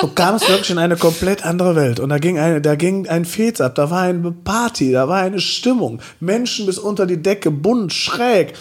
du 0.00 0.08
kamst 0.08 0.48
wirklich 0.48 0.70
in 0.70 0.78
eine 0.78 0.96
komplett 0.96 1.44
andere 1.44 1.76
Welt. 1.76 2.00
Und 2.00 2.08
da 2.08 2.18
ging, 2.18 2.38
eine, 2.38 2.60
da 2.60 2.74
ging 2.74 3.08
ein 3.08 3.24
Fez 3.24 3.60
ab, 3.60 3.74
da 3.74 3.90
war 3.90 4.02
eine 4.02 4.32
Party, 4.32 4.92
da 4.92 5.08
war 5.08 5.20
eine 5.20 5.40
Stimmung. 5.40 6.00
Menschen 6.20 6.66
bis 6.66 6.78
unter 6.78 7.06
die 7.06 7.22
Decke, 7.22 7.50
bunt, 7.50 7.92
schräg. 7.92 8.54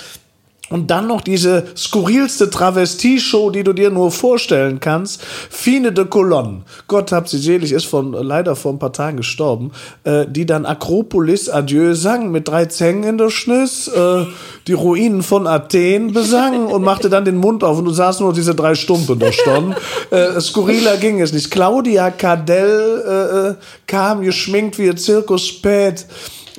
Und 0.70 0.92
dann 0.92 1.08
noch 1.08 1.22
diese 1.22 1.66
skurrilste 1.76 2.50
Travestie-Show, 2.50 3.50
die 3.50 3.64
du 3.64 3.74
dir 3.74 3.90
nur 3.90 4.12
vorstellen 4.12 4.80
kannst. 4.80 5.22
Fine 5.50 5.92
de 5.92 6.06
Colonne. 6.06 6.62
Gott 6.88 7.12
hab 7.12 7.28
sie 7.28 7.40
selig, 7.40 7.72
ist 7.72 7.86
von, 7.86 8.14
leider 8.14 8.56
vor 8.56 8.74
ein 8.74 8.80
paar 8.80 8.94
Tagen 8.94 9.18
gestorben. 9.18 9.72
Äh, 10.04 10.26
die 10.28 10.46
dann 10.46 10.66
Akropolis 10.66 11.50
Adieu 11.50 11.94
sang 11.96 12.32
mit 12.32 12.48
drei 12.48 12.66
Zängen 12.66 13.04
in 13.04 13.18
der 13.18 13.30
Schnüss, 13.30 13.88
äh, 13.88 14.26
die 14.68 14.74
Ruinen 14.74 15.24
von 15.24 15.48
Athen 15.48 16.14
besang 16.14 16.68
und 16.72 16.84
machte 16.84 17.10
dann 17.10 17.26
den 17.26 17.38
Mund 17.38 17.64
auf 17.64 17.78
und 17.78 17.86
du 17.86 17.92
sahst 17.92 18.22
nur 18.22 18.34
diese 18.34 18.54
drei 18.54 18.76
Stumpen 18.76 19.18
da 19.20 19.32
stehen. 19.32 19.76
äh, 20.12 20.40
skurriler 20.40 20.98
ging 20.98 21.20
es 21.22 21.34
nicht. 21.34 21.50
Claudia 21.50 22.12
Cardell 22.12 23.04
äh, 23.08 23.50
äh, 23.50 23.56
kam 23.88 24.22
geschminkt 24.22 24.78
wie 24.78 24.90
ein 24.90 24.98
Zirkus 24.98 25.48
spät 25.48 26.06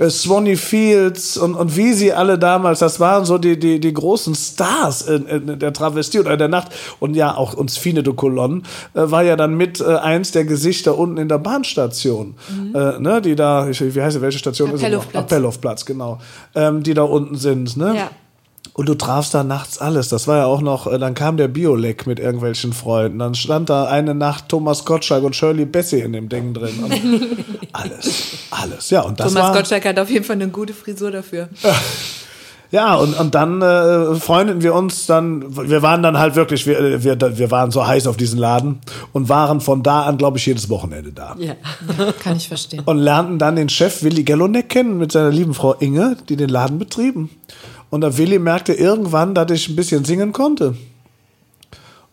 äh, 0.01 0.11
Swanee 0.11 0.57
Fields 0.57 1.37
und, 1.37 1.55
und 1.55 1.77
wie 1.77 1.93
sie 1.93 2.13
alle 2.13 2.39
damals, 2.39 2.81
das 2.81 2.99
waren 2.99 3.25
so 3.25 3.39
die, 3.39 3.59
die, 3.59 3.79
die 3.79 3.93
großen 3.93 4.35
Stars 4.35 5.03
in, 5.03 5.27
in 5.27 5.59
der 5.59 5.73
Travestie 5.73 6.19
oder 6.19 6.37
der 6.37 6.49
Nacht. 6.49 6.69
Und 6.99 7.15
ja, 7.15 7.37
auch 7.37 7.55
uns 7.55 7.77
Fine 7.77 8.03
de 8.03 8.15
Colonne 8.15 8.63
äh, 8.95 9.03
war 9.05 9.23
ja 9.23 9.37
dann 9.37 9.57
mit 9.57 9.81
äh, 9.81 9.97
eins 9.97 10.33
der 10.33 10.45
Gesichter 10.45 10.99
unten 10.99 11.19
in 11.19 11.29
der 11.29 11.39
Bahnstation. 11.39 12.35
Äh, 12.75 12.99
ne, 12.99 13.21
die 13.23 13.37
da, 13.37 13.69
ich, 13.69 13.81
wie 13.95 14.03
heißt 14.03 14.17
sie, 14.17 14.23
welche 14.23 14.39
Station 14.39 14.71
ist 14.71 14.77
es? 14.77 14.83
Appellhofplatz. 14.83 15.25
Appellhofplatz, 15.25 15.85
genau. 15.85 16.19
Ähm, 16.55 16.83
die 16.83 16.95
da 16.95 17.03
unten 17.03 17.37
sind, 17.37 17.77
ne? 17.77 17.95
Ja. 17.97 18.11
Und 18.73 18.89
du 18.89 18.95
trafst 18.95 19.35
da 19.35 19.43
nachts 19.43 19.79
alles. 19.79 20.09
Das 20.09 20.29
war 20.29 20.39
ja 20.39 20.45
auch 20.47 20.61
noch, 20.61 20.87
äh, 20.87 20.99
dann 20.99 21.15
kam 21.15 21.37
der 21.37 21.49
Biolek 21.49 22.07
mit 22.07 22.21
irgendwelchen 22.21 22.73
Freunden. 22.73 23.19
Dann 23.19 23.35
stand 23.35 23.69
da 23.69 23.85
eine 23.85 24.15
Nacht 24.15 24.49
Thomas 24.49 24.85
Gottschalk 24.85 25.25
und 25.25 25.35
Shirley 25.35 25.65
Bessie 25.65 26.01
in 26.01 26.13
dem 26.13 26.29
Ding 26.29 26.55
drin. 26.55 26.85
Und 26.85 26.93
alles, 27.73 28.25
alles. 28.51 28.91
Ja, 28.91 29.03
und 29.03 29.19
das 29.19 29.33
Thomas 29.33 29.49
war, 29.49 29.55
Gottschalk 29.55 29.85
hat 29.85 29.99
auf 29.99 30.09
jeden 30.09 30.25
Fall 30.25 30.37
eine 30.37 30.49
gute 30.49 30.73
Frisur 30.73 31.11
dafür. 31.11 31.49
ja, 32.71 32.95
und, 32.95 33.19
und 33.19 33.35
dann 33.35 33.61
äh, 33.61 34.15
freundeten 34.15 34.63
wir 34.63 34.73
uns 34.75 35.07
dann, 35.07 35.57
wir 35.69 35.83
waren 35.83 36.03
dann 36.05 36.17
halt 36.17 36.37
wirklich, 36.37 36.65
wir, 36.67 37.03
wir, 37.03 37.39
wir 37.39 37.51
waren 37.51 37.73
so 37.73 37.85
heiß 37.85 38.07
auf 38.07 38.17
diesen 38.17 38.39
Laden 38.39 38.79
und 39.13 39.29
waren 39.29 39.61
von 39.61 39.83
da 39.83 40.03
an, 40.03 40.17
glaube 40.17 40.39
ich, 40.39 40.47
jedes 40.47 40.71
Wochenende 40.71 41.13
da. 41.13 41.35
Ja. 41.39 41.55
Kann 42.23 42.37
ich 42.37 42.47
verstehen. 42.47 42.83
Und 42.87 42.99
lernten 42.99 43.41
dann 43.41 43.57
den 43.57 43.69
Chef 43.69 44.05
Willi 44.05 44.23
Gellonek 44.23 44.69
kennen 44.69 44.97
mit 44.97 45.11
seiner 45.11 45.31
lieben 45.31 45.55
Frau 45.55 45.75
Inge, 45.75 46.17
die 46.29 46.37
den 46.37 46.49
Laden 46.49 46.79
betrieben. 46.79 47.31
Und 47.91 48.03
der 48.03 48.17
Willi 48.17 48.39
merkte 48.39 48.73
irgendwann, 48.73 49.35
dass 49.35 49.51
ich 49.51 49.69
ein 49.69 49.77
bisschen 49.77 50.05
singen 50.05 50.33
konnte. 50.33 50.77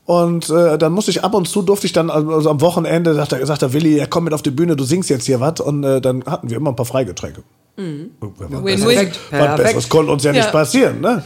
Und 0.06 0.50
äh, 0.50 0.78
dann 0.78 0.94
musste 0.94 1.12
ich 1.12 1.24
ab 1.24 1.34
und 1.34 1.48
zu, 1.48 1.62
durfte 1.62 1.86
ich 1.86 1.94
dann, 1.94 2.10
also 2.10 2.50
am 2.50 2.62
Wochenende, 2.62 3.14
sagt 3.14 3.34
der, 3.34 3.46
sagt 3.46 3.62
der 3.62 3.74
Willi, 3.74 3.98
ja, 3.98 4.06
komm 4.06 4.24
mit 4.24 4.34
auf 4.34 4.42
die 4.42 4.52
Bühne, 4.52 4.76
du 4.76 4.86
singst 4.86 5.10
jetzt 5.10 5.26
hier 5.26 5.40
was. 5.40 5.60
Und 5.60 5.84
äh, 5.84 6.00
dann 6.02 6.24
hatten 6.26 6.50
wir 6.50 6.58
immer 6.58 6.72
ein 6.72 6.76
paar 6.76 6.86
Freigetränke. 6.86 7.44
Mhm. 7.76 8.12
Perfekt. 8.20 9.20
Besseres 9.58 9.90
konnte 9.90 10.12
uns 10.12 10.24
ja, 10.24 10.32
nicht 10.32 10.46
Ja. 10.46 10.52
passieren. 10.52 11.02
Ne? 11.02 11.24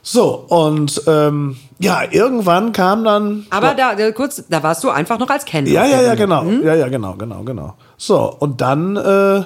So, 0.00 0.46
und 0.48 1.02
ähm, 1.06 1.56
ja, 1.80 2.00
irgendwann 2.10 2.72
kam 2.72 3.04
dann. 3.04 3.46
Aber 3.50 3.74
da, 3.74 3.94
da 3.94 4.10
kurz, 4.12 4.44
da 4.48 4.62
warst 4.62 4.82
du 4.84 4.90
einfach 4.90 5.18
noch 5.18 5.28
als 5.28 5.44
Kenner. 5.44 5.68
Ja, 5.68 5.84
ja, 5.84 6.00
ja, 6.00 6.14
genau. 6.14 6.44
Ja, 6.44 6.74
ja, 6.74 6.88
genau, 6.88 7.14
genau, 7.14 7.42
genau. 7.42 7.74
So, 7.96 8.34
und 8.38 8.60
dann 8.60 8.96
äh, 8.96 9.42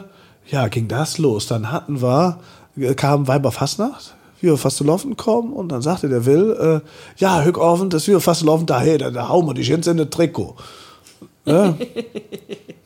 ja, 0.49 0.69
ging 0.69 0.89
das 0.89 1.19
los. 1.19 1.47
Dann 1.47 1.73
hatten 1.73 2.01
wir, 2.03 2.39
äh, 2.39 2.62
kam 2.97 3.29
Weiber 3.29 3.53
Fastnacht, 3.53 4.15
wie 4.41 4.49
wir 4.49 4.57
fast 4.57 4.79
zu 4.79 4.85
laufen 4.85 5.17
kommen, 5.17 5.53
und 5.53 5.71
dann 5.71 5.83
sagte 5.83 6.09
der 6.09 6.27
Will, 6.27 6.83
äh, 6.83 7.21
ja, 7.21 7.43
hück 7.43 7.59
offen, 7.59 7.91
das 7.91 8.07
wir 8.07 8.21
fast 8.21 8.43
laufen, 8.43 8.67
da, 8.67 8.81
hey, 8.81 8.99
da, 8.99 9.11
da 9.11 9.29
hauen 9.29 9.47
wir 9.47 9.55
dich 9.55 9.69
jetzt 9.69 9.87
in 9.87 9.97
das 9.97 10.11
Trikot. 10.11 10.57
Ne? 11.45 11.77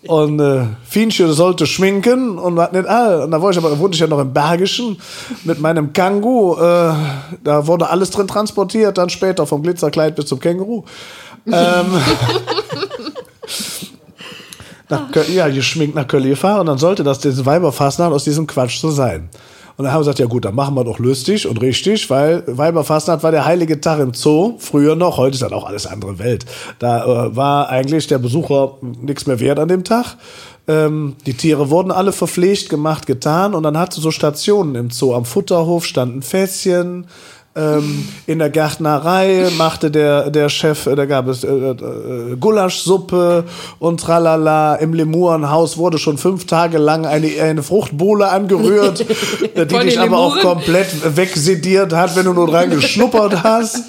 Und 0.09 0.41
äh, 0.41 0.66
Fienchen 0.84 1.32
sollte 1.32 1.66
schminken 1.66 2.39
und 2.39 2.57
was 2.57 2.72
nicht 2.72 2.87
all. 2.87 3.22
Und 3.22 3.30
da 3.32 3.43
war 3.43 3.51
ich 3.51 3.59
aber, 3.59 3.78
wohnte 3.78 3.97
ich 3.97 4.01
ja 4.01 4.07
noch 4.07 4.20
im 4.20 4.32
Bergischen 4.32 4.99
mit 5.45 5.61
meinem 5.61 5.93
Kangu. 5.93 6.55
Äh, 6.55 6.95
da 7.43 7.66
wurde 7.66 7.91
alles 7.91 8.11
drin 8.11 8.28
transportiert, 8.28 8.99
dann 8.99 9.11
später 9.11 9.47
vom 9.47 9.62
Glitzerkleid 9.62 10.14
bis 10.14 10.26
zum 10.26 10.39
Känguru. 10.39 10.84
Ähm, 11.47 11.53
nach 14.89 15.11
Köln, 15.11 15.32
ja, 15.32 15.49
geschminkt 15.49 15.97
nach 15.97 16.07
Köln 16.07 16.28
gefahren 16.28 16.61
und 16.61 16.66
dann 16.66 16.78
sollte 16.78 17.03
das 17.03 17.18
diese 17.18 17.45
Weiberfastnacht 17.45 18.12
aus 18.12 18.24
diesem 18.24 18.47
Quatsch 18.47 18.78
so 18.78 18.91
sein. 18.91 19.28
Und 19.76 19.84
dann 19.84 19.92
haben 19.92 19.98
wir 20.00 20.04
gesagt, 20.04 20.18
ja 20.20 20.26
gut, 20.26 20.44
dann 20.44 20.54
machen 20.54 20.74
wir 20.74 20.84
doch 20.84 20.98
lustig 20.98 21.46
und 21.46 21.60
richtig, 21.60 22.08
weil 22.08 22.42
Weiberfastnacht 22.46 23.22
war 23.22 23.30
der 23.30 23.44
heilige 23.44 23.80
Tag 23.80 24.00
im 24.00 24.14
Zoo, 24.14 24.54
früher 24.58 24.96
noch, 24.96 25.18
heute 25.18 25.34
ist 25.34 25.42
dann 25.42 25.52
auch 25.52 25.66
alles 25.66 25.86
andere 25.86 26.18
Welt. 26.18 26.46
Da 26.78 27.04
äh, 27.26 27.36
war 27.36 27.68
eigentlich 27.68 28.06
der 28.06 28.18
Besucher 28.18 28.78
nichts 28.80 29.26
mehr 29.26 29.38
wert 29.38 29.58
an 29.58 29.68
dem 29.68 29.84
Tag. 29.84 30.16
Ähm, 30.68 31.16
die 31.26 31.34
Tiere 31.34 31.70
wurden 31.70 31.92
alle 31.92 32.12
verpflegt, 32.12 32.70
gemacht, 32.70 33.06
getan 33.06 33.54
und 33.54 33.62
dann 33.62 33.78
hatte 33.78 34.00
so 34.00 34.10
Stationen 34.10 34.74
im 34.74 34.90
Zoo. 34.90 35.14
Am 35.14 35.24
Futterhof 35.24 35.84
standen 35.84 36.22
Fässchen, 36.22 37.06
ähm, 37.57 38.07
in 38.26 38.38
der 38.38 38.50
Gärtnerei 38.50 39.48
machte 39.57 39.90
der, 39.90 40.30
der 40.30 40.48
Chef, 40.50 40.86
äh, 40.86 40.94
da 40.94 41.07
gab 41.07 41.26
es 41.26 41.42
äh, 41.42 41.48
äh, 41.48 42.36
Gulaschsuppe 42.38 43.44
und 43.78 44.00
tralala. 44.00 44.76
Im 44.76 44.92
Lemurenhaus 44.92 45.78
wurde 45.78 45.98
schon 45.98 46.18
fünf 46.18 46.46
Tage 46.46 46.76
lang 46.78 47.07
eine, 47.07 47.28
eine 47.40 47.62
Fruchtbowle 47.62 48.28
angerührt, 48.28 49.07
die 49.57 49.78
dich 49.78 49.98
aber 49.98 50.18
auch 50.18 50.36
Lemuren? 50.36 50.57
komplett 50.57 51.16
wegsediert 51.16 51.94
hat, 51.94 52.14
wenn 52.14 52.26
du 52.26 52.34
nur 52.34 52.46
dran 52.46 52.70
geschnuppert 52.70 53.42
hast. 53.42 53.84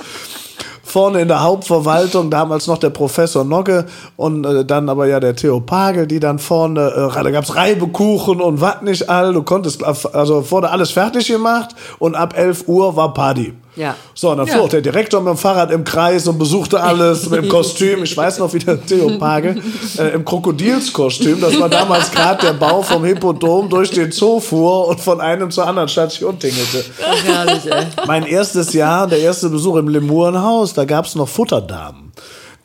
Vorne 0.87 1.21
in 1.21 1.27
der 1.27 1.43
Hauptverwaltung, 1.43 2.29
damals 2.29 2.67
noch 2.67 2.77
der 2.77 2.91
Professor 2.91 3.43
Nogge 3.43 3.85
und 4.15 4.45
äh, 4.45 4.63
dann 4.63 4.87
aber 4.87 5.05
ja 5.07 5.19
der 5.19 5.35
Theo 5.35 5.59
Pagel, 5.59 6.07
die 6.07 6.21
dann 6.21 6.39
vorne, 6.39 7.11
äh, 7.11 7.23
da 7.23 7.29
gab's 7.29 7.55
Reibekuchen 7.55 8.39
und 8.39 8.61
was 8.61 8.81
nicht 8.81 9.09
all. 9.09 9.33
Du 9.33 9.43
konntest, 9.43 9.83
also 9.83 10.49
wurde 10.49 10.69
alles 10.69 10.91
fertig 10.91 11.27
gemacht 11.27 11.75
und 11.99 12.15
ab 12.15 12.37
11 12.37 12.67
Uhr 12.67 12.95
war 12.95 13.13
Party. 13.13 13.53
Ja. 13.77 13.95
So, 14.13 14.31
und 14.31 14.37
dann 14.37 14.47
fuhr 14.47 14.61
auch 14.63 14.69
der 14.69 14.81
Direktor 14.81 15.21
mit 15.21 15.33
dem 15.33 15.37
Fahrrad 15.37 15.71
im 15.71 15.83
Kreis 15.83 16.27
und 16.27 16.37
besuchte 16.39 16.81
alles 16.81 17.29
mit 17.29 17.43
dem 17.43 17.49
Kostüm. 17.49 18.03
Ich 18.03 18.17
weiß 18.17 18.39
noch, 18.39 18.53
wie 18.53 18.59
der 18.59 18.83
Theo 18.83 19.17
Pagel 19.17 19.61
äh, 19.97 20.13
im 20.15 20.25
Krokodilskostüm, 20.25 21.39
das 21.39 21.59
war 21.59 21.69
damals 21.69 22.11
gerade 22.11 22.47
der 22.47 22.53
Bau 22.53 22.81
vom 22.81 23.05
Hippodrom, 23.05 23.69
durch 23.69 23.91
den 23.91 24.11
Zoo 24.11 24.39
fuhr 24.39 24.87
und 24.87 24.99
von 24.99 25.21
einem 25.21 25.51
zur 25.51 25.67
anderen 25.67 25.89
Station 25.89 26.39
tingelte. 26.39 26.83
Herrlich, 27.25 27.71
ey. 27.71 27.85
Mein 28.07 28.25
erstes 28.25 28.73
Jahr, 28.73 29.07
der 29.07 29.19
erste 29.19 29.49
Besuch 29.49 29.75
im 29.75 29.87
Lemurenhaus, 29.87 30.73
da 30.73 30.85
gab's 30.85 31.15
noch 31.15 31.27
Futterdamen, 31.29 32.11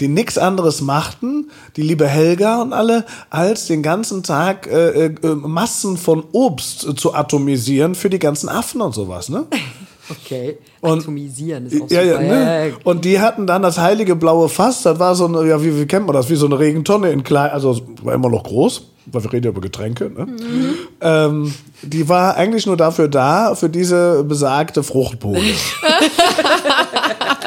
die 0.01 0.09
nichts 0.09 0.39
anderes 0.39 0.81
machten, 0.81 1.51
die 1.77 1.83
liebe 1.83 2.09
Helga 2.09 2.63
und 2.63 2.73
alle, 2.73 3.05
als 3.29 3.67
den 3.67 3.83
ganzen 3.83 4.23
Tag 4.23 4.67
äh, 4.67 5.07
äh, 5.07 5.15
Massen 5.35 5.97
von 5.97 6.25
Obst 6.33 6.87
äh, 6.87 6.95
zu 6.95 7.15
atomisieren 7.15 7.95
für 7.95 8.09
die 8.09 8.19
ganzen 8.19 8.49
Affen 8.49 8.81
und 8.81 8.95
sowas, 8.95 9.29
ne? 9.29 9.45
Okay. 10.25 10.59
Und- 10.81 11.01
Atomisieren 11.03 11.67
ist 11.67 11.83
auch 11.83 11.91
Ja, 11.91 12.03
ja, 12.03 12.13
super. 12.15 12.23
ne? 12.25 12.73
Und 12.85 13.05
die 13.05 13.21
hatten 13.21 13.47
dann 13.47 13.63
das 13.63 13.79
heilige 13.79 14.17
blaue 14.17 14.49
Fass, 14.49 14.83
das 14.83 14.99
war 14.99 15.15
so 15.15 15.27
eine, 15.27 15.49
ja, 15.49 15.63
wie, 15.63 15.79
wie 15.79 15.87
kennt 15.87 16.07
man 16.07 16.15
das, 16.15 16.29
wie 16.31 16.35
so 16.37 16.47
eine 16.47 16.59
Regentonne 16.59 17.11
in 17.11 17.23
klein, 17.25 17.51
also 17.51 17.81
war 18.03 18.15
immer 18.15 18.29
noch 18.29 18.45
groß, 18.45 18.83
weil 19.07 19.25
wir 19.25 19.33
reden 19.33 19.45
ja 19.47 19.51
über 19.51 19.61
Getränke, 19.61 20.11
ne? 20.11 20.27
Ähm, 21.01 21.55
die 21.83 22.09
war 22.09 22.37
eigentlich 22.37 22.67
nur 22.67 22.77
dafür 22.77 23.09
da, 23.09 23.55
für 23.55 23.69
diese 23.69 24.23
besagte 24.25 24.83
Fruchtbowle. 24.83 25.41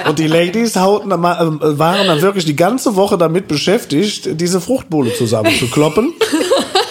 Und 0.07 0.19
die 0.19 0.27
Ladies 0.27 0.75
hauten, 0.75 1.09
dann 1.09 1.21
mal, 1.21 1.35
äh, 1.41 1.79
waren 1.79 2.05
dann 2.07 2.21
wirklich 2.21 2.45
die 2.45 2.55
ganze 2.55 2.95
Woche 2.95 3.17
damit 3.17 3.47
beschäftigt, 3.47 4.39
diese 4.39 4.61
Fruchtbowle 4.61 5.13
zusammenzukloppen, 5.13 6.13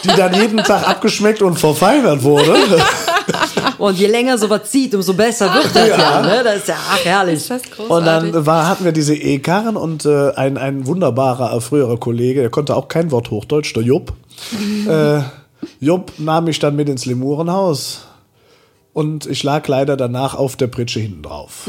die 0.05 0.09
dann 0.09 0.35
jeden 0.35 0.59
Tag 0.59 0.89
abgeschmeckt 0.89 1.43
und 1.43 1.59
verfeinert 1.59 2.23
wurde. 2.25 2.55
Und 3.79 3.99
je 3.99 4.07
länger 4.07 4.39
sowas 4.39 4.71
zieht, 4.71 4.95
umso 4.95 5.15
besser 5.15 5.53
wird 5.53 5.75
das 5.75 5.89
ja. 5.89 6.23
ne? 6.23 6.43
Das 6.45 6.57
ist 6.57 6.69
ja 6.69 6.77
ach, 6.79 7.05
herrlich. 7.05 7.47
Das 7.47 7.63
ist 7.63 7.71
großartig. 7.71 7.91
Und 7.91 8.05
dann 8.05 8.47
war, 8.47 8.69
hatten 8.69 8.85
wir 8.85 8.93
diese 8.93 9.15
E-Karren 9.15 9.77
und 9.77 10.05
äh, 10.05 10.31
ein, 10.33 10.59
ein 10.59 10.87
wunderbarer 10.87 11.57
äh, 11.57 11.61
früherer 11.61 11.99
Kollege, 11.99 12.41
der 12.41 12.51
konnte 12.51 12.77
auch 12.77 12.89
kein 12.89 13.11
Wort 13.11 13.31
Hochdeutsch, 13.31 13.75
der 13.75 13.83
Jupp. 13.83 14.13
äh, 14.89 15.21
Jupp 15.81 16.13
nahm 16.19 16.45
mich 16.45 16.59
dann 16.59 16.77
mit 16.77 16.89
ins 16.89 17.07
Lemurenhaus. 17.07 18.03
Und 18.93 19.27
ich 19.27 19.43
lag 19.43 19.67
leider 19.67 19.97
danach 19.97 20.37
auf 20.37 20.55
der 20.55 20.69
Pritsche 20.69 21.01
hinten 21.01 21.23
drauf. 21.23 21.69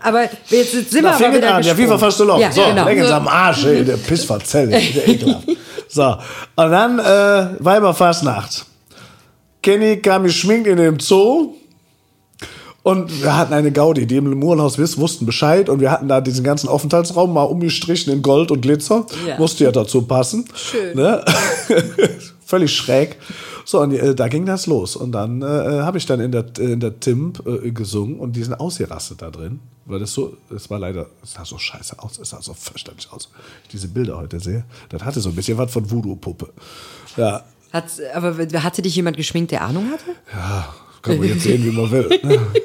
Aber 0.00 0.28
jetzt 0.48 0.90
sind 0.90 1.02
wir 1.02 1.12
aber 1.12 1.34
wieder 1.34 1.54
an, 1.54 1.62
ja, 1.62 1.76
wie 1.76 1.86
verfasst 1.86 2.20
du 2.20 2.24
noch? 2.24 2.38
Ja, 2.38 2.52
so, 2.52 2.64
genau. 2.64 2.86
Sie 2.88 3.12
am 3.12 3.28
Arsch, 3.28 3.64
ey, 3.64 3.84
der 3.84 3.96
Pissverzell, 3.96 4.68
der 4.68 5.08
ekelhaft. 5.08 5.48
So, 5.86 6.02
und 6.56 6.70
dann 6.72 6.98
äh, 6.98 7.56
Weiberfastnacht. 7.60 8.66
Kenny 9.62 9.98
kam 9.98 10.24
geschminkt 10.24 10.66
in 10.66 10.76
den 10.76 10.98
Zoo 10.98 11.54
und 12.82 13.22
wir 13.22 13.36
hatten 13.36 13.54
eine 13.54 13.70
Gaudi, 13.70 14.04
die 14.04 14.16
im 14.16 14.26
Lemurenhaus 14.26 14.76
wiss, 14.76 14.98
wussten 14.98 15.24
Bescheid 15.24 15.68
und 15.68 15.80
wir 15.80 15.90
hatten 15.90 16.06
da 16.06 16.20
diesen 16.20 16.44
ganzen 16.44 16.68
Aufenthaltsraum 16.68 17.32
mal 17.32 17.44
umgestrichen 17.44 18.12
in 18.12 18.22
Gold 18.22 18.50
und 18.50 18.60
Glitzer. 18.60 19.06
Ja. 19.26 19.38
Musste 19.38 19.64
ja 19.64 19.72
dazu 19.72 20.02
passen. 20.02 20.46
Schön. 20.54 20.96
Ne? 20.96 21.24
Völlig 22.44 22.76
schräg. 22.76 23.16
So, 23.64 23.80
und 23.80 23.92
äh, 23.92 24.14
da 24.14 24.28
ging 24.28 24.44
das 24.46 24.66
los. 24.66 24.94
Und 24.96 25.12
dann 25.12 25.42
äh, 25.42 25.44
habe 25.46 25.98
ich 25.98 26.06
dann 26.06 26.20
in 26.20 26.32
der, 26.32 26.44
in 26.58 26.80
der 26.80 27.00
Timp 27.00 27.46
äh, 27.46 27.70
gesungen 27.70 28.18
und 28.20 28.34
die 28.36 28.42
sind 28.42 28.54
ausgerastet 28.54 29.22
da 29.22 29.30
drin. 29.30 29.60
Weil 29.86 30.00
das 30.00 30.12
so, 30.12 30.36
es 30.54 30.68
war 30.70 30.78
leider, 30.78 31.06
es 31.22 31.34
sah 31.34 31.44
so 31.44 31.58
scheiße 31.58 31.98
aus, 31.98 32.18
es 32.18 32.30
sah 32.30 32.40
so 32.40 32.54
fürchterlich 32.54 33.08
aus. 33.10 33.28
Ich 33.64 33.68
diese 33.70 33.88
Bilder 33.88 34.16
heute 34.16 34.40
sehe, 34.40 34.64
das 34.88 35.02
hatte 35.02 35.20
so 35.20 35.28
ein 35.30 35.34
bisschen 35.34 35.58
was 35.58 35.70
von 35.72 35.90
Voodoo-Puppe. 35.90 36.48
Ja, 37.16 37.44
Hat, 37.72 37.84
aber 38.14 38.34
hatte 38.62 38.80
dich 38.82 38.96
jemand 38.96 39.16
geschminkt, 39.16 39.50
der 39.50 39.62
Ahnung 39.62 39.90
hatte? 39.90 40.04
kann 41.02 41.18
man 41.18 41.28
jetzt 41.28 41.42
sehen, 41.42 41.62
wie 41.64 41.70
man 41.70 41.90
will. 41.90 42.08
Ne? 42.22 42.40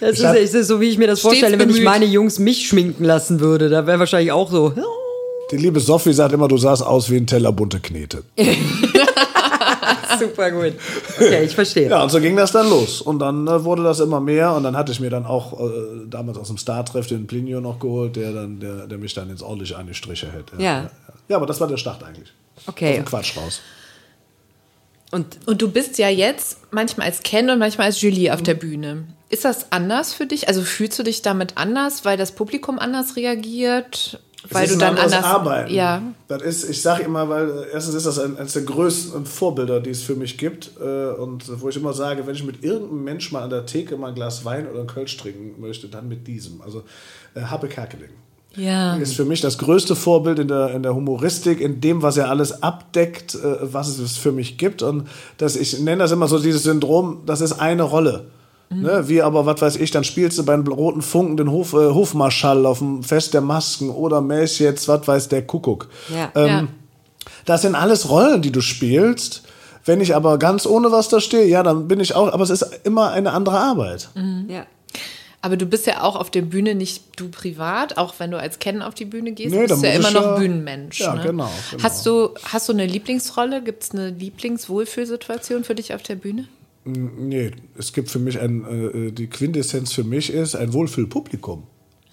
Das 0.00 0.18
ist, 0.18 0.24
hab- 0.24 0.34
ist 0.34 0.66
so, 0.66 0.80
wie 0.80 0.86
ich 0.88 0.98
mir 0.98 1.06
das 1.06 1.20
vorstelle, 1.20 1.60
wenn 1.60 1.68
ich 1.68 1.76
bemüht. 1.76 1.84
meine 1.88 2.06
Jungs 2.06 2.40
mich 2.40 2.66
schminken 2.66 3.04
lassen 3.04 3.38
würde. 3.38 3.68
Da 3.68 3.86
wäre 3.86 4.00
wahrscheinlich 4.00 4.32
auch 4.32 4.50
so. 4.50 4.74
Die 5.52 5.58
liebe 5.58 5.80
Sophie 5.80 6.14
sagt 6.14 6.32
immer, 6.32 6.48
du 6.48 6.56
sahst 6.56 6.82
aus 6.84 7.10
wie 7.10 7.16
ein 7.18 7.26
Teller 7.26 7.52
bunte 7.52 7.78
Knete. 7.78 8.24
Super 10.18 10.50
gut. 10.50 10.74
Okay, 11.16 11.44
ich 11.44 11.54
verstehe. 11.54 11.90
Ja, 11.90 12.02
und 12.02 12.10
so 12.10 12.20
ging 12.20 12.36
das 12.36 12.52
dann 12.52 12.68
los. 12.68 13.02
Und 13.02 13.18
dann 13.18 13.46
äh, 13.46 13.62
wurde 13.64 13.82
das 13.82 14.00
immer 14.00 14.20
mehr. 14.20 14.54
Und 14.54 14.62
dann 14.62 14.76
hatte 14.76 14.92
ich 14.92 15.00
mir 15.00 15.10
dann 15.10 15.26
auch 15.26 15.60
äh, 15.60 16.06
damals 16.08 16.38
aus 16.38 16.48
dem 16.48 16.58
Star-Treff 16.58 17.06
den 17.06 17.26
Plinio 17.26 17.60
noch 17.60 17.78
geholt, 17.78 18.16
der, 18.16 18.32
dann, 18.32 18.60
der, 18.60 18.86
der 18.86 18.98
mich 18.98 19.14
dann 19.14 19.30
ins 19.30 19.42
ordentliche 19.42 19.76
an 19.76 19.86
die 19.86 19.94
Striche 19.94 20.32
hält. 20.32 20.46
Ja. 20.58 20.90
ja, 21.28 21.36
aber 21.36 21.46
das 21.46 21.60
war 21.60 21.68
der 21.68 21.76
Start 21.76 22.02
eigentlich. 22.02 22.32
Okay. 22.66 22.90
Aus 22.90 22.96
dem 22.96 23.04
Quatsch 23.04 23.36
raus. 23.36 23.60
Und 25.10 25.38
Und 25.44 25.60
du 25.60 25.70
bist 25.70 25.98
ja 25.98 26.08
jetzt 26.08 26.58
manchmal 26.70 27.08
als 27.08 27.22
Ken 27.22 27.50
und 27.50 27.58
manchmal 27.58 27.88
als 27.88 28.00
Julie 28.00 28.32
auf 28.32 28.42
der 28.42 28.54
Bühne. 28.54 29.04
Ist 29.28 29.44
das 29.44 29.70
anders 29.70 30.14
für 30.14 30.26
dich? 30.26 30.48
Also 30.48 30.62
fühlst 30.62 30.98
du 30.98 31.02
dich 31.02 31.22
damit 31.22 31.56
anders, 31.56 32.04
weil 32.04 32.16
das 32.16 32.32
Publikum 32.32 32.78
anders 32.78 33.16
reagiert? 33.16 34.20
Weil 34.50 34.68
du 34.68 34.76
dann 34.76 34.96
ein 34.96 35.04
anders. 35.04 35.24
Arbeiten. 35.24 35.72
Ja. 35.72 36.02
Das 36.28 36.42
ist, 36.42 36.68
ich 36.68 36.82
sage 36.82 37.04
immer, 37.04 37.28
weil 37.28 37.66
erstens 37.72 37.94
ist 37.94 38.06
das 38.06 38.18
ein, 38.18 38.36
eines 38.36 38.54
der 38.54 38.62
größten 38.62 39.24
Vorbilder, 39.24 39.80
die 39.80 39.90
es 39.90 40.02
für 40.02 40.16
mich 40.16 40.38
gibt. 40.38 40.72
Äh, 40.80 41.10
und 41.12 41.60
wo 41.60 41.68
ich 41.68 41.76
immer 41.76 41.92
sage, 41.92 42.26
wenn 42.26 42.34
ich 42.34 42.44
mit 42.44 42.64
irgendeinem 42.64 43.04
Mensch 43.04 43.30
mal 43.32 43.42
an 43.42 43.50
der 43.50 43.66
Theke 43.66 43.96
mal 43.96 44.08
ein 44.08 44.14
Glas 44.14 44.44
Wein 44.44 44.68
oder 44.68 44.80
einen 44.80 44.88
Kölsch 44.88 45.16
trinken 45.16 45.60
möchte, 45.60 45.88
dann 45.88 46.08
mit 46.08 46.26
diesem. 46.26 46.60
Also 46.60 46.82
äh, 47.34 47.42
Happe 47.42 47.68
Kerkeling. 47.68 48.10
Ja. 48.54 48.96
ist 48.96 49.14
für 49.14 49.24
mich 49.24 49.40
das 49.40 49.56
größte 49.56 49.96
Vorbild 49.96 50.38
in 50.38 50.48
der, 50.48 50.74
in 50.74 50.82
der 50.82 50.94
Humoristik, 50.94 51.58
in 51.58 51.80
dem, 51.80 52.02
was 52.02 52.18
er 52.18 52.28
alles 52.28 52.62
abdeckt, 52.62 53.34
äh, 53.34 53.72
was 53.72 53.98
es 53.98 54.16
für 54.16 54.32
mich 54.32 54.58
gibt. 54.58 54.82
Und 54.82 55.08
das, 55.38 55.56
ich 55.56 55.78
nenne 55.80 55.98
das 55.98 56.12
immer 56.12 56.28
so 56.28 56.38
dieses 56.38 56.64
Syndrom, 56.64 57.22
das 57.24 57.40
ist 57.40 57.52
eine 57.52 57.82
Rolle. 57.82 58.26
Ne, 58.80 59.08
wie 59.08 59.22
aber, 59.22 59.44
was 59.46 59.60
weiß 59.60 59.76
ich, 59.76 59.90
dann 59.90 60.04
spielst 60.04 60.38
du 60.38 60.44
beim 60.44 60.66
Roten 60.66 61.02
Funken 61.02 61.36
den 61.36 61.50
Hof, 61.50 61.72
äh, 61.72 61.90
Hofmarschall 61.90 62.64
auf 62.66 62.78
dem 62.78 63.02
Fest 63.02 63.34
der 63.34 63.40
Masken 63.40 63.90
oder 63.90 64.20
mäß 64.20 64.58
jetzt, 64.60 64.88
was 64.88 65.06
weiß 65.06 65.28
der 65.28 65.46
Kuckuck. 65.46 65.88
Ja. 66.14 66.30
Ähm, 66.34 66.46
Ja. 66.48 66.68
Das 67.44 67.62
sind 67.62 67.74
alles 67.74 68.08
Rollen, 68.08 68.42
die 68.42 68.52
du 68.52 68.60
spielst. 68.60 69.42
Wenn 69.84 70.00
ich 70.00 70.14
aber 70.14 70.38
ganz 70.38 70.64
ohne 70.66 70.92
was 70.92 71.08
da 71.08 71.20
stehe, 71.20 71.46
ja, 71.46 71.62
dann 71.64 71.88
bin 71.88 71.98
ich 72.00 72.14
auch, 72.14 72.32
aber 72.32 72.44
es 72.44 72.50
ist 72.50 72.64
immer 72.84 73.10
eine 73.10 73.32
andere 73.32 73.58
Arbeit. 73.58 74.08
ja. 74.48 74.64
Aber 75.44 75.56
du 75.56 75.66
bist 75.66 75.88
ja 75.88 76.02
auch 76.04 76.14
auf 76.14 76.30
der 76.30 76.42
Bühne 76.42 76.76
nicht 76.76 77.02
du 77.16 77.28
privat, 77.28 77.98
auch 77.98 78.14
wenn 78.18 78.30
du 78.30 78.38
als 78.38 78.60
Ken 78.60 78.80
auf 78.80 78.94
die 78.94 79.04
Bühne 79.06 79.32
gehst, 79.32 79.52
Nee, 79.52 79.66
bist 79.66 79.82
du 79.82 79.86
ja 79.88 79.94
immer 79.94 80.12
noch 80.12 80.22
ja- 80.22 80.36
Bühnenmensch. 80.36 81.00
Ja, 81.00 81.16
ne? 81.16 81.22
genau, 81.24 81.50
genau. 81.72 81.82
Hast 81.82 82.06
du 82.06 82.28
hast 82.44 82.68
du 82.68 82.72
eine 82.72 82.86
Lieblingsrolle? 82.86 83.60
Gibt 83.60 83.82
es 83.82 83.90
eine 83.90 84.10
Lieblingswohlfühlsituation 84.10 85.64
für 85.64 85.74
dich 85.74 85.94
auf 85.94 86.02
der 86.04 86.14
Bühne? 86.14 86.46
Nee, 86.84 87.52
es 87.78 87.92
gibt 87.92 88.10
für 88.10 88.18
mich 88.18 88.40
ein, 88.40 88.64
äh, 88.64 89.12
die 89.12 89.28
Quintessenz 89.28 89.92
für 89.92 90.04
mich 90.04 90.32
ist 90.32 90.56
ein 90.56 90.72
Wohlfühlpublikum. 90.72 91.64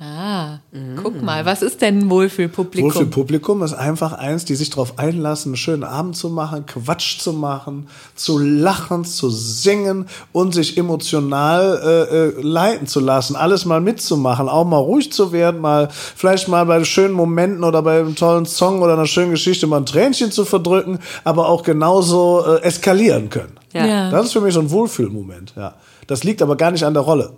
Ah, 0.01 0.59
guck 0.95 1.21
mal, 1.21 1.45
was 1.45 1.61
ist 1.61 1.81
denn 1.81 1.99
ein 1.99 2.09
Wohlfühlpublikum? 2.09 2.89
Wohlfühlpublikum 2.89 3.63
ist 3.63 3.73
einfach 3.73 4.13
eins, 4.13 4.45
die 4.45 4.55
sich 4.55 4.69
darauf 4.69 4.97
einlassen, 4.97 5.49
einen 5.49 5.57
schönen 5.57 5.83
Abend 5.83 6.15
zu 6.15 6.29
machen, 6.29 6.65
Quatsch 6.65 7.19
zu 7.19 7.33
machen, 7.33 7.89
zu 8.15 8.39
lachen, 8.39 9.03
zu 9.03 9.29
singen 9.29 10.07
und 10.31 10.53
sich 10.53 10.77
emotional 10.77 11.81
äh, 11.83 12.15
äh, 12.15 12.41
leiten 12.41 12.87
zu 12.87 13.01
lassen, 13.01 13.35
alles 13.35 13.65
mal 13.65 13.81
mitzumachen, 13.81 14.47
auch 14.47 14.63
mal 14.63 14.77
ruhig 14.77 15.11
zu 15.11 15.33
werden, 15.33 15.59
mal 15.59 15.89
vielleicht 15.91 16.47
mal 16.47 16.65
bei 16.65 16.81
schönen 16.85 17.13
Momenten 17.13 17.65
oder 17.65 17.81
bei 17.81 17.99
einem 17.99 18.15
tollen 18.15 18.45
Song 18.45 18.81
oder 18.81 18.93
einer 18.93 19.05
schönen 19.05 19.31
Geschichte 19.31 19.67
mal 19.67 19.81
ein 19.81 19.85
Tränchen 19.85 20.31
zu 20.31 20.45
verdrücken, 20.45 20.99
aber 21.25 21.49
auch 21.49 21.63
genauso 21.63 22.45
äh, 22.45 22.61
eskalieren 22.61 23.29
können. 23.29 23.59
Ja. 23.73 23.85
Ja. 23.85 24.11
Das 24.11 24.27
ist 24.27 24.31
für 24.31 24.39
mich 24.39 24.53
so 24.53 24.61
ein 24.61 24.71
Wohlfühlmoment. 24.71 25.55
Ja. 25.57 25.75
Das 26.07 26.23
liegt 26.23 26.41
aber 26.41 26.55
gar 26.55 26.71
nicht 26.71 26.85
an 26.85 26.93
der 26.93 27.03
Rolle. 27.03 27.33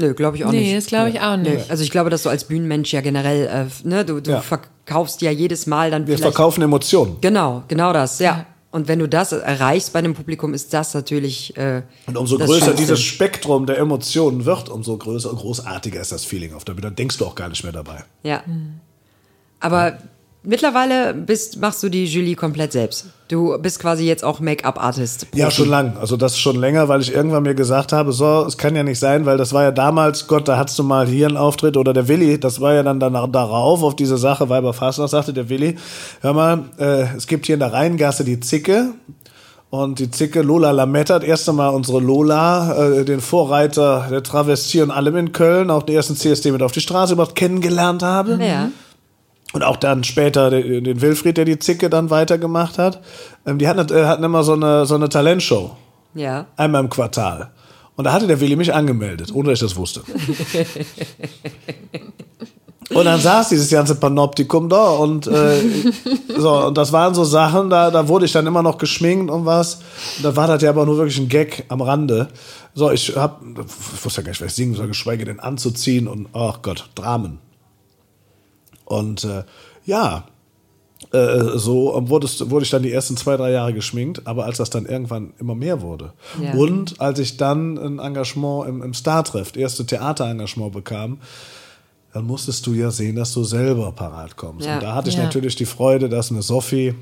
Nö, 0.00 0.14
glaube 0.14 0.36
ich 0.36 0.44
auch 0.44 0.50
nee, 0.52 0.60
nicht. 0.60 0.76
das 0.76 0.86
glaube 0.86 1.10
ich 1.10 1.20
auch 1.20 1.36
Nö. 1.36 1.50
nicht. 1.50 1.70
Also 1.70 1.82
ich 1.82 1.90
glaube, 1.90 2.10
dass 2.10 2.22
du 2.22 2.28
als 2.30 2.44
Bühnenmensch 2.44 2.92
ja 2.92 3.00
generell, 3.02 3.46
äh, 3.46 3.88
ne, 3.88 4.04
du, 4.04 4.20
du 4.20 4.30
Ja. 4.32 4.40
verkaufst 4.40 5.20
ja 5.22 5.30
jedes 5.30 5.66
Mal 5.66 5.90
dann 5.90 6.06
Wir 6.06 6.16
vielleicht. 6.16 6.34
verkaufen 6.34 6.62
Emotionen. 6.62 7.16
Genau, 7.20 7.62
genau 7.68 7.92
das, 7.92 8.18
ja. 8.18 8.46
Und 8.72 8.86
wenn 8.86 9.00
du 9.00 9.08
das 9.08 9.32
erreichst 9.32 9.92
bei 9.92 9.98
einem 9.98 10.14
Publikum, 10.14 10.54
ist 10.54 10.72
das 10.72 10.94
natürlich. 10.94 11.56
Äh, 11.56 11.82
Und 12.06 12.16
umso 12.16 12.38
größer 12.38 12.66
Schönste. 12.66 12.74
dieses 12.76 13.00
Spektrum 13.00 13.66
der 13.66 13.78
Emotionen 13.78 14.44
wird, 14.44 14.68
umso 14.68 14.96
größer 14.96 15.28
und 15.30 15.38
großartiger 15.38 16.00
ist 16.00 16.12
das 16.12 16.24
Feeling 16.24 16.54
auf 16.54 16.64
der 16.64 16.74
Bühne. 16.74 16.86
Dann 16.86 16.94
denkst 16.94 17.18
du 17.18 17.26
auch 17.26 17.34
gar 17.34 17.48
nicht 17.48 17.64
mehr 17.64 17.72
dabei. 17.72 18.04
Ja. 18.22 18.44
Aber 19.58 19.98
mittlerweile 20.42 21.14
bist, 21.14 21.60
machst 21.60 21.82
du 21.82 21.88
die 21.88 22.06
Julie 22.06 22.34
komplett 22.34 22.72
selbst. 22.72 23.06
Du 23.28 23.56
bist 23.58 23.78
quasi 23.78 24.04
jetzt 24.04 24.24
auch 24.24 24.40
Make-up-Artist. 24.40 25.28
Ja, 25.34 25.50
schon 25.50 25.68
lang. 25.68 25.96
Also 26.00 26.16
das 26.16 26.38
schon 26.38 26.56
länger, 26.56 26.88
weil 26.88 27.00
ich 27.00 27.14
irgendwann 27.14 27.44
mir 27.44 27.54
gesagt 27.54 27.92
habe, 27.92 28.12
so, 28.12 28.44
es 28.46 28.58
kann 28.58 28.74
ja 28.74 28.82
nicht 28.82 28.98
sein, 28.98 29.26
weil 29.26 29.36
das 29.36 29.52
war 29.52 29.62
ja 29.62 29.70
damals, 29.70 30.26
Gott, 30.26 30.48
da 30.48 30.56
hattest 30.56 30.78
du 30.78 30.82
mal 30.82 31.06
hier 31.06 31.28
einen 31.28 31.36
Auftritt 31.36 31.76
oder 31.76 31.92
der 31.92 32.08
Willi, 32.08 32.40
das 32.40 32.60
war 32.60 32.74
ja 32.74 32.82
dann 32.82 32.98
danach, 32.98 33.28
darauf, 33.28 33.82
auf 33.82 33.94
diese 33.94 34.18
Sache, 34.18 34.48
Weiber 34.48 34.72
Fastnacht, 34.72 35.10
sagte 35.10 35.32
der 35.32 35.48
Willi, 35.48 35.76
hör 36.22 36.32
mal, 36.32 36.64
äh, 36.78 37.16
es 37.16 37.26
gibt 37.26 37.46
hier 37.46 37.54
in 37.54 37.60
der 37.60 37.72
Rheingasse 37.72 38.24
die 38.24 38.40
Zicke, 38.40 38.94
und 39.70 40.00
die 40.00 40.10
Zicke 40.10 40.42
Lola 40.42 40.72
Lametta 40.72 41.14
hat 41.14 41.22
erst 41.22 41.48
einmal 41.48 41.72
unsere 41.72 42.00
Lola, 42.00 42.74
äh, 42.88 43.04
den 43.04 43.20
Vorreiter 43.20 44.08
der 44.10 44.24
Travestie 44.24 44.82
und 44.82 44.90
allem 44.90 45.16
in 45.16 45.30
Köln, 45.30 45.70
auch 45.70 45.84
den 45.84 45.94
ersten 45.94 46.16
CSD 46.16 46.50
mit 46.50 46.60
auf 46.60 46.72
die 46.72 46.80
Straße 46.80 47.14
gebracht, 47.14 47.36
kennengelernt 47.36 48.02
habe. 48.02 48.36
Ja. 48.44 48.70
Und 49.52 49.64
auch 49.64 49.76
dann 49.76 50.04
später 50.04 50.50
den, 50.50 50.84
den 50.84 51.00
Wilfried, 51.00 51.36
der 51.36 51.44
die 51.44 51.58
Zicke 51.58 51.90
dann 51.90 52.10
weitergemacht 52.10 52.78
hat. 52.78 53.00
Ähm, 53.46 53.58
die 53.58 53.66
hatten, 53.66 53.92
äh, 53.92 54.04
hatten 54.04 54.22
immer 54.22 54.44
so 54.44 54.52
eine, 54.52 54.86
so 54.86 54.94
eine 54.94 55.08
Talentshow. 55.08 55.76
Ja. 56.14 56.46
Einmal 56.56 56.82
im 56.82 56.90
Quartal. 56.90 57.50
Und 57.96 58.04
da 58.04 58.12
hatte 58.12 58.26
der 58.26 58.40
Willi 58.40 58.56
mich 58.56 58.72
angemeldet, 58.72 59.34
ohne 59.34 59.50
dass 59.50 59.60
ich 59.60 59.68
das 59.68 59.76
wusste. 59.76 60.02
Und 62.90 63.04
dann 63.04 63.20
saß 63.20 63.50
dieses 63.50 63.70
ganze 63.70 63.94
Panoptikum 63.94 64.68
da 64.68 64.90
und 64.90 65.28
äh, 65.28 65.60
so, 66.36 66.66
und 66.66 66.76
das 66.76 66.92
waren 66.92 67.14
so 67.14 67.22
Sachen, 67.22 67.70
da, 67.70 67.90
da 67.90 68.08
wurde 68.08 68.24
ich 68.24 68.32
dann 68.32 68.48
immer 68.48 68.62
noch 68.62 68.78
geschminkt 68.78 69.30
und 69.30 69.46
was. 69.46 69.76
Und 70.16 70.24
da 70.24 70.34
war 70.34 70.48
das 70.48 70.60
ja 70.62 70.70
aber 70.70 70.84
nur 70.86 70.96
wirklich 70.96 71.18
ein 71.18 71.28
Gag 71.28 71.64
am 71.68 71.82
Rande. 71.82 72.28
So, 72.74 72.90
ich 72.90 73.14
hab, 73.14 73.42
ich 73.42 74.04
wusste 74.04 74.22
ja 74.22 74.24
gar 74.24 74.30
nicht, 74.32 74.40
was 74.40 74.48
ich 74.48 74.54
singen 74.54 74.74
soll, 74.74 74.88
geschweige 74.88 75.24
denn 75.24 75.38
anzuziehen 75.38 76.08
und, 76.08 76.28
ach 76.32 76.62
Gott, 76.62 76.90
Dramen. 76.96 77.38
Und 78.90 79.24
äh, 79.24 79.44
ja, 79.86 80.24
Äh, 81.12 81.56
so 81.58 81.98
wurdest, 82.08 82.50
wurde 82.50 82.64
ich 82.64 82.70
dann 82.70 82.82
die 82.82 82.92
ersten 82.92 83.16
zwei, 83.16 83.38
drei 83.38 83.50
Jahre 83.52 83.72
geschminkt, 83.72 84.26
aber 84.26 84.44
als 84.44 84.58
das 84.58 84.68
dann 84.68 84.84
irgendwann 84.84 85.32
immer 85.40 85.54
mehr 85.54 85.80
wurde 85.80 86.12
Ja. 86.40 86.52
und 86.52 87.00
als 87.00 87.18
ich 87.18 87.38
dann 87.38 87.78
ein 87.78 87.98
Engagement 87.98 88.68
im, 88.68 88.82
im 88.82 88.92
Star-Treff, 88.92 89.56
erste 89.56 89.86
Theaterengagement 89.86 90.72
bekam, 90.74 91.18
dann 92.12 92.26
musstest 92.26 92.66
du 92.66 92.74
ja 92.74 92.90
sehen, 92.90 93.16
dass 93.16 93.32
du 93.32 93.44
selber 93.44 93.92
parat 93.92 94.36
kommst. 94.36 94.66
Ja. 94.66 94.74
Und 94.74 94.82
da 94.82 94.94
hatte 94.94 95.08
ich 95.08 95.16
Ja. 95.16 95.22
natürlich 95.24 95.56
die 95.56 95.64
Freude, 95.64 96.10
dass 96.10 96.30
eine 96.30 96.42
Sophie 96.42 96.94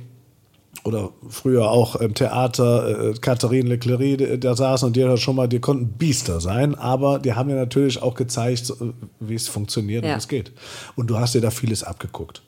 oder 0.85 1.11
früher 1.29 1.71
auch 1.71 1.97
im 1.97 2.15
Theater 2.15 3.11
äh, 3.11 3.15
Catherine 3.21 3.69
Leclerc 3.69 4.01
die- 4.19 4.39
da 4.41 4.55
saßen 4.55 4.87
und 4.87 4.97
die 4.97 5.05
hat 5.05 5.19
schon 5.19 5.37
mal, 5.37 5.49
die 5.49 5.59
konnten 5.61 5.89
Biester 5.89 6.41
sein, 6.41 6.75
aber 6.77 7.19
die 7.19 7.33
haben 7.35 7.51
ja 7.51 7.57
natürlich 7.57 8.01
auch 8.03 8.15
gezeigt, 8.15 8.73
wie 9.21 9.35
es 9.35 9.49
funktioniert 9.49 10.05
Ja. 10.05 10.11
und 10.11 10.15
wie 10.17 10.19
es 10.19 10.29
geht. 10.29 10.53
Und 10.97 11.09
du 11.09 11.19
hast 11.19 11.35
dir 11.35 11.41
da 11.41 11.51
vieles 11.51 11.83
abgeguckt. 11.83 12.43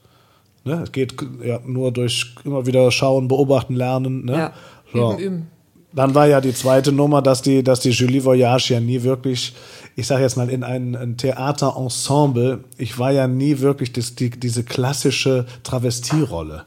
Ne? 0.64 0.80
Es 0.84 0.92
geht 0.92 1.14
ja 1.44 1.58
nur 1.66 1.90
durch 1.92 2.34
immer 2.44 2.66
wieder 2.66 2.90
schauen, 2.90 3.28
beobachten, 3.28 3.74
lernen. 3.74 4.24
Ne? 4.26 4.32
Ja. 4.32 4.52
So. 4.92 5.12
Üben, 5.14 5.18
üben. 5.22 5.46
Dann 5.92 6.14
war 6.14 6.28
ja 6.28 6.40
die 6.40 6.54
zweite 6.54 6.92
Nummer, 6.92 7.20
dass 7.20 7.42
die, 7.42 7.64
dass 7.64 7.80
die 7.80 7.90
Julie 7.90 8.24
Voyage 8.24 8.74
ja 8.74 8.80
nie 8.80 9.02
wirklich, 9.02 9.54
ich 9.96 10.06
sage 10.06 10.22
jetzt 10.22 10.36
mal, 10.36 10.48
in 10.48 10.62
ein, 10.62 10.94
ein 10.94 11.16
Theaterensemble, 11.16 12.62
ich 12.78 12.96
war 12.98 13.10
ja 13.10 13.26
nie 13.26 13.58
wirklich 13.58 13.92
das, 13.92 14.14
die, 14.14 14.30
diese 14.30 14.62
klassische 14.62 15.46
Travestierolle. 15.64 16.64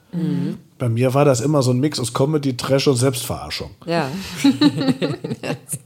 Bei 0.83 0.89
mir 0.89 1.13
war 1.13 1.23
das 1.23 1.39
immer 1.39 1.63
so 1.63 1.71
ein 1.71 1.79
Mix 1.79 1.97
aus 1.97 2.13
Comedy, 2.13 2.57
Trash 2.57 2.89
und 2.89 2.97
Selbstverarschung. 2.97 3.69
Ja. 3.85 4.09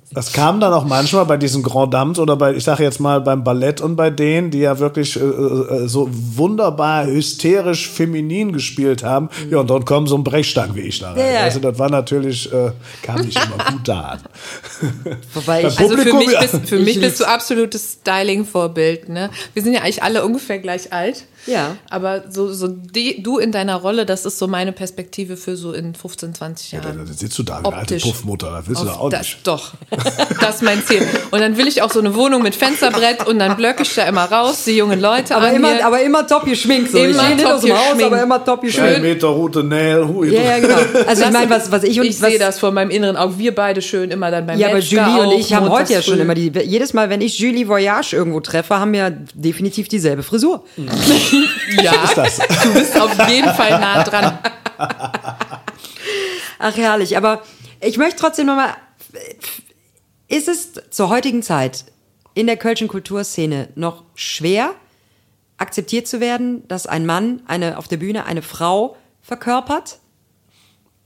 Das 0.10 0.32
kam 0.32 0.60
dann 0.60 0.74
auch 0.74 0.86
manchmal 0.86 1.26
bei 1.26 1.38
diesen 1.38 1.62
Grand 1.62 1.94
Dames 1.94 2.18
oder 2.18 2.36
bei, 2.38 2.56
ich 2.56 2.64
sage 2.64 2.82
jetzt 2.82 3.00
mal, 3.00 3.22
beim 3.22 3.44
Ballett 3.44 3.82
und 3.82 3.96
bei 3.96 4.10
denen, 4.10 4.50
die 4.50 4.60
ja 4.60 4.80
wirklich 4.80 5.16
äh, 5.16 5.20
äh, 5.20 5.88
so 5.88 6.10
wunderbar 6.10 7.06
hysterisch 7.06 7.88
feminin 7.88 8.52
gespielt 8.52 9.04
haben. 9.04 9.30
Ja, 9.52 9.60
und 9.60 9.70
dann 9.70 9.86
kommt 9.86 10.10
so 10.10 10.16
ein 10.16 10.24
Brechstangen 10.24 10.76
wie 10.76 10.82
ich 10.82 11.00
da 11.00 11.12
rein. 11.12 11.34
Ja. 11.34 11.42
Also 11.42 11.60
das 11.60 11.78
war 11.78 11.92
natürlich, 11.92 12.52
äh, 12.52 12.72
kam 13.04 13.22
nicht 13.22 13.38
immer 13.38 13.64
gut 13.70 13.82
da 13.84 14.02
an. 14.02 14.20
Wobei 15.36 15.60
ich, 15.68 15.80
Also 15.80 15.98
für 15.98 16.14
mich, 16.14 16.40
bist, 16.40 16.68
für 16.68 16.76
Ich 16.78 16.86
mich 16.86 17.00
bist 17.00 17.20
du 17.20 17.26
absolutes 17.26 18.00
Styling-Vorbild. 18.02 19.10
Ne? 19.10 19.30
Wir 19.54 19.62
sind 19.62 19.74
ja 19.74 19.82
eigentlich 19.82 20.02
alle 20.02 20.26
ungefähr 20.26 20.58
gleich 20.58 20.92
alt. 20.94 21.26
Ja. 21.48 21.78
Aber 21.90 22.26
so, 22.30 22.52
so 22.54 22.68
die, 22.68 23.24
du 23.24 23.38
in 23.40 23.52
deiner 23.52 23.76
Rolle, 23.76 24.06
das 24.06 24.26
ist 24.26 24.38
so 24.38 24.48
meine 24.48 24.72
Perspektive 24.72 25.38
für 25.38 25.56
so 25.58 25.72
in 25.74 25.96
15, 25.96 26.36
20 26.36 26.72
Ja, 26.74 26.80
Jahren. 26.82 27.06
da 27.06 27.14
sitzt 27.14 27.38
du 27.40 27.44
da, 27.44 27.62
wie 27.64 27.68
eine 27.68 27.76
alte. 27.78 27.98
Puffmutter, 27.98 28.52
da 28.52 28.64
willst 28.68 28.82
du 28.82 28.86
da 28.86 28.94
auch 28.94 29.10
das, 29.10 29.20
nicht. 29.22 29.48
Doch, 29.48 29.74
das 30.42 30.56
ist 30.56 30.62
mein 30.64 30.84
Ziel. 30.86 31.02
Und 31.32 31.40
dann 31.40 31.58
will 31.58 31.68
ich 31.68 31.82
auch 31.82 31.92
so 31.92 32.00
eine 32.00 32.14
Wohnung 32.16 32.44
mit 32.44 32.56
Fensterbrett 32.56 33.26
und 33.28 33.40
dann 33.40 33.56
blöcke 33.56 33.84
ich 33.84 33.96
da 33.96 34.04
immer 34.04 34.26
raus, 34.26 34.64
die 34.66 34.78
jungen 34.78 35.00
Leute 35.00 35.36
aber 35.36 35.48
an 35.48 35.56
immer, 35.56 35.74
mir. 35.74 35.86
aber 35.86 36.02
immer 36.02 36.28
top 36.28 36.46
geschminkt. 36.46 36.92
So. 36.92 36.98
ich 36.98 37.06
Immer 37.12 37.28
gehe 37.28 37.36
nicht 37.38 37.46
aus 37.46 37.62
dem 37.62 37.72
Haus, 37.74 37.82
geschminkt. 37.92 38.06
aber 38.06 38.22
immer 38.24 38.44
top 38.44 38.62
geschminkt. 38.62 39.02
Meter 39.02 39.28
rote 39.28 39.64
Nägel, 39.64 40.08
hui. 40.08 40.34
Ja, 40.34 40.42
ja, 40.42 40.60
genau. 40.60 40.78
Also 41.08 41.24
ich 41.24 41.32
meine, 41.32 41.50
was, 41.50 41.72
was 41.72 41.84
ich 41.84 42.00
und 42.00 42.06
ich 42.06 42.22
was, 42.22 42.30
sehe 42.30 42.40
das 42.40 42.60
vor 42.60 42.72
meinem 42.72 42.90
inneren 42.90 43.16
Auge. 43.16 43.38
Wir 43.38 43.56
beide 43.56 43.82
schön 43.82 44.12
immer 44.12 44.32
dann 44.32 44.46
beim 44.46 44.60
Ja, 44.60 44.68
aber 44.70 44.80
Julie 44.80 45.20
und 45.22 45.28
auch, 45.28 45.40
ich 45.40 45.54
haben 45.54 45.70
heute 45.70 45.94
ja 45.94 46.02
schon 46.02 46.16
früh. 46.16 46.22
immer 46.22 46.34
die. 46.36 46.52
Jedes 46.64 46.94
Mal, 46.94 47.10
wenn 47.10 47.22
ich 47.22 47.40
Julie 47.40 47.68
Voyage 47.68 48.14
irgendwo 48.16 48.40
treffe, 48.40 48.80
haben 48.80 48.94
wir 48.94 49.12
definitiv 49.34 49.88
dieselbe 49.88 50.24
Frisur. 50.24 50.64
Ja, 51.82 52.04
ist 52.04 52.18
das? 52.18 52.38
du 52.64 52.74
bist 52.74 53.00
auf 53.00 53.30
jeden 53.30 53.54
Fall 53.54 53.80
nah 53.80 54.04
dran. 54.04 54.38
Ach, 56.60 56.76
herrlich. 56.76 57.18
Aber 57.18 57.44
ich 57.82 57.98
möchte 57.98 58.20
trotzdem 58.20 58.48
nochmal. 58.48 58.76
Ist 60.28 60.48
es 60.48 60.74
zur 60.90 61.10
heutigen 61.10 61.42
Zeit 61.44 61.86
in 62.34 62.48
der 62.48 62.58
kölschen 62.58 62.88
Kulturszene 62.88 63.70
noch 63.76 64.04
schwer, 64.16 64.72
akzeptiert 65.58 66.08
zu 66.08 66.20
werden, 66.20 66.68
dass 66.68 66.86
ein 66.88 67.06
Mann 67.06 67.42
eine, 67.48 67.78
auf 67.78 67.88
der 67.88 67.98
Bühne 67.98 68.26
eine 68.26 68.42
Frau 68.42 68.98
verkörpert? 69.22 70.00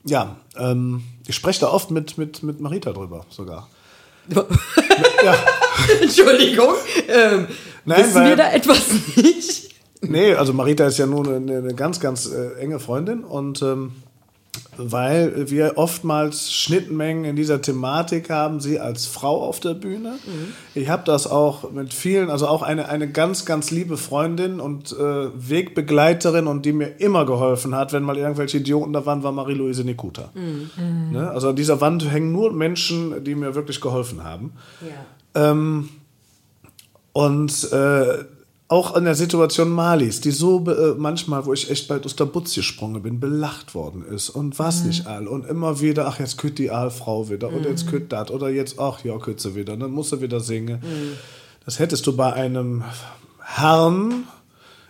Ja, 0.03 0.37
ähm, 0.57 1.03
ich 1.27 1.35
spreche 1.35 1.59
da 1.61 1.67
oft 1.69 1.91
mit, 1.91 2.17
mit, 2.17 2.41
mit 2.43 2.59
Marita 2.59 2.91
drüber 2.91 3.25
sogar. 3.29 3.69
Entschuldigung. 6.01 6.73
Ähm, 7.07 7.47
Nein, 7.85 8.03
wissen 8.03 8.15
weil- 8.15 8.29
wir 8.29 8.35
da 8.35 8.51
etwas 8.51 8.81
nicht? 9.15 9.70
Nee, 10.01 10.33
also 10.33 10.53
Marita 10.53 10.85
ist 10.85 10.97
ja 10.97 11.05
nun 11.05 11.27
eine, 11.27 11.57
eine 11.57 11.75
ganz, 11.75 11.99
ganz 11.99 12.25
äh, 12.25 12.59
enge 12.59 12.79
Freundin 12.79 13.23
und 13.23 13.61
ähm, 13.61 13.91
weil 14.77 15.49
wir 15.49 15.73
oftmals 15.77 16.51
Schnittmengen 16.51 17.23
in 17.23 17.35
dieser 17.35 17.61
Thematik 17.61 18.29
haben, 18.29 18.59
sie 18.59 18.79
als 18.79 19.05
Frau 19.05 19.43
auf 19.43 19.59
der 19.59 19.73
Bühne. 19.73 20.15
Ich 20.75 20.89
habe 20.89 21.03
das 21.05 21.27
auch 21.27 21.71
mit 21.71 21.93
vielen, 21.93 22.29
also 22.29 22.47
auch 22.47 22.61
eine, 22.61 22.89
eine 22.89 23.09
ganz, 23.09 23.45
ganz 23.45 23.71
liebe 23.71 23.95
Freundin 23.97 24.59
und 24.59 24.91
äh, 24.91 25.27
Wegbegleiterin 25.35 26.47
und 26.47 26.65
die 26.65 26.73
mir 26.73 26.99
immer 26.99 27.25
geholfen 27.25 27.75
hat, 27.75 27.93
wenn 27.93 28.03
mal 28.03 28.17
irgendwelche 28.17 28.57
Idioten 28.57 28.91
da 28.93 29.05
waren, 29.05 29.23
war 29.23 29.31
Marie-Louise 29.31 29.83
Nikuta. 29.83 30.31
Ne? 31.11 31.29
Also 31.29 31.49
an 31.49 31.55
dieser 31.55 31.79
Wand 31.79 32.09
hängen 32.11 32.31
nur 32.31 32.51
Menschen, 32.51 33.23
die 33.23 33.35
mir 33.35 33.55
wirklich 33.55 33.79
geholfen 33.81 34.23
haben. 34.23 34.53
Ähm, 35.35 35.89
und 37.13 37.71
äh, 37.71 38.25
auch 38.71 38.95
in 38.95 39.03
der 39.03 39.15
Situation 39.15 39.69
Malis, 39.69 40.21
die 40.21 40.31
so 40.31 40.63
äh, 40.65 40.95
manchmal, 40.97 41.45
wo 41.45 41.51
ich 41.51 41.69
echt 41.69 41.89
bald 41.89 42.05
aus 42.05 42.15
der 42.15 42.23
Butz 42.25 42.55
gesprungen 42.55 43.01
bin, 43.01 43.19
belacht 43.19 43.75
worden 43.75 44.05
ist 44.05 44.29
und 44.29 44.57
was 44.59 44.85
nicht 44.85 45.07
all. 45.07 45.27
Und 45.27 45.45
immer 45.45 45.81
wieder, 45.81 46.07
ach, 46.07 46.19
jetzt 46.19 46.37
kütt 46.37 46.57
die 46.57 46.71
Aalfrau 46.71 47.29
wieder 47.29 47.49
und 47.51 47.65
jetzt 47.65 47.87
kütt 47.87 48.13
dat 48.13 48.31
oder 48.31 48.49
jetzt, 48.49 48.79
ach, 48.79 49.03
ja, 49.03 49.17
kütt 49.17 49.41
sie 49.41 49.55
wieder, 49.55 49.75
dann 49.75 49.91
muss 49.91 50.09
sie 50.11 50.21
wieder 50.21 50.39
singen. 50.39 50.79
Das 51.65 51.79
hättest 51.79 52.07
du 52.07 52.15
bei 52.15 52.31
einem 52.31 52.83
Herrn, 53.43 54.23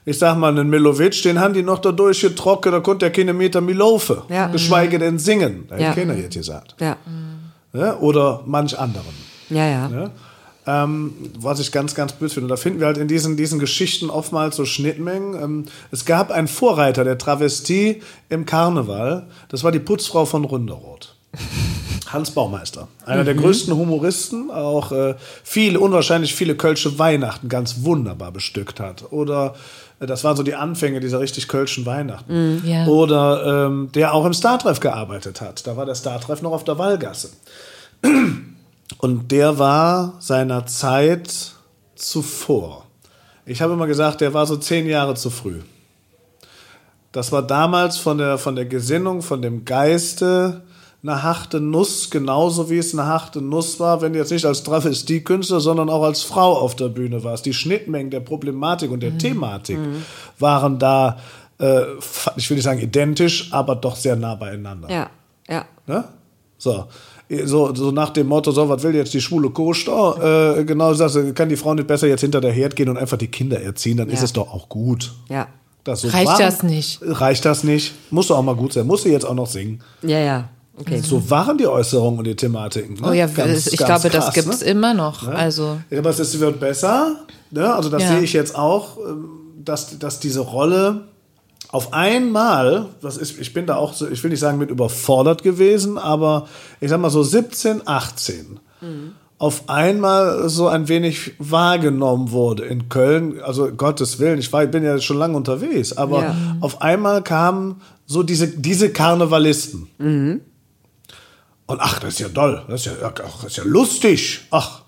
ich 0.05 0.19
sag 0.19 0.37
mal, 0.37 0.49
einen 0.49 0.69
Milovic, 0.69 1.23
den 1.23 1.39
haben 1.39 1.55
die 1.55 1.63
noch 1.63 1.79
da 1.79 1.91
durchgetrocknet, 1.91 2.73
da 2.75 2.79
konnte 2.81 3.05
der 3.07 3.11
keine 3.11 3.33
Meter 3.33 3.61
mehr 3.61 3.75
laufen, 3.75 4.17
Ja. 4.29 4.45
geschweige 4.47 4.99
denn 4.99 5.17
singen. 5.17 5.65
Da 5.69 5.77
Ja. 5.77 5.87
hätte 5.89 6.01
keiner 6.01 6.15
jetzt 6.15 6.35
gesagt. 6.35 6.75
Ja. 6.79 6.97
Ja? 7.73 7.97
Oder 7.97 8.43
manch 8.45 8.77
anderen. 8.77 9.15
Ja, 9.49 9.67
ja. 9.67 9.87
Ne? 9.89 10.11
Ähm, 10.71 11.13
was 11.37 11.59
ich 11.59 11.71
ganz, 11.71 11.95
ganz 11.95 12.13
böse 12.13 12.35
finde. 12.35 12.49
Da 12.49 12.55
finden 12.55 12.79
wir 12.79 12.87
halt 12.87 12.97
in 12.97 13.07
diesen, 13.07 13.35
diesen 13.35 13.59
Geschichten 13.59 14.09
oftmals 14.09 14.55
so 14.55 14.65
Schnittmengen. 14.65 15.33
Ähm, 15.41 15.65
es 15.91 16.05
gab 16.05 16.31
einen 16.31 16.47
Vorreiter 16.47 17.03
der 17.03 17.17
Travestie 17.17 18.01
im 18.29 18.45
Karneval. 18.45 19.27
Das 19.49 19.63
war 19.63 19.71
die 19.71 19.79
Putzfrau 19.79 20.25
von 20.25 20.45
Ründeroth. 20.45 21.15
Hans 22.07 22.31
Baumeister. 22.31 22.87
Einer 23.05 23.23
der 23.23 23.35
größten 23.35 23.73
Humoristen, 23.73 24.51
auch 24.51 24.91
äh, 24.91 25.15
viele, 25.43 25.79
unwahrscheinlich 25.79 26.35
viele 26.35 26.55
kölsche 26.55 26.99
Weihnachten 26.99 27.47
ganz 27.47 27.83
wunderbar 27.83 28.31
bestückt 28.31 28.79
hat. 28.79 29.11
Oder 29.11 29.55
äh, 29.99 30.07
das 30.07 30.23
waren 30.23 30.35
so 30.35 30.43
die 30.43 30.55
Anfänge 30.55 30.99
dieser 30.99 31.19
richtig 31.19 31.47
kölschen 31.47 31.85
Weihnachten. 31.85 32.61
Ja. 32.65 32.85
Oder 32.85 33.65
ähm, 33.67 33.89
der 33.93 34.13
auch 34.13 34.25
im 34.25 34.33
Startreff 34.33 34.79
gearbeitet 34.79 35.41
hat. 35.41 35.65
Da 35.67 35.75
war 35.77 35.85
der 35.85 35.95
Startreff 35.95 36.41
noch 36.41 36.51
auf 36.51 36.63
der 36.63 36.77
Wallgasse. 36.77 37.29
Und 39.01 39.31
der 39.31 39.57
war 39.57 40.13
seiner 40.19 40.67
Zeit 40.67 41.53
zuvor. 41.95 42.85
Ich 43.45 43.61
habe 43.61 43.73
immer 43.73 43.87
gesagt, 43.87 44.21
der 44.21 44.33
war 44.35 44.45
so 44.45 44.57
zehn 44.57 44.87
Jahre 44.87 45.15
zu 45.15 45.31
früh. 45.31 45.61
Das 47.11 47.31
war 47.31 47.41
damals 47.41 47.97
von 47.97 48.19
der, 48.19 48.37
von 48.37 48.55
der 48.55 48.65
Gesinnung, 48.65 49.23
von 49.23 49.41
dem 49.41 49.65
Geiste 49.65 50.61
eine 51.03 51.23
harte 51.23 51.59
Nuss, 51.59 52.11
genauso 52.11 52.69
wie 52.69 52.77
es 52.77 52.93
eine 52.93 53.07
harte 53.07 53.41
Nuss 53.41 53.79
war, 53.79 54.01
wenn 54.01 54.13
du 54.13 54.19
jetzt 54.19 54.31
nicht 54.31 54.45
als 54.45 54.61
Travestiekünstler, 54.61 55.59
sondern 55.59 55.89
auch 55.89 56.03
als 56.03 56.21
Frau 56.21 56.53
auf 56.53 56.75
der 56.75 56.89
Bühne 56.89 57.23
warst. 57.23 57.47
Die 57.47 57.55
Schnittmengen 57.55 58.11
der 58.11 58.19
Problematik 58.19 58.91
und 58.91 59.01
der 59.01 59.17
Thematik 59.17 59.79
waren 60.37 60.77
da, 60.77 61.17
äh, 61.59 61.81
ich 62.35 62.47
will 62.51 62.55
nicht 62.55 62.65
sagen 62.65 62.79
identisch, 62.79 63.51
aber 63.51 63.75
doch 63.75 63.95
sehr 63.95 64.15
nah 64.15 64.35
beieinander. 64.35 64.91
Ja, 64.91 65.09
ja. 65.49 65.65
Ne? 65.87 66.03
So. 66.59 66.85
So, 67.45 67.73
so 67.73 67.91
nach 67.91 68.09
dem 68.09 68.27
Motto, 68.27 68.51
so, 68.51 68.67
was 68.67 68.83
will 68.83 68.93
jetzt 68.95 69.13
die 69.13 69.21
schwule 69.21 69.49
Koster? 69.51 70.57
Äh, 70.57 70.65
genau 70.65 70.93
das, 70.93 71.17
kann 71.33 71.47
die 71.47 71.55
Frau 71.55 71.73
nicht 71.73 71.87
besser 71.87 72.07
jetzt 72.07 72.21
hinter 72.21 72.41
der 72.41 72.51
Herd 72.51 72.75
gehen 72.75 72.89
und 72.89 72.97
einfach 72.97 73.17
die 73.17 73.27
Kinder 73.27 73.61
erziehen, 73.61 73.97
dann 73.97 74.09
ist 74.09 74.19
Ja. 74.19 74.25
es 74.25 74.33
doch 74.33 74.53
auch 74.53 74.67
gut. 74.67 75.13
Ja. 75.29 75.47
Das 75.83 76.01
so 76.01 76.09
Reicht 76.09 76.27
waren- 76.27 76.39
das 76.39 76.63
nicht? 76.63 76.99
Reicht 77.01 77.45
das 77.45 77.63
nicht? 77.63 77.93
Muss 78.11 78.27
doch 78.27 78.37
auch 78.37 78.43
mal 78.43 78.55
gut 78.55 78.73
sein. 78.73 78.85
Muss 78.85 79.03
sie 79.03 79.09
jetzt 79.11 79.25
auch 79.25 79.33
noch 79.33 79.47
singen. 79.47 79.81
Ja, 80.01 80.19
ja. 80.19 80.49
Okay. 80.77 80.99
So 80.99 81.29
waren 81.29 81.57
die 81.57 81.67
Äußerungen 81.67 82.19
und 82.19 82.25
die 82.27 82.35
Thematiken. 82.35 82.95
Ne? 82.95 83.07
Oh 83.09 83.13
ja, 83.13 83.27
Ganz- 83.27 83.67
ich 83.67 83.77
ganz 83.77 84.01
glaube, 84.01 84.09
das 84.15 84.25
krass, 84.25 84.33
gibt's 84.33 84.61
ne? 84.61 84.67
immer 84.67 84.93
noch. 84.93 85.23
Ne? 85.23 85.33
Also 85.35 85.77
Ja, 85.89 85.99
aber 85.99 86.09
es 86.11 86.39
wird 86.39 86.59
besser. 86.59 87.15
Ne? 87.51 87.73
Also 87.73 87.89
das 87.89 88.03
Ja. 88.03 88.09
sehe 88.09 88.21
ich 88.21 88.33
jetzt 88.33 88.55
auch, 88.55 88.97
ähm, 88.97 89.29
dass, 89.63 89.97
dass 89.99 90.19
diese 90.19 90.39
Rolle 90.41 91.05
auf 91.71 91.93
einmal, 91.93 92.87
das 93.01 93.17
ist, 93.17 93.39
ich 93.39 93.53
bin 93.53 93.65
da 93.65 93.75
auch, 93.75 93.93
so, 93.93 94.09
ich 94.09 94.21
will 94.23 94.31
nicht 94.31 94.39
sagen 94.41 94.57
mit 94.57 94.69
überfordert 94.69 95.41
gewesen, 95.43 95.97
aber 95.97 96.47
ich 96.79 96.89
sag 96.89 96.99
mal 96.99 97.09
so 97.09 97.23
17, 97.23 97.81
18. 97.87 98.59
Auf 99.37 99.69
einmal 99.69 100.49
so 100.49 100.67
ein 100.67 100.87
wenig 100.87 101.33
wahrgenommen 101.39 102.31
wurde 102.31 102.65
in 102.65 102.89
Köln, 102.89 103.41
also 103.41 103.71
Gottes 103.71 104.19
Willen, 104.19 104.37
ich 104.39 104.51
war, 104.53 104.65
bin 104.67 104.83
ja 104.83 104.99
schon 104.99 105.17
lange 105.17 105.35
unterwegs, 105.37 105.93
aber 105.93 106.21
Ja. 106.23 106.35
auf 106.61 106.81
einmal 106.81 107.23
kamen 107.23 107.81
so 108.05 108.21
diese, 108.23 108.47
diese 108.49 108.91
Karnevalisten. 108.91 109.87
Und 111.67 111.79
ach, 111.79 111.99
das 111.99 112.13
ist 112.15 112.19
ja 112.19 112.29
toll, 112.29 112.61
das 112.67 112.85
ist 112.85 113.01
ja, 113.01 113.07
ach, 113.07 113.13
das 113.43 113.51
ist 113.51 113.57
ja 113.57 113.63
lustig. 113.63 114.41
Ach, 114.51 114.81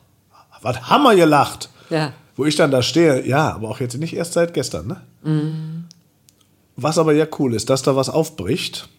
was 0.61 0.81
haben 0.89 1.03
wir 1.03 1.15
gelacht. 1.15 1.69
Ja. 1.89 2.11
Wo 2.36 2.45
ich 2.45 2.55
dann 2.55 2.71
da 2.71 2.81
stehe, 2.81 3.25
ja, 3.27 3.53
aber 3.53 3.69
auch 3.69 3.79
jetzt 3.79 3.97
nicht 3.97 4.15
erst 4.15 4.34
seit 4.34 4.53
gestern, 4.53 4.88
ne? 4.88 5.82
Was 6.76 6.97
aber 6.97 7.13
ja 7.13 7.26
cool 7.39 7.53
ist, 7.53 7.69
dass 7.69 7.82
da 7.84 7.95
was 7.95 8.09
aufbricht. 8.09 8.89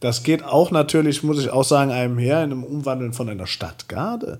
Das 0.00 0.22
geht 0.22 0.42
auch 0.44 0.70
natürlich, 0.70 1.22
muss 1.22 1.38
ich 1.38 1.50
auch 1.50 1.64
sagen, 1.64 1.90
einem 1.90 2.18
her 2.18 2.38
in 2.42 2.52
einem 2.52 2.64
Umwandeln 2.64 3.12
von 3.12 3.28
einer 3.28 3.46
Stadtgarde, 3.46 4.38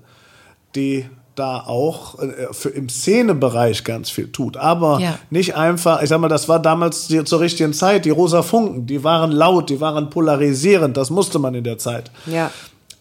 die 0.75 1.05
da 1.35 1.61
auch 1.61 2.19
äh, 2.19 2.47
für, 2.51 2.69
im 2.69 2.89
Szenebereich 2.89 3.83
ganz 3.83 4.09
viel 4.09 4.31
tut. 4.31 4.57
Aber 4.57 4.99
Ja. 4.99 5.17
nicht 5.29 5.55
einfach, 5.55 6.01
ich 6.01 6.09
sag 6.09 6.19
mal, 6.19 6.27
das 6.27 6.49
war 6.49 6.59
damals 6.59 7.07
die, 7.07 7.23
zur 7.23 7.39
richtigen 7.39 7.73
Zeit, 7.73 8.05
die 8.05 8.09
rosa 8.09 8.41
Funken, 8.43 8.85
die 8.85 9.03
waren 9.03 9.31
laut, 9.31 9.69
die 9.69 9.79
waren 9.79 10.09
polarisierend, 10.09 10.97
das 10.97 11.09
musste 11.09 11.39
man 11.39 11.53
in 11.55 11.63
der 11.63 11.77
Zeit. 11.77 12.11
Ja. 12.25 12.51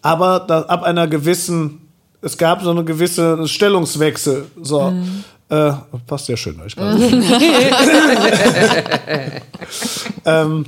Aber 0.02 0.40
da, 0.40 0.62
ab 0.62 0.82
einer 0.84 1.08
gewissen, 1.08 1.88
es 2.22 2.38
gab 2.38 2.62
so 2.62 2.70
eine 2.70 2.84
gewisse 2.84 3.48
Stellungswechsel. 3.48 4.46
So, 4.62 4.92
äh, 5.50 5.72
passt 6.06 6.26
sehr 6.26 6.36
schön, 6.36 6.60
euch 6.60 6.76
gerade. 6.76 7.00
ähm, 10.24 10.66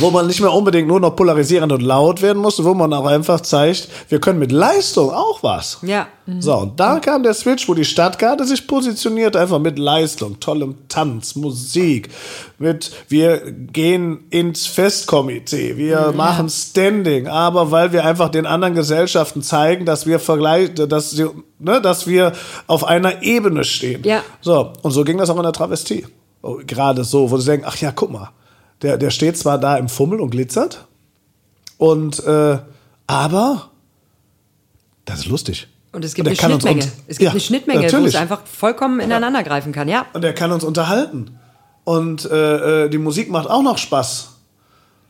wo 0.00 0.10
man 0.10 0.26
nicht 0.26 0.40
mehr 0.40 0.52
unbedingt 0.52 0.88
nur 0.88 1.00
noch 1.00 1.16
polarisierend 1.16 1.72
und 1.72 1.80
laut 1.82 2.22
werden 2.22 2.40
musste, 2.42 2.64
wo 2.64 2.74
man 2.74 2.92
auch 2.92 3.06
einfach 3.06 3.40
zeigt, 3.40 3.88
wir 4.08 4.20
können 4.20 4.38
mit 4.38 4.52
Leistung 4.52 5.10
auch 5.10 5.42
was. 5.42 5.78
Ja. 5.82 6.06
So, 6.40 6.54
und 6.56 6.80
da 6.80 7.00
kam 7.00 7.22
der 7.22 7.34
Switch, 7.34 7.68
wo 7.68 7.74
die 7.74 7.84
Stadtkarte 7.84 8.46
sich 8.46 8.66
positioniert, 8.66 9.36
einfach 9.36 9.58
mit 9.58 9.78
Leistung, 9.78 10.40
tollem 10.40 10.76
Tanz, 10.88 11.34
Musik, 11.36 12.08
mit 12.58 12.92
wir 13.08 13.42
gehen 13.52 14.24
ins 14.30 14.66
Festkomitee, 14.66 15.76
wir 15.76 16.12
machen 16.16 16.48
Standing, 16.48 17.28
aber 17.28 17.70
weil 17.70 17.92
wir 17.92 18.04
einfach 18.06 18.30
den 18.30 18.46
anderen 18.46 18.74
Gesellschaften 18.74 19.42
zeigen, 19.42 19.84
dass 19.84 20.06
wir 20.06 20.18
vergleich, 20.18 20.72
dass, 20.74 21.10
sie- 21.10 21.28
ne, 21.58 21.80
dass 21.82 22.06
wir 22.06 22.32
auf 22.66 22.84
einer 22.84 23.22
Ebene 23.22 23.64
stehen. 23.64 24.02
Ja. 24.04 24.22
So, 24.40 24.72
und 24.82 24.92
so 24.92 25.04
ging 25.04 25.18
das 25.18 25.28
auch 25.28 25.36
in 25.36 25.42
der 25.42 25.52
Travestie. 25.52 26.06
Oh, 26.40 26.58
Gerade 26.66 27.04
so, 27.04 27.30
wo 27.30 27.36
sie 27.36 27.50
denken, 27.50 27.66
ach 27.68 27.76
ja, 27.76 27.92
guck 27.94 28.10
mal, 28.10 28.30
der, 28.84 28.96
der 28.98 29.10
steht 29.10 29.36
zwar 29.36 29.58
da 29.58 29.76
im 29.76 29.88
Fummel 29.88 30.20
und 30.20 30.30
glitzert, 30.30 30.86
und 31.78 32.22
äh, 32.24 32.58
aber 33.08 33.70
das 35.04 35.18
ist 35.20 35.26
lustig. 35.26 35.68
Und 35.92 36.04
es 36.04 36.14
gibt 36.14 36.26
der 36.26 36.32
eine 36.32 36.52
Schnittmenge. 36.60 36.82
uns- 36.84 36.92
es 37.06 37.18
gibt 37.18 37.22
Ja, 37.22 37.30
eine 37.30 37.40
Schnittmenge, 37.40 37.80
wo 37.80 37.84
natürlich. 37.84 38.14
es 38.14 38.20
einfach 38.20 38.46
vollkommen 38.46 39.00
ineinander 39.00 39.42
greifen 39.42 39.72
kann, 39.72 39.88
ja. 39.88 40.06
Und 40.12 40.24
er 40.24 40.32
kann 40.32 40.50
uns 40.52 40.64
unterhalten. 40.64 41.38
Und 41.84 42.24
äh, 42.30 42.84
äh, 42.84 42.88
die 42.88 42.98
Musik 42.98 43.30
macht 43.30 43.48
auch 43.50 43.62
noch 43.62 43.78
Spaß. 43.78 44.30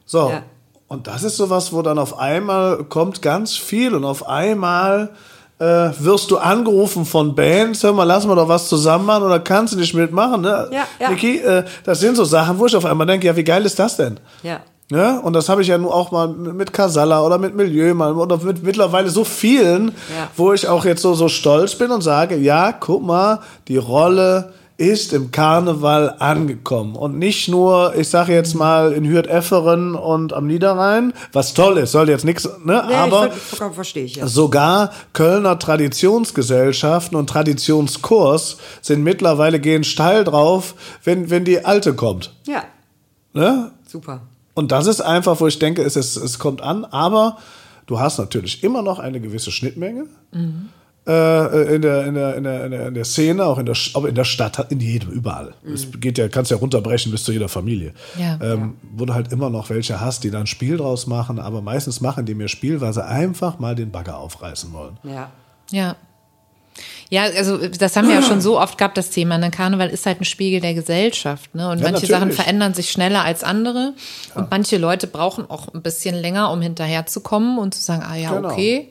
So. 0.07 0.31
Ja. 0.31 0.43
Und 0.89 1.07
das 1.07 1.23
ist 1.23 1.37
sowas, 1.37 1.73
wo 1.73 1.81
dann 1.83 1.99
auf 1.99 2.19
einmal 2.19 2.85
kommt 2.85 3.23
ganz 3.23 3.57
viel 3.57 3.95
und 3.95 4.05
auf 4.05 4.27
einmal 4.29 5.11
äh, 5.59 5.65
wirst 6.01 6.31
du 6.31 6.39
angerufen 6.39 7.05
von 7.05 7.35
Bands, 7.35 7.83
hör 7.83 7.93
mal, 7.93 8.05
lass 8.05 8.27
mal 8.27 8.35
doch 8.35 8.49
was 8.49 8.69
zusammen 8.69 9.07
machen 9.07 9.23
oder 9.25 9.39
kannst 9.41 9.73
du 9.75 9.79
nicht 9.79 9.95
mitmachen, 9.95 10.41
ne? 10.43 10.69
Ja, 10.73 10.83
ja. 10.99 11.11
Niki, 11.11 11.39
äh, 11.39 11.65
das 11.85 12.01
sind 12.01 12.17
so 12.17 12.25
Sachen, 12.25 12.59
wo 12.59 12.67
ich 12.67 12.75
auf 12.77 12.85
einmal 12.85 13.07
denke, 13.07 13.27
ja, 13.27 13.37
wie 13.37 13.45
geil 13.45 13.65
ist 13.65 13.79
das 13.79 13.97
denn? 13.97 14.19
Ja. 14.43 14.61
Ja, 14.91 15.19
und 15.21 15.33
das 15.33 15.49
habe 15.49 15.63
ich 15.63 15.69
ja 15.69 15.79
nun 15.79 15.91
auch 15.91 16.11
mal 16.11 16.29
mit 16.29 16.71
Casalla 16.73 17.23
oder 17.23 17.39
mit 17.39 17.57
Milieu 17.57 17.95
mal 17.95 18.13
oder 18.13 18.37
mit 18.37 18.63
mittlerweile 18.63 19.09
so 19.09 19.25
vielen, 19.25 19.89
Ja. 19.89 20.29
wo 20.37 20.53
ich 20.53 20.69
auch 20.69 20.85
jetzt 20.85 21.01
so, 21.01 21.15
so 21.15 21.29
stolz 21.29 21.75
bin 21.75 21.91
und 21.91 22.03
sage, 22.03 22.37
ja, 22.37 22.71
guck 22.73 23.03
mal, 23.03 23.39
die 23.69 23.79
Rolle 23.79 24.53
ist 24.77 25.13
im 25.13 25.31
Karneval 25.31 26.17
angekommen. 26.19 26.97
Und 26.97 27.19
nicht 27.19 27.49
nur, 27.49 27.95
ich 27.97 28.09
sage 28.09 28.33
jetzt 28.33 28.55
mal, 28.55 28.93
in 28.93 29.09
Hürth-Efferen 29.09 29.95
und 29.95 30.33
am 30.33 30.47
Niederrhein, 30.47 31.13
was 31.33 31.55
toll 31.55 31.79
ist, 31.79 31.93
soll 31.93 32.09
jetzt 32.09 32.25
nichts, 32.25 32.45
ne? 32.65 32.85
Nee, 32.89 32.95
aber 32.95 33.31
ich, 33.83 33.97
ich, 33.97 34.17
ja. 34.17 34.27
sogar 34.27 34.91
Kölner 35.13 35.59
Traditionsgesellschaften 35.59 37.17
und 37.17 37.31
Traditionskurs 37.31 38.57
sind 38.83 39.05
mittlerweile 39.05 39.61
gehen 39.61 39.85
steil 39.85 40.25
drauf, 40.25 40.75
wenn, 41.05 41.31
wenn 41.31 41.45
die 41.45 41.65
Alte 41.65 41.95
kommt. 41.95 42.33
Ja, 42.47 42.65
Ne? 43.35 43.73
super. 43.87 44.21
Und 44.55 44.71
das 44.71 44.87
ist 44.87 45.01
einfach, 45.01 45.41
wo 45.41 45.49
ich 45.49 45.59
denke, 45.59 45.83
es, 45.83 45.97
ist, 45.97 46.17
es 46.17 46.39
kommt 46.39 46.63
an, 46.63 46.85
aber 46.85 47.39
du 47.87 47.99
hast 47.99 48.19
natürlich 48.19 48.63
immer 48.63 48.83
noch 48.83 49.01
eine 49.01 49.21
gewisse 49.21 49.51
Schnittmenge. 49.51 50.07
Äh, 50.33 50.39
in, 51.07 51.83
der, 51.83 52.07
in, 52.07 52.15
der, 52.15 52.35
in, 52.37 52.45
der, 52.45 52.65
in, 52.65 52.71
der, 52.71 52.89
in 52.89 52.95
der 52.95 53.05
Szene, 53.05 53.45
auch 53.45 53.59
in 53.59 53.67
der, 53.67 53.77
aber 53.93 54.09
in 54.09 54.15
der 54.15 54.25
Stadt, 54.25 54.71
in 54.71 54.81
jedem, 54.81 55.11
überall. 55.11 55.55
Es 55.71 55.89
geht 56.01 56.17
ja, 56.17 56.29
kannst 56.29 56.51
ja 56.51 56.57
runterbrechen 56.57 57.13
bis 57.13 57.25
zu 57.25 57.33
jeder 57.33 57.49
Familie. 57.51 57.93
Ja. 58.19 58.39
ähm, 58.43 58.77
Wo 58.97 59.05
du 59.05 59.13
halt 59.13 59.31
immer 59.31 59.51
noch 59.51 59.69
welche 59.69 60.01
hast, 60.01 60.25
die 60.25 60.31
dann 60.31 60.43
ein 60.43 60.47
Spiel 60.47 60.79
draus 60.79 61.07
machen, 61.07 61.39
aber 61.39 61.61
meistens 61.61 62.01
machen 62.01 62.25
die 62.25 62.35
mir 62.35 62.49
Spiel, 62.49 62.81
weil 62.81 62.93
sie 62.95 63.05
einfach 63.05 63.59
mal 63.59 63.75
den 63.75 63.91
Bagger 63.91 64.17
aufreißen 64.19 64.73
wollen. 64.73 64.97
Ja. 65.03 65.31
Ja. 65.71 65.97
Ja, 67.11 67.25
also 67.25 67.69
das 67.69 67.97
haben 67.97 68.09
wir 68.09 68.15
ja 68.17 68.23
schon 68.23 68.41
so 68.41 68.59
oft 68.59 68.79
gehabt, 68.79 68.97
das 68.97 69.11
Thema. 69.11 69.39
Ne? 69.39 69.51
Karneval 69.51 69.91
ist 69.91 70.07
halt 70.07 70.21
ein 70.21 70.25
Spiegel 70.25 70.61
der 70.61 70.75
Gesellschaft. 70.75 71.55
Ne? 71.55 71.69
Und 71.71 71.79
Ja, 71.79 71.85
manche 71.91 72.07
Sachen 72.07 72.29
natürlich. 72.29 72.41
verändern 72.41 72.75
sich 72.75 72.91
schneller 72.91 73.23
als 73.23 73.45
andere. 73.45 73.93
Und 74.35 74.51
manche 74.51 74.79
Leute 74.79 75.07
brauchen 75.07 75.49
auch 75.49 75.73
ein 75.73 75.83
bisschen 75.83 76.17
länger, 76.17 76.51
um 76.51 76.61
hinterherzukommen 76.63 77.59
und 77.59 77.75
zu 77.75 77.81
sagen, 77.83 78.03
ah 78.03 78.17
ja, 78.17 78.33
Genau. 78.35 78.51
okay, 78.51 78.89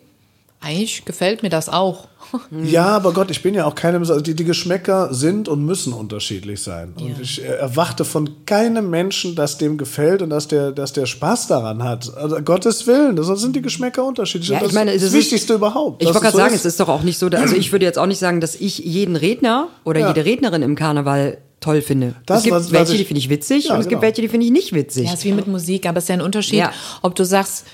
eigentlich 0.63 1.05
gefällt 1.05 1.43
mir 1.43 1.49
das 1.49 1.69
auch. 1.69 2.07
Ja, 2.65 2.85
aber 2.87 3.13
Gott, 3.13 3.29
ich 3.29 3.43
bin 3.43 3.53
ja 3.53 3.65
auch 3.65 3.75
keinem, 3.75 4.01
also 4.01 4.19
die, 4.19 4.33
die 4.33 4.43
Geschmäcker 4.45 5.13
sind 5.13 5.47
und 5.47 5.63
müssen 5.65 5.93
unterschiedlich 5.93 6.63
sein. 6.63 6.93
Und 6.99 7.19
ich 7.21 7.43
erwarte 7.43 8.05
von 8.05 8.45
keinem 8.47 8.89
Menschen, 8.89 9.35
dass 9.35 9.59
dem 9.59 9.77
gefällt 9.77 10.23
und 10.23 10.31
dass 10.31 10.47
der, 10.47 10.71
dass 10.71 10.93
der 10.93 11.05
Spaß 11.05 11.45
daran 11.47 11.83
hat. 11.83 12.11
Also 12.17 12.37
Gottes 12.41 12.87
Willen, 12.87 13.15
das 13.17 13.27
sind 13.39 13.55
die 13.55 13.61
Geschmäcker 13.61 14.03
unterschiedlich. 14.03 14.49
Ja, 14.49 14.55
Und 14.57 14.63
das 14.63 14.71
ich 14.71 14.75
meine, 14.75 14.91
ist 14.93 15.03
das 15.03 15.11
das 15.11 15.19
ist- 15.19 15.25
Wichtigste 15.25 15.53
überhaupt. 15.53 16.01
Ich 16.01 16.07
wollte 16.07 16.21
gerade 16.21 16.31
so 16.31 16.37
sagen, 16.39 16.55
es 16.55 16.65
ist 16.65 16.79
doch 16.79 16.89
auch 16.89 17.03
nicht 17.03 17.19
so, 17.19 17.27
also 17.27 17.55
ich 17.55 17.71
würde 17.71 17.85
jetzt 17.85 17.99
auch 17.99 18.07
nicht 18.07 18.19
sagen, 18.19 18.41
dass 18.41 18.55
ich 18.55 18.79
jeden 18.79 19.15
Redner 19.15 19.67
oder 19.83 19.99
Ja. 19.99 20.07
jede 20.07 20.25
Rednerin 20.25 20.63
im 20.63 20.75
Karneval 20.75 21.37
toll 21.59 21.81
finde. 21.83 22.15
Das, 22.25 22.37
es 22.39 22.43
gibt 22.45 22.55
was- 22.55 22.63
was 22.65 22.71
welche, 22.71 22.93
ich- 22.93 22.97
die 22.99 23.05
finde 23.05 23.19
ich 23.19 23.29
witzig 23.29 23.65
Ja, 23.65 23.75
und 23.75 23.81
es 23.81 23.83
gibt 23.87 24.01
genau. 24.01 24.01
welche, 24.01 24.21
die 24.23 24.27
finde 24.29 24.45
ich 24.47 24.51
nicht 24.51 24.73
witzig. 24.73 25.05
Ja, 25.07 25.13
ist 25.13 25.23
wie 25.23 25.33
mit 25.33 25.45
Musik, 25.47 25.85
aber 25.85 25.99
es 25.99 26.05
ist 26.05 26.07
ja 26.09 26.15
ein 26.15 26.21
Unterschied, 26.21 26.59
Ja. 26.59 26.71
ob 27.03 27.13
du 27.15 27.25
sagst, 27.25 27.65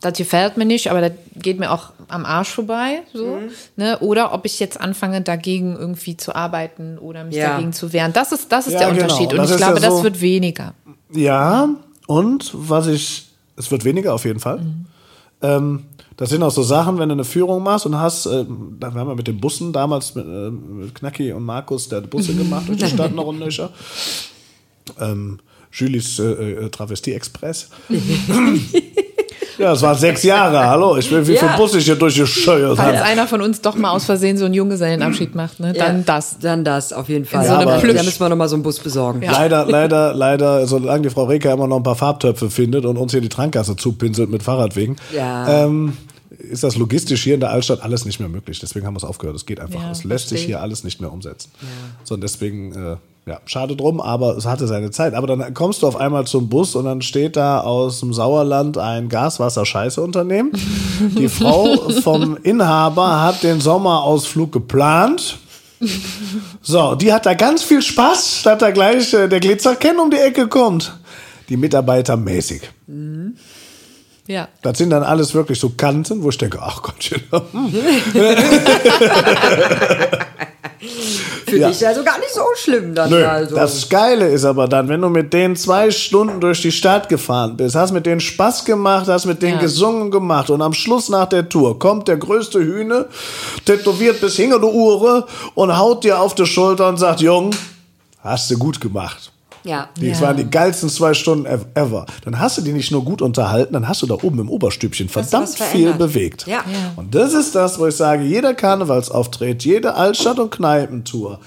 das 0.00 0.16
gefällt 0.16 0.56
mir 0.56 0.64
nicht, 0.64 0.90
aber 0.90 1.00
das 1.00 1.12
geht 1.34 1.58
mir 1.58 1.72
auch 1.72 1.90
am 2.08 2.24
Arsch 2.24 2.50
vorbei, 2.50 3.02
so, 3.12 3.26
Mhm. 3.36 3.48
ne? 3.76 3.98
Oder 3.98 4.32
ob 4.32 4.44
ich 4.46 4.60
jetzt 4.60 4.80
anfange, 4.80 5.20
dagegen 5.22 5.76
irgendwie 5.76 6.16
zu 6.16 6.34
arbeiten 6.34 6.98
oder 6.98 7.24
mich 7.24 7.36
Ja. 7.36 7.50
dagegen 7.54 7.72
zu 7.72 7.92
wehren. 7.92 8.12
Das 8.12 8.30
ist, 8.32 8.50
das 8.52 8.66
ist 8.68 8.74
Ja, 8.74 8.78
der 8.80 8.90
genau. 8.92 9.02
Unterschied. 9.04 9.32
Und 9.32 9.38
Das 9.38 9.50
ich 9.50 9.56
glaube, 9.56 9.80
ja 9.80 9.90
so- 9.90 9.94
das 9.96 10.04
wird 10.04 10.20
weniger. 10.20 10.74
Ja, 11.12 11.68
und 12.06 12.50
was 12.54 12.86
ich, 12.86 13.26
es 13.56 13.70
wird 13.70 13.84
weniger 13.84 14.14
auf 14.14 14.24
jeden 14.24 14.40
Fall. 14.40 14.60
Ähm, 15.42 15.84
das 16.16 16.30
sind 16.30 16.42
auch 16.42 16.50
so 16.50 16.62
Sachen, 16.62 16.98
wenn 16.98 17.08
du 17.08 17.14
eine 17.14 17.24
Führung 17.24 17.62
machst 17.62 17.86
und 17.86 17.96
hast, 17.98 18.26
ähm, 18.26 18.76
da 18.80 18.92
haben 18.92 19.08
wir 19.08 19.14
mit 19.14 19.26
den 19.28 19.40
Bussen 19.40 19.72
damals 19.72 20.14
mit, 20.14 20.26
äh, 20.26 20.50
mit 20.50 20.94
Knacki 20.94 21.32
und 21.32 21.44
Markus, 21.44 21.88
der 21.88 21.98
hat 22.02 22.10
Busse 22.10 22.34
gemacht 22.34 22.68
durch 22.68 22.78
die 22.78 22.86
Stadt 22.88 23.14
noch 23.14 23.26
und 23.26 23.38
nöcher. 23.38 23.70
Ähm, 25.00 25.38
Julis 25.70 26.18
äh, 26.18 26.24
äh, 26.64 26.68
Travestie 26.70 27.12
Express. 27.12 27.68
ja, 29.58 29.72
es 29.72 29.82
war 29.82 29.94
sechs 29.94 30.22
Jahre, 30.22 30.58
hallo. 30.66 30.96
Ich 30.96 31.10
will, 31.10 31.26
wie 31.26 31.34
Ja. 31.34 31.40
viel 31.40 31.56
Bus 31.56 31.74
ich 31.74 31.84
hier 31.84 31.96
durchgescheuert 31.96 32.76
Falls 32.76 33.02
einer 33.02 33.26
von 33.26 33.42
uns 33.42 33.60
doch 33.60 33.74
mal 33.76 33.90
aus 33.90 34.04
Versehen 34.04 34.36
so 34.38 34.44
einen 34.44 34.54
Junggesellenabschied 34.54 35.34
macht, 35.34 35.60
ne? 35.60 35.72
dann 35.72 35.98
Ja, 35.98 36.02
das. 36.06 36.38
Dann 36.38 36.64
das, 36.64 36.92
auf 36.92 37.08
jeden 37.08 37.24
Fall. 37.24 37.44
so 37.46 37.52
einem 37.54 37.68
aber 37.68 37.80
da 37.86 38.02
müssen 38.02 38.20
wir 38.20 38.28
nochmal 38.28 38.48
so 38.48 38.56
einen 38.56 38.62
Bus 38.62 38.78
besorgen. 38.78 39.22
Ja. 39.22 39.32
Leider, 39.32 39.64
leider, 39.68 40.14
leider, 40.14 40.66
solange 40.66 41.02
die 41.02 41.10
Frau 41.10 41.24
Reker 41.24 41.52
immer 41.52 41.66
noch 41.66 41.76
ein 41.78 41.82
paar 41.82 41.96
Farbtöpfe 41.96 42.50
findet 42.50 42.84
und 42.84 42.96
uns 42.96 43.12
hier 43.12 43.20
die 43.20 43.28
Trankgasse 43.28 43.76
zupinselt 43.76 44.30
mit 44.30 44.42
Fahrradwegen, 44.42 44.96
Ja. 45.14 45.64
ähm, 45.64 45.96
ist 46.38 46.62
das 46.62 46.76
logistisch 46.76 47.24
hier 47.24 47.34
in 47.34 47.40
der 47.40 47.50
Altstadt 47.50 47.82
alles 47.82 48.04
nicht 48.04 48.20
mehr 48.20 48.28
möglich. 48.28 48.60
Deswegen 48.60 48.86
haben 48.86 48.94
wir 48.94 48.98
es 48.98 49.04
aufgehört. 49.04 49.34
Es 49.36 49.44
geht 49.44 49.58
einfach. 49.60 49.82
Ja, 49.82 49.90
es 49.90 50.04
lässt 50.04 50.28
sich 50.28 50.38
verstehe. 50.38 50.56
hier 50.56 50.62
alles 50.62 50.84
nicht 50.84 51.00
mehr 51.00 51.12
umsetzen. 51.12 51.50
So, 52.04 52.14
und 52.14 52.22
deswegen, 52.22 52.72
äh, 52.74 52.96
ja, 53.28 53.40
schade 53.44 53.76
drum, 53.76 54.00
aber 54.00 54.38
es 54.38 54.46
hatte 54.46 54.66
seine 54.66 54.90
Zeit. 54.90 55.12
Aber 55.12 55.26
dann 55.26 55.52
kommst 55.52 55.82
du 55.82 55.86
auf 55.86 55.96
einmal 55.96 56.26
zum 56.26 56.48
Bus 56.48 56.74
und 56.74 56.86
dann 56.86 57.02
steht 57.02 57.36
da 57.36 57.60
aus 57.60 58.00
dem 58.00 58.14
Sauerland 58.14 58.78
ein 58.78 59.10
Gaswasser-Scheiße-Unternehmen. 59.10 60.52
Die 61.18 61.28
Frau 61.28 61.90
vom 62.02 62.38
Inhaber 62.42 63.22
hat 63.22 63.42
den 63.42 63.60
Sommerausflug 63.60 64.50
geplant. 64.50 65.36
So, 66.62 66.94
die 66.94 67.12
hat 67.12 67.26
da 67.26 67.34
ganz 67.34 67.62
viel 67.62 67.82
Spaß, 67.82 68.38
statt 68.40 68.62
da 68.62 68.70
gleich 68.70 69.12
äh, 69.12 69.28
der 69.28 69.40
Glitzerken 69.40 69.98
um 69.98 70.10
die 70.10 70.16
Ecke 70.16 70.48
kommt. 70.48 70.98
Die 71.50 71.56
Mitarbeiter 71.56 72.16
mäßig. 72.16 72.62
Ja. 74.26 74.48
Das 74.62 74.78
sind 74.78 74.90
dann 74.90 75.02
alles 75.02 75.34
wirklich 75.34 75.60
so 75.60 75.70
Kanten, 75.70 76.22
wo 76.22 76.30
ich 76.30 76.38
denke, 76.38 76.58
ach 76.60 76.82
Gottchen. 76.82 77.22
Für 81.48 81.56
Ja. 81.58 81.68
dich 81.68 81.86
also 81.86 82.02
gar 82.04 82.18
nicht 82.18 82.32
so 82.32 82.42
schlimm 82.56 82.94
dann. 82.94 83.10
Nö, 83.10 83.24
also. 83.26 83.54
das 83.56 83.88
Geile 83.88 84.28
ist 84.28 84.44
aber 84.44 84.68
dann, 84.68 84.88
wenn 84.88 85.00
du 85.00 85.08
mit 85.08 85.32
denen 85.32 85.56
zwei 85.56 85.90
Stunden 85.90 86.40
durch 86.40 86.62
die 86.62 86.72
Stadt 86.72 87.08
gefahren 87.08 87.56
bist, 87.56 87.74
hast 87.74 87.92
mit 87.92 88.06
denen 88.06 88.20
Spaß 88.20 88.64
gemacht, 88.64 89.06
hast 89.08 89.24
mit 89.26 89.42
denen 89.42 89.54
Ja. 89.56 89.60
gesungen 89.60 90.10
gemacht 90.10 90.50
und 90.50 90.62
am 90.62 90.74
Schluss 90.74 91.08
nach 91.08 91.26
der 91.26 91.48
Tour 91.48 91.78
kommt 91.78 92.08
der 92.08 92.16
größte 92.16 92.58
Hühne, 92.60 93.06
tätowiert 93.64 94.20
bis 94.20 94.36
hinter 94.36 94.58
die 94.58 94.66
Uhr 94.66 95.26
und 95.54 95.76
haut 95.78 96.04
dir 96.04 96.20
auf 96.20 96.34
die 96.34 96.46
Schulter 96.46 96.88
und 96.88 96.96
sagt, 96.98 97.20
Jung, 97.20 97.50
hast 98.22 98.50
du 98.50 98.58
gut 98.58 98.80
gemacht. 98.80 99.32
Ja. 99.68 99.88
Die 100.00 100.08
Ja. 100.08 100.20
waren 100.20 100.36
die 100.36 100.48
geilsten 100.50 100.88
zwei 100.88 101.14
Stunden 101.14 101.46
ev- 101.46 101.66
ever. 101.74 102.06
Dann 102.24 102.38
hast 102.38 102.58
du 102.58 102.62
die 102.62 102.72
nicht 102.72 102.90
nur 102.90 103.04
gut 103.04 103.22
unterhalten, 103.22 103.74
dann 103.74 103.86
hast 103.88 104.02
du 104.02 104.06
da 104.06 104.14
oben 104.14 104.38
im 104.40 104.48
Oberstübchen 104.50 105.08
verdammt 105.08 105.50
viel 105.50 105.92
bewegt. 105.92 106.46
Ja. 106.46 106.58
Ja. 106.72 106.92
Und 106.96 107.14
das 107.14 107.34
ist 107.34 107.54
das, 107.54 107.78
wo 107.78 107.86
ich 107.86 107.94
sage, 107.96 108.24
jeder 108.24 108.54
Karnevalsauftritt, 108.54 109.64
jede 109.64 109.94
Altstadt- 109.94 110.38
und 110.38 110.50
Kneipentour 110.50 111.38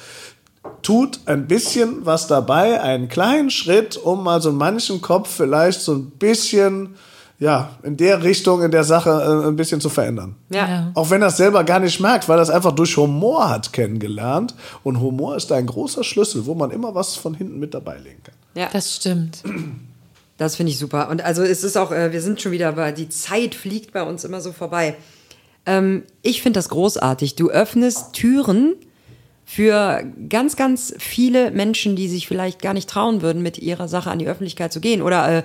tut 0.83 1.19
ein 1.25 1.47
bisschen 1.47 2.05
was 2.05 2.27
dabei, 2.27 2.81
einen 2.81 3.07
kleinen 3.09 3.49
Schritt, 3.49 3.97
um 3.97 4.23
mal 4.23 4.41
so 4.41 4.51
manchen 4.51 5.01
Kopf 5.01 5.29
vielleicht 5.29 5.81
so 5.81 5.93
ein 5.93 6.11
bisschen, 6.11 6.95
ja, 7.41 7.71
in 7.81 7.97
der 7.97 8.21
Richtung, 8.21 8.61
in 8.61 8.69
der 8.69 8.83
Sache 8.83 9.09
äh, 9.09 9.47
ein 9.47 9.55
bisschen 9.55 9.81
zu 9.81 9.89
verändern. 9.89 10.35
Ja. 10.49 10.69
Ja. 10.69 10.91
Auch 10.93 11.09
wenn 11.09 11.23
er 11.23 11.29
es 11.29 11.37
selber 11.37 11.63
gar 11.63 11.79
nicht 11.79 11.99
merkt, 11.99 12.29
weil 12.29 12.37
er 12.37 12.43
es 12.43 12.51
einfach 12.51 12.71
durch 12.71 12.95
Humor 12.97 13.49
hat 13.49 13.73
kennengelernt. 13.73 14.53
Und 14.83 14.99
Humor 14.99 15.35
ist 15.35 15.51
ein 15.51 15.65
großer 15.65 16.03
Schlüssel, 16.03 16.45
wo 16.45 16.53
man 16.53 16.69
immer 16.69 16.93
was 16.93 17.15
von 17.15 17.33
hinten 17.33 17.59
mit 17.59 17.73
dabei 17.73 17.97
legen 17.97 18.21
kann. 18.23 18.35
Ja. 18.53 18.69
Das 18.71 18.95
stimmt. 18.95 19.41
Das 20.37 20.55
finde 20.55 20.71
ich 20.71 20.77
super. 20.77 21.09
Und 21.09 21.23
also 21.23 21.41
es 21.41 21.63
ist 21.63 21.77
auch, 21.77 21.91
äh, 21.91 22.11
wir 22.11 22.21
sind 22.21 22.39
schon 22.39 22.51
wieder, 22.51 22.69
aber 22.69 22.91
die 22.91 23.09
Zeit 23.09 23.55
fliegt 23.55 23.91
bei 23.91 24.03
uns 24.03 24.23
immer 24.23 24.39
so 24.39 24.51
vorbei. 24.51 24.95
Ähm, 25.65 26.03
ich 26.21 26.43
finde 26.43 26.59
das 26.59 26.69
großartig. 26.69 27.37
Du 27.37 27.49
öffnest 27.49 28.13
Türen 28.13 28.75
für 29.45 30.03
ganz, 30.29 30.55
ganz 30.55 30.93
viele 30.99 31.49
Menschen, 31.49 31.95
die 31.95 32.07
sich 32.07 32.27
vielleicht 32.27 32.61
gar 32.61 32.75
nicht 32.75 32.87
trauen 32.87 33.23
würden, 33.23 33.41
mit 33.41 33.57
ihrer 33.57 33.87
Sache 33.87 34.11
an 34.11 34.19
die 34.19 34.27
Öffentlichkeit 34.27 34.71
zu 34.71 34.79
gehen 34.79 35.01
oder 35.01 35.39
äh, 35.39 35.43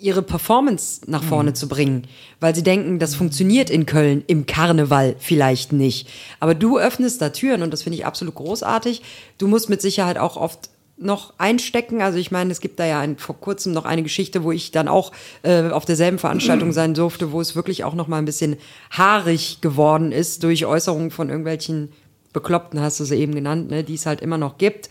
ihre 0.00 0.22
Performance 0.22 1.02
nach 1.06 1.22
vorne 1.22 1.52
zu 1.52 1.68
bringen, 1.68 2.06
weil 2.40 2.54
sie 2.54 2.62
denken, 2.62 2.98
das 2.98 3.14
funktioniert 3.14 3.70
in 3.70 3.86
Köln 3.86 4.24
im 4.26 4.46
Karneval 4.46 5.16
vielleicht 5.18 5.72
nicht. 5.72 6.08
Aber 6.40 6.54
du 6.54 6.78
öffnest 6.78 7.20
da 7.20 7.30
Türen 7.30 7.62
und 7.62 7.72
das 7.72 7.82
finde 7.82 7.98
ich 7.98 8.06
absolut 8.06 8.34
großartig. 8.34 9.02
Du 9.38 9.46
musst 9.46 9.68
mit 9.68 9.82
Sicherheit 9.82 10.18
auch 10.18 10.36
oft 10.36 10.70
noch 11.00 11.34
einstecken. 11.38 12.02
Also 12.02 12.18
ich 12.18 12.30
meine, 12.30 12.52
es 12.52 12.60
gibt 12.60 12.78
da 12.78 12.84
ja 12.84 13.00
ein, 13.00 13.16
vor 13.16 13.40
kurzem 13.40 13.72
noch 13.72 13.84
eine 13.84 14.02
Geschichte, 14.02 14.44
wo 14.44 14.52
ich 14.52 14.70
dann 14.70 14.86
auch 14.86 15.12
äh, 15.42 15.70
auf 15.70 15.84
derselben 15.84 16.18
Veranstaltung 16.18 16.72
sein 16.72 16.94
durfte, 16.94 17.32
wo 17.32 17.40
es 17.40 17.56
wirklich 17.56 17.84
auch 17.84 17.94
noch 17.94 18.06
mal 18.06 18.18
ein 18.18 18.26
bisschen 18.26 18.56
haarig 18.90 19.60
geworden 19.60 20.12
ist 20.12 20.42
durch 20.42 20.66
Äußerungen 20.66 21.10
von 21.10 21.28
irgendwelchen 21.28 21.92
Bekloppten, 22.32 22.80
hast 22.80 23.00
du 23.00 23.04
sie 23.04 23.16
eben 23.16 23.34
genannt, 23.34 23.70
ne, 23.70 23.82
die 23.82 23.94
es 23.94 24.06
halt 24.06 24.20
immer 24.20 24.38
noch 24.38 24.58
gibt. 24.58 24.88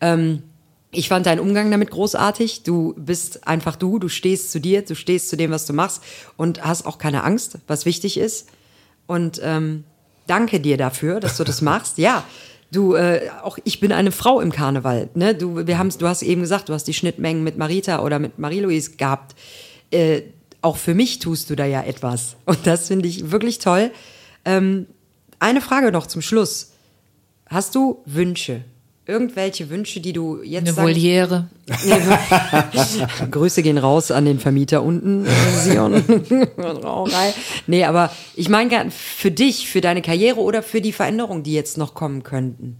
Ähm, 0.00 0.42
ich 0.92 1.08
fand 1.08 1.26
deinen 1.26 1.40
Umgang 1.40 1.70
damit 1.70 1.90
großartig. 1.90 2.62
Du 2.62 2.94
bist 2.96 3.46
einfach 3.46 3.76
du, 3.76 3.98
du 3.98 4.08
stehst 4.08 4.50
zu 4.52 4.60
dir, 4.60 4.82
du 4.82 4.94
stehst 4.94 5.28
zu 5.28 5.36
dem, 5.36 5.50
was 5.50 5.66
du 5.66 5.72
machst 5.72 6.02
und 6.36 6.64
hast 6.64 6.86
auch 6.86 6.98
keine 6.98 7.24
Angst, 7.24 7.58
was 7.66 7.84
wichtig 7.86 8.18
ist. 8.18 8.48
Und 9.06 9.40
ähm, 9.42 9.84
danke 10.26 10.60
dir 10.60 10.76
dafür, 10.76 11.20
dass 11.20 11.36
du 11.36 11.44
das 11.44 11.60
machst. 11.62 11.98
Ja, 11.98 12.24
du, 12.72 12.94
äh, 12.94 13.30
auch 13.42 13.58
ich 13.64 13.80
bin 13.80 13.92
eine 13.92 14.12
Frau 14.12 14.40
im 14.40 14.52
Karneval. 14.52 15.08
Ne? 15.14 15.34
Du, 15.34 15.66
wir 15.66 15.78
haben's, 15.78 15.98
du 15.98 16.06
hast 16.06 16.22
eben 16.22 16.40
gesagt, 16.40 16.68
du 16.68 16.72
hast 16.72 16.84
die 16.84 16.94
Schnittmengen 16.94 17.44
mit 17.44 17.58
Marita 17.58 18.00
oder 18.02 18.18
mit 18.18 18.38
Marie-Louise 18.38 18.92
gehabt. 18.92 19.34
Äh, 19.90 20.22
auch 20.62 20.76
für 20.76 20.94
mich 20.94 21.18
tust 21.18 21.50
du 21.50 21.56
da 21.56 21.64
ja 21.64 21.82
etwas. 21.82 22.36
Und 22.44 22.66
das 22.66 22.88
finde 22.88 23.08
ich 23.08 23.30
wirklich 23.30 23.58
toll. 23.58 23.90
Ähm, 24.44 24.86
eine 25.38 25.60
Frage 25.60 25.92
noch 25.92 26.06
zum 26.06 26.22
Schluss. 26.22 26.72
Hast 27.48 27.74
du 27.74 28.02
Wünsche? 28.06 28.64
Irgendwelche 29.08 29.70
Wünsche, 29.70 30.00
die 30.00 30.12
du 30.12 30.42
jetzt 30.42 30.76
Eine 30.76 30.88
Voliere. 30.88 31.48
Grüße 33.30 33.62
gehen 33.62 33.78
raus 33.78 34.10
an 34.10 34.24
den 34.24 34.40
Vermieter 34.40 34.82
unten, 34.82 35.24
äh, 35.26 35.30
Sion. 35.62 35.94
Nee, 37.68 37.84
aber 37.84 38.10
ich 38.34 38.48
meine 38.48 38.68
gern 38.68 38.90
für 38.90 39.30
dich, 39.30 39.68
für 39.68 39.80
deine 39.80 40.02
Karriere 40.02 40.40
oder 40.40 40.60
für 40.60 40.80
die 40.80 40.92
Veränderungen, 40.92 41.44
die 41.44 41.52
jetzt 41.52 41.78
noch 41.78 41.94
kommen 41.94 42.24
könnten. 42.24 42.78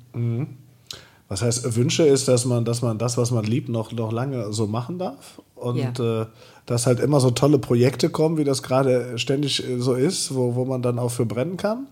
Was 1.29 1.43
heißt, 1.43 1.77
Wünsche 1.77 2.03
ist, 2.03 2.27
dass 2.27 2.45
man, 2.45 2.65
dass 2.65 2.83
man 2.83 2.99
das, 2.99 3.17
was 3.17 3.31
man 3.31 3.45
liebt, 3.45 3.69
noch, 3.69 3.93
noch 3.93 4.11
lange 4.11 4.53
so 4.53 4.67
machen 4.67 4.99
darf. 4.99 5.41
Und 5.55 6.01
äh, 6.01 6.27
dass 6.67 6.87
halt 6.87 6.99
immer 6.99 7.21
so 7.21 7.31
tolle 7.31 7.59
Projekte 7.59 8.11
kommen, 8.11 8.37
wie 8.37 8.45
das 8.45 8.65
gerade 8.65 9.17
ständig 9.19 9.63
so 9.79 9.95
ist, 9.95 10.35
wo, 10.35 10.57
wo 10.57 10.65
man 10.65 10.83
dann 10.83 10.99
auch 10.99 11.11
für 11.11 11.25
brennen 11.25 11.57
kann. 11.57 11.87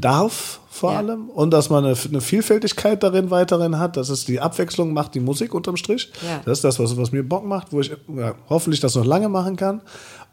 Darf 0.00 0.60
vor 0.70 0.92
Ja. 0.92 0.98
allem. 0.98 1.28
Und 1.30 1.50
dass 1.50 1.70
man 1.70 1.84
eine, 1.84 1.96
eine 2.08 2.20
Vielfältigkeit 2.20 3.02
darin 3.02 3.30
weiterhin 3.30 3.78
hat, 3.78 3.96
dass 3.96 4.08
es 4.08 4.24
die 4.24 4.40
Abwechslung 4.40 4.92
macht, 4.92 5.14
die 5.14 5.20
Musik 5.20 5.54
unterm 5.54 5.76
Strich. 5.76 6.10
Ja. 6.26 6.40
Das 6.44 6.58
ist 6.58 6.64
das, 6.64 6.78
was, 6.78 6.96
was 6.96 7.12
mir 7.12 7.22
Bock 7.22 7.44
macht, 7.44 7.72
wo 7.72 7.80
ich 7.80 7.90
ja, 8.14 8.34
hoffentlich 8.48 8.80
das 8.80 8.94
noch 8.94 9.04
lange 9.04 9.28
machen 9.28 9.56
kann. 9.56 9.80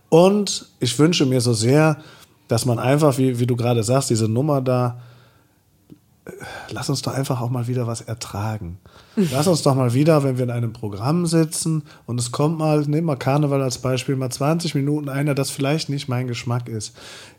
Und 0.10 0.68
ich 0.80 0.98
wünsche 1.00 1.26
mir 1.26 1.42
so 1.42 1.54
sehr, 1.54 1.98
dass 2.48 2.66
man 2.66 2.78
einfach, 2.80 3.18
wie, 3.18 3.40
wie 3.40 3.48
du 3.48 3.56
gerade 3.56 3.84
sagst, 3.84 4.10
diese 4.10 4.28
Nummer 4.28 4.62
da, 4.62 5.00
lass 6.70 6.90
uns 6.90 7.02
doch 7.02 7.14
einfach 7.14 7.42
auch 7.42 7.50
mal 7.50 7.68
wieder 7.68 7.88
was 7.88 8.02
ertragen. 8.02 8.78
Lass 9.32 9.46
uns 9.48 9.62
doch 9.62 9.76
mal 9.76 9.94
wieder, 9.94 10.24
wenn 10.24 10.38
wir 10.38 10.44
in 10.46 10.50
einem 10.50 10.74
Programm 10.74 11.28
sitzen 11.28 11.84
und 12.08 12.20
es 12.20 12.32
kommt 12.32 12.58
mal, 12.58 12.80
nehmen 12.82 13.06
wir 13.06 13.16
Karneval 13.16 13.62
als 13.62 13.78
Beispiel, 13.78 14.16
mal 14.16 14.32
20 14.32 14.74
Minuten 14.74 15.08
einer, 15.08 15.36
das 15.36 15.52
vielleicht 15.52 15.90
nicht 15.90 16.08
mein 16.10 16.28
Geschmack 16.28 16.68
ist. 16.68 16.96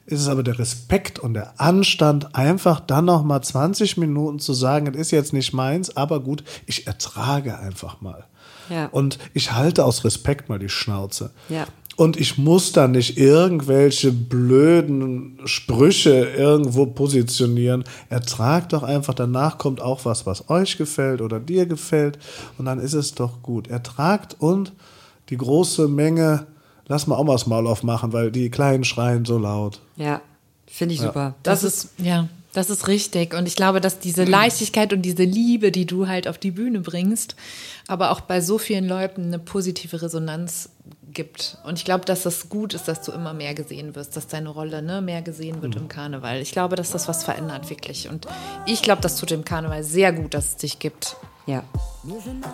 Ist 0.06 0.20
es 0.20 0.28
aber 0.28 0.42
der 0.42 0.58
Respekt 0.58 1.18
und 1.18 1.34
der 1.34 1.58
Anstand, 1.58 2.34
einfach 2.34 2.80
dann 2.80 3.06
noch 3.06 3.24
mal 3.24 3.40
20 3.40 3.96
Minuten 3.96 4.38
zu 4.38 4.52
sagen, 4.52 4.86
es 4.86 4.96
ist 4.96 5.10
jetzt 5.12 5.32
nicht 5.32 5.54
meins, 5.54 5.96
aber 5.96 6.20
gut, 6.20 6.44
ich 6.66 6.86
ertrage 6.86 7.58
einfach 7.58 8.00
mal. 8.02 8.26
Ja. 8.68 8.86
Und 8.86 9.18
ich 9.32 9.52
halte 9.52 9.84
aus 9.84 10.04
Respekt 10.04 10.48
mal 10.48 10.58
die 10.58 10.68
Schnauze. 10.68 11.30
Ja. 11.48 11.66
Und 11.96 12.18
ich 12.18 12.38
muss 12.38 12.72
da 12.72 12.88
nicht 12.88 13.16
irgendwelche 13.18 14.10
blöden 14.10 15.38
Sprüche 15.44 16.24
irgendwo 16.36 16.86
positionieren. 16.86 17.84
Ertragt 18.08 18.72
doch 18.72 18.82
einfach, 18.82 19.14
danach 19.14 19.58
kommt 19.58 19.80
auch 19.80 20.04
was, 20.04 20.26
was 20.26 20.50
euch 20.50 20.76
gefällt 20.76 21.20
oder 21.20 21.38
dir 21.38 21.66
gefällt. 21.66 22.18
Und 22.58 22.64
dann 22.64 22.80
ist 22.80 22.94
es 22.94 23.14
doch 23.14 23.42
gut. 23.42 23.68
Ertragt 23.68 24.36
und 24.38 24.72
die 25.30 25.36
große 25.36 25.86
Menge, 25.86 26.46
lass 26.86 27.06
mal 27.06 27.16
auch 27.16 27.24
mal 27.24 27.32
das 27.32 27.46
Maul 27.46 27.66
aufmachen, 27.66 28.12
weil 28.12 28.30
die 28.30 28.50
Kleinen 28.50 28.84
schreien 28.84 29.24
so 29.24 29.38
laut. 29.38 29.80
Ja, 29.96 30.20
finde 30.66 30.94
ich 30.94 31.00
super. 31.00 31.34
Das, 31.42 31.62
ist, 31.62 31.90
ja, 31.98 32.28
das 32.52 32.70
ist 32.70 32.88
richtig. 32.88 33.34
Und 33.34 33.46
ich 33.46 33.56
glaube, 33.56 33.80
dass 33.80 33.98
diese 33.98 34.24
Leichtigkeit 34.24 34.92
und 34.92 35.02
diese 35.02 35.24
Liebe, 35.24 35.72
die 35.72 35.86
du 35.86 36.08
halt 36.08 36.28
auf 36.28 36.38
die 36.38 36.50
Bühne 36.50 36.80
bringst, 36.80 37.36
aber 37.88 38.10
auch 38.10 38.20
bei 38.20 38.40
so 38.40 38.58
vielen 38.58 38.86
Leuten 38.86 39.24
eine 39.24 39.38
positive 39.38 40.00
Resonanz 40.00 40.70
gibt. 41.14 41.58
Und 41.64 41.78
ich 41.78 41.84
glaube, 41.84 42.04
dass 42.04 42.24
das 42.24 42.48
gut 42.48 42.74
ist, 42.74 42.88
dass 42.88 43.02
du 43.02 43.12
immer 43.12 43.32
mehr 43.32 43.54
gesehen 43.54 43.94
wirst, 43.94 44.16
dass 44.16 44.26
deine 44.26 44.48
Rolle 44.48 44.82
ne, 44.82 45.00
mehr 45.00 45.22
gesehen 45.22 45.62
wird 45.62 45.76
im 45.76 45.88
Karneval. 45.88 46.40
Ich 46.40 46.52
glaube, 46.52 46.76
dass 46.76 46.90
das 46.90 47.08
was 47.08 47.24
verändert, 47.24 47.70
wirklich. 47.70 48.08
Und 48.08 48.26
ich 48.66 48.82
glaube, 48.82 49.00
das 49.00 49.16
tut 49.16 49.30
dem 49.30 49.44
Karneval 49.44 49.84
sehr 49.84 50.12
gut, 50.12 50.34
dass 50.34 50.46
es 50.50 50.56
dich 50.56 50.78
gibt. 50.80 51.16
Ja. 51.46 51.62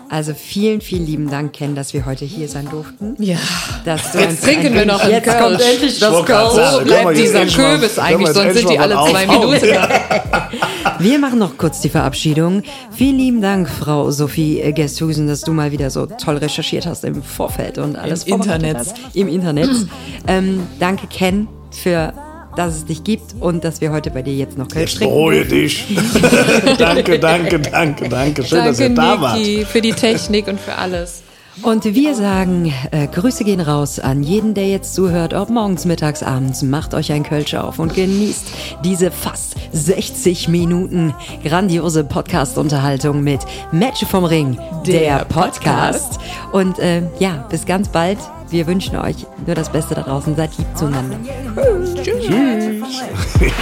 Also 0.09 0.33
vielen, 0.33 0.81
vielen 0.81 1.05
lieben 1.05 1.29
Dank, 1.29 1.53
Ken, 1.53 1.75
dass 1.75 1.93
wir 1.93 2.05
heute 2.05 2.25
hier 2.25 2.47
sein 2.47 2.69
durften. 2.69 3.15
Ja. 3.19 3.37
Dass 3.85 4.11
du 4.11 4.19
Jetzt 4.19 4.43
trinken 4.43 4.73
wir 4.73 4.85
noch 4.85 5.03
Jetzt 5.07 5.25
Kölsch. 5.25 5.39
kommt 5.39 5.61
endlich 5.61 5.99
das 5.99 6.25
Kölsch. 6.25 6.73
Wo 6.73 6.83
bleibt 6.83 7.17
dieser 7.17 7.45
Kürbis 7.45 7.99
eigentlich? 7.99 8.29
Sonst 8.29 8.55
sind 8.55 8.69
die 8.69 8.79
alle 8.79 8.95
zwei? 8.95 9.27
Minuten 9.27 9.67
da. 9.73 10.49
Wir 10.99 11.19
machen 11.19 11.39
noch 11.39 11.57
kurz 11.57 11.79
die 11.81 11.89
Verabschiedung. 11.89 12.63
Vielen 12.91 13.17
lieben 13.17 13.41
Dank, 13.41 13.69
Frau 13.69 14.11
Sophie 14.11 14.71
Gestusen, 14.73 15.27
dass 15.27 15.41
du 15.41 15.51
mal 15.51 15.71
wieder 15.71 15.89
so 15.89 16.05
toll 16.05 16.37
recherchiert 16.37 16.85
hast 16.85 17.03
im 17.03 17.23
Vorfeld 17.23 17.77
und 17.77 17.95
alles 17.95 18.25
Im 18.25 18.35
Internet. 18.35 18.77
Hast. 18.77 18.95
Im 19.13 19.27
Internet. 19.27 19.69
ähm, 20.27 20.67
danke, 20.79 21.07
Ken, 21.07 21.47
für 21.71 22.13
dass 22.55 22.75
es 22.75 22.85
dich 22.85 23.03
gibt 23.03 23.35
und 23.39 23.63
dass 23.63 23.81
wir 23.81 23.91
heute 23.91 24.11
bei 24.11 24.21
dir 24.21 24.33
jetzt 24.33 24.57
noch 24.57 24.67
Kölsch 24.67 24.95
trinken. 24.95 25.13
Beruhige 25.13 25.45
dich. 25.45 25.85
danke, 26.77 27.19
danke, 27.19 27.59
danke, 27.59 28.09
danke. 28.09 28.43
Schön, 28.43 28.65
dass 28.65 28.79
ihr 28.79 28.89
Danke, 28.89 29.17
da 29.17 29.21
wart. 29.21 29.37
Niki, 29.39 29.65
für 29.65 29.81
die 29.81 29.93
Technik 29.93 30.47
und 30.47 30.59
für 30.59 30.75
alles. 30.75 31.23
Und 31.63 31.83
wir 31.83 32.15
sagen, 32.15 32.73
äh, 32.91 33.07
Grüße 33.07 33.43
gehen 33.43 33.59
raus 33.59 33.99
an 33.99 34.23
jeden, 34.23 34.53
der 34.53 34.67
jetzt 34.67 34.95
zuhört, 34.95 35.33
ob 35.33 35.49
morgens, 35.49 35.85
mittags, 35.85 36.23
abends. 36.23 36.63
Macht 36.63 36.93
euch 36.93 37.11
ein 37.11 37.23
Kölsch 37.23 37.53
auf 37.53 37.77
und 37.77 37.93
genießt 37.93 38.45
diese 38.83 39.11
fast 39.11 39.55
60 39.73 40.47
Minuten 40.47 41.13
grandiose 41.43 42.03
Podcast-Unterhaltung 42.03 43.21
mit 43.21 43.41
Match 43.71 44.05
vom 44.05 44.23
Ring, 44.23 44.57
der, 44.87 45.17
Der 45.17 45.25
Podcast. 45.25 46.19
Und 46.51 46.79
äh, 46.79 47.03
ja, 47.19 47.45
bis 47.49 47.65
ganz 47.65 47.89
bald. 47.89 48.17
Wir 48.51 48.67
wünschen 48.67 48.97
euch 48.97 49.25
nur 49.45 49.55
das 49.55 49.71
Beste 49.71 49.95
da 49.95 50.01
draußen. 50.01 50.35
Seid 50.35 50.57
lieb 50.57 50.67
zueinander. 50.75 51.17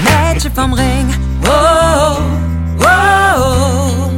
Mädchen 0.03 0.51
vom 0.51 0.73
Ring. 0.73 1.13
Oh, 1.45 2.17
oh, 2.79 2.85
oh. 3.37 4.11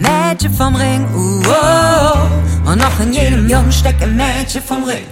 Mädchen 0.00 0.52
vom 0.54 0.74
Ring. 0.74 1.04
Uh, 1.14 1.42
oh. 1.48 2.70
Und 2.70 2.78
noch 2.78 2.98
in 3.00 3.12
jedem 3.12 3.46
Jungen 3.46 3.70
steckt 3.70 4.02
ein 4.02 4.16
Mädchen 4.16 4.62
vom 4.62 4.84
Ring. 4.84 5.04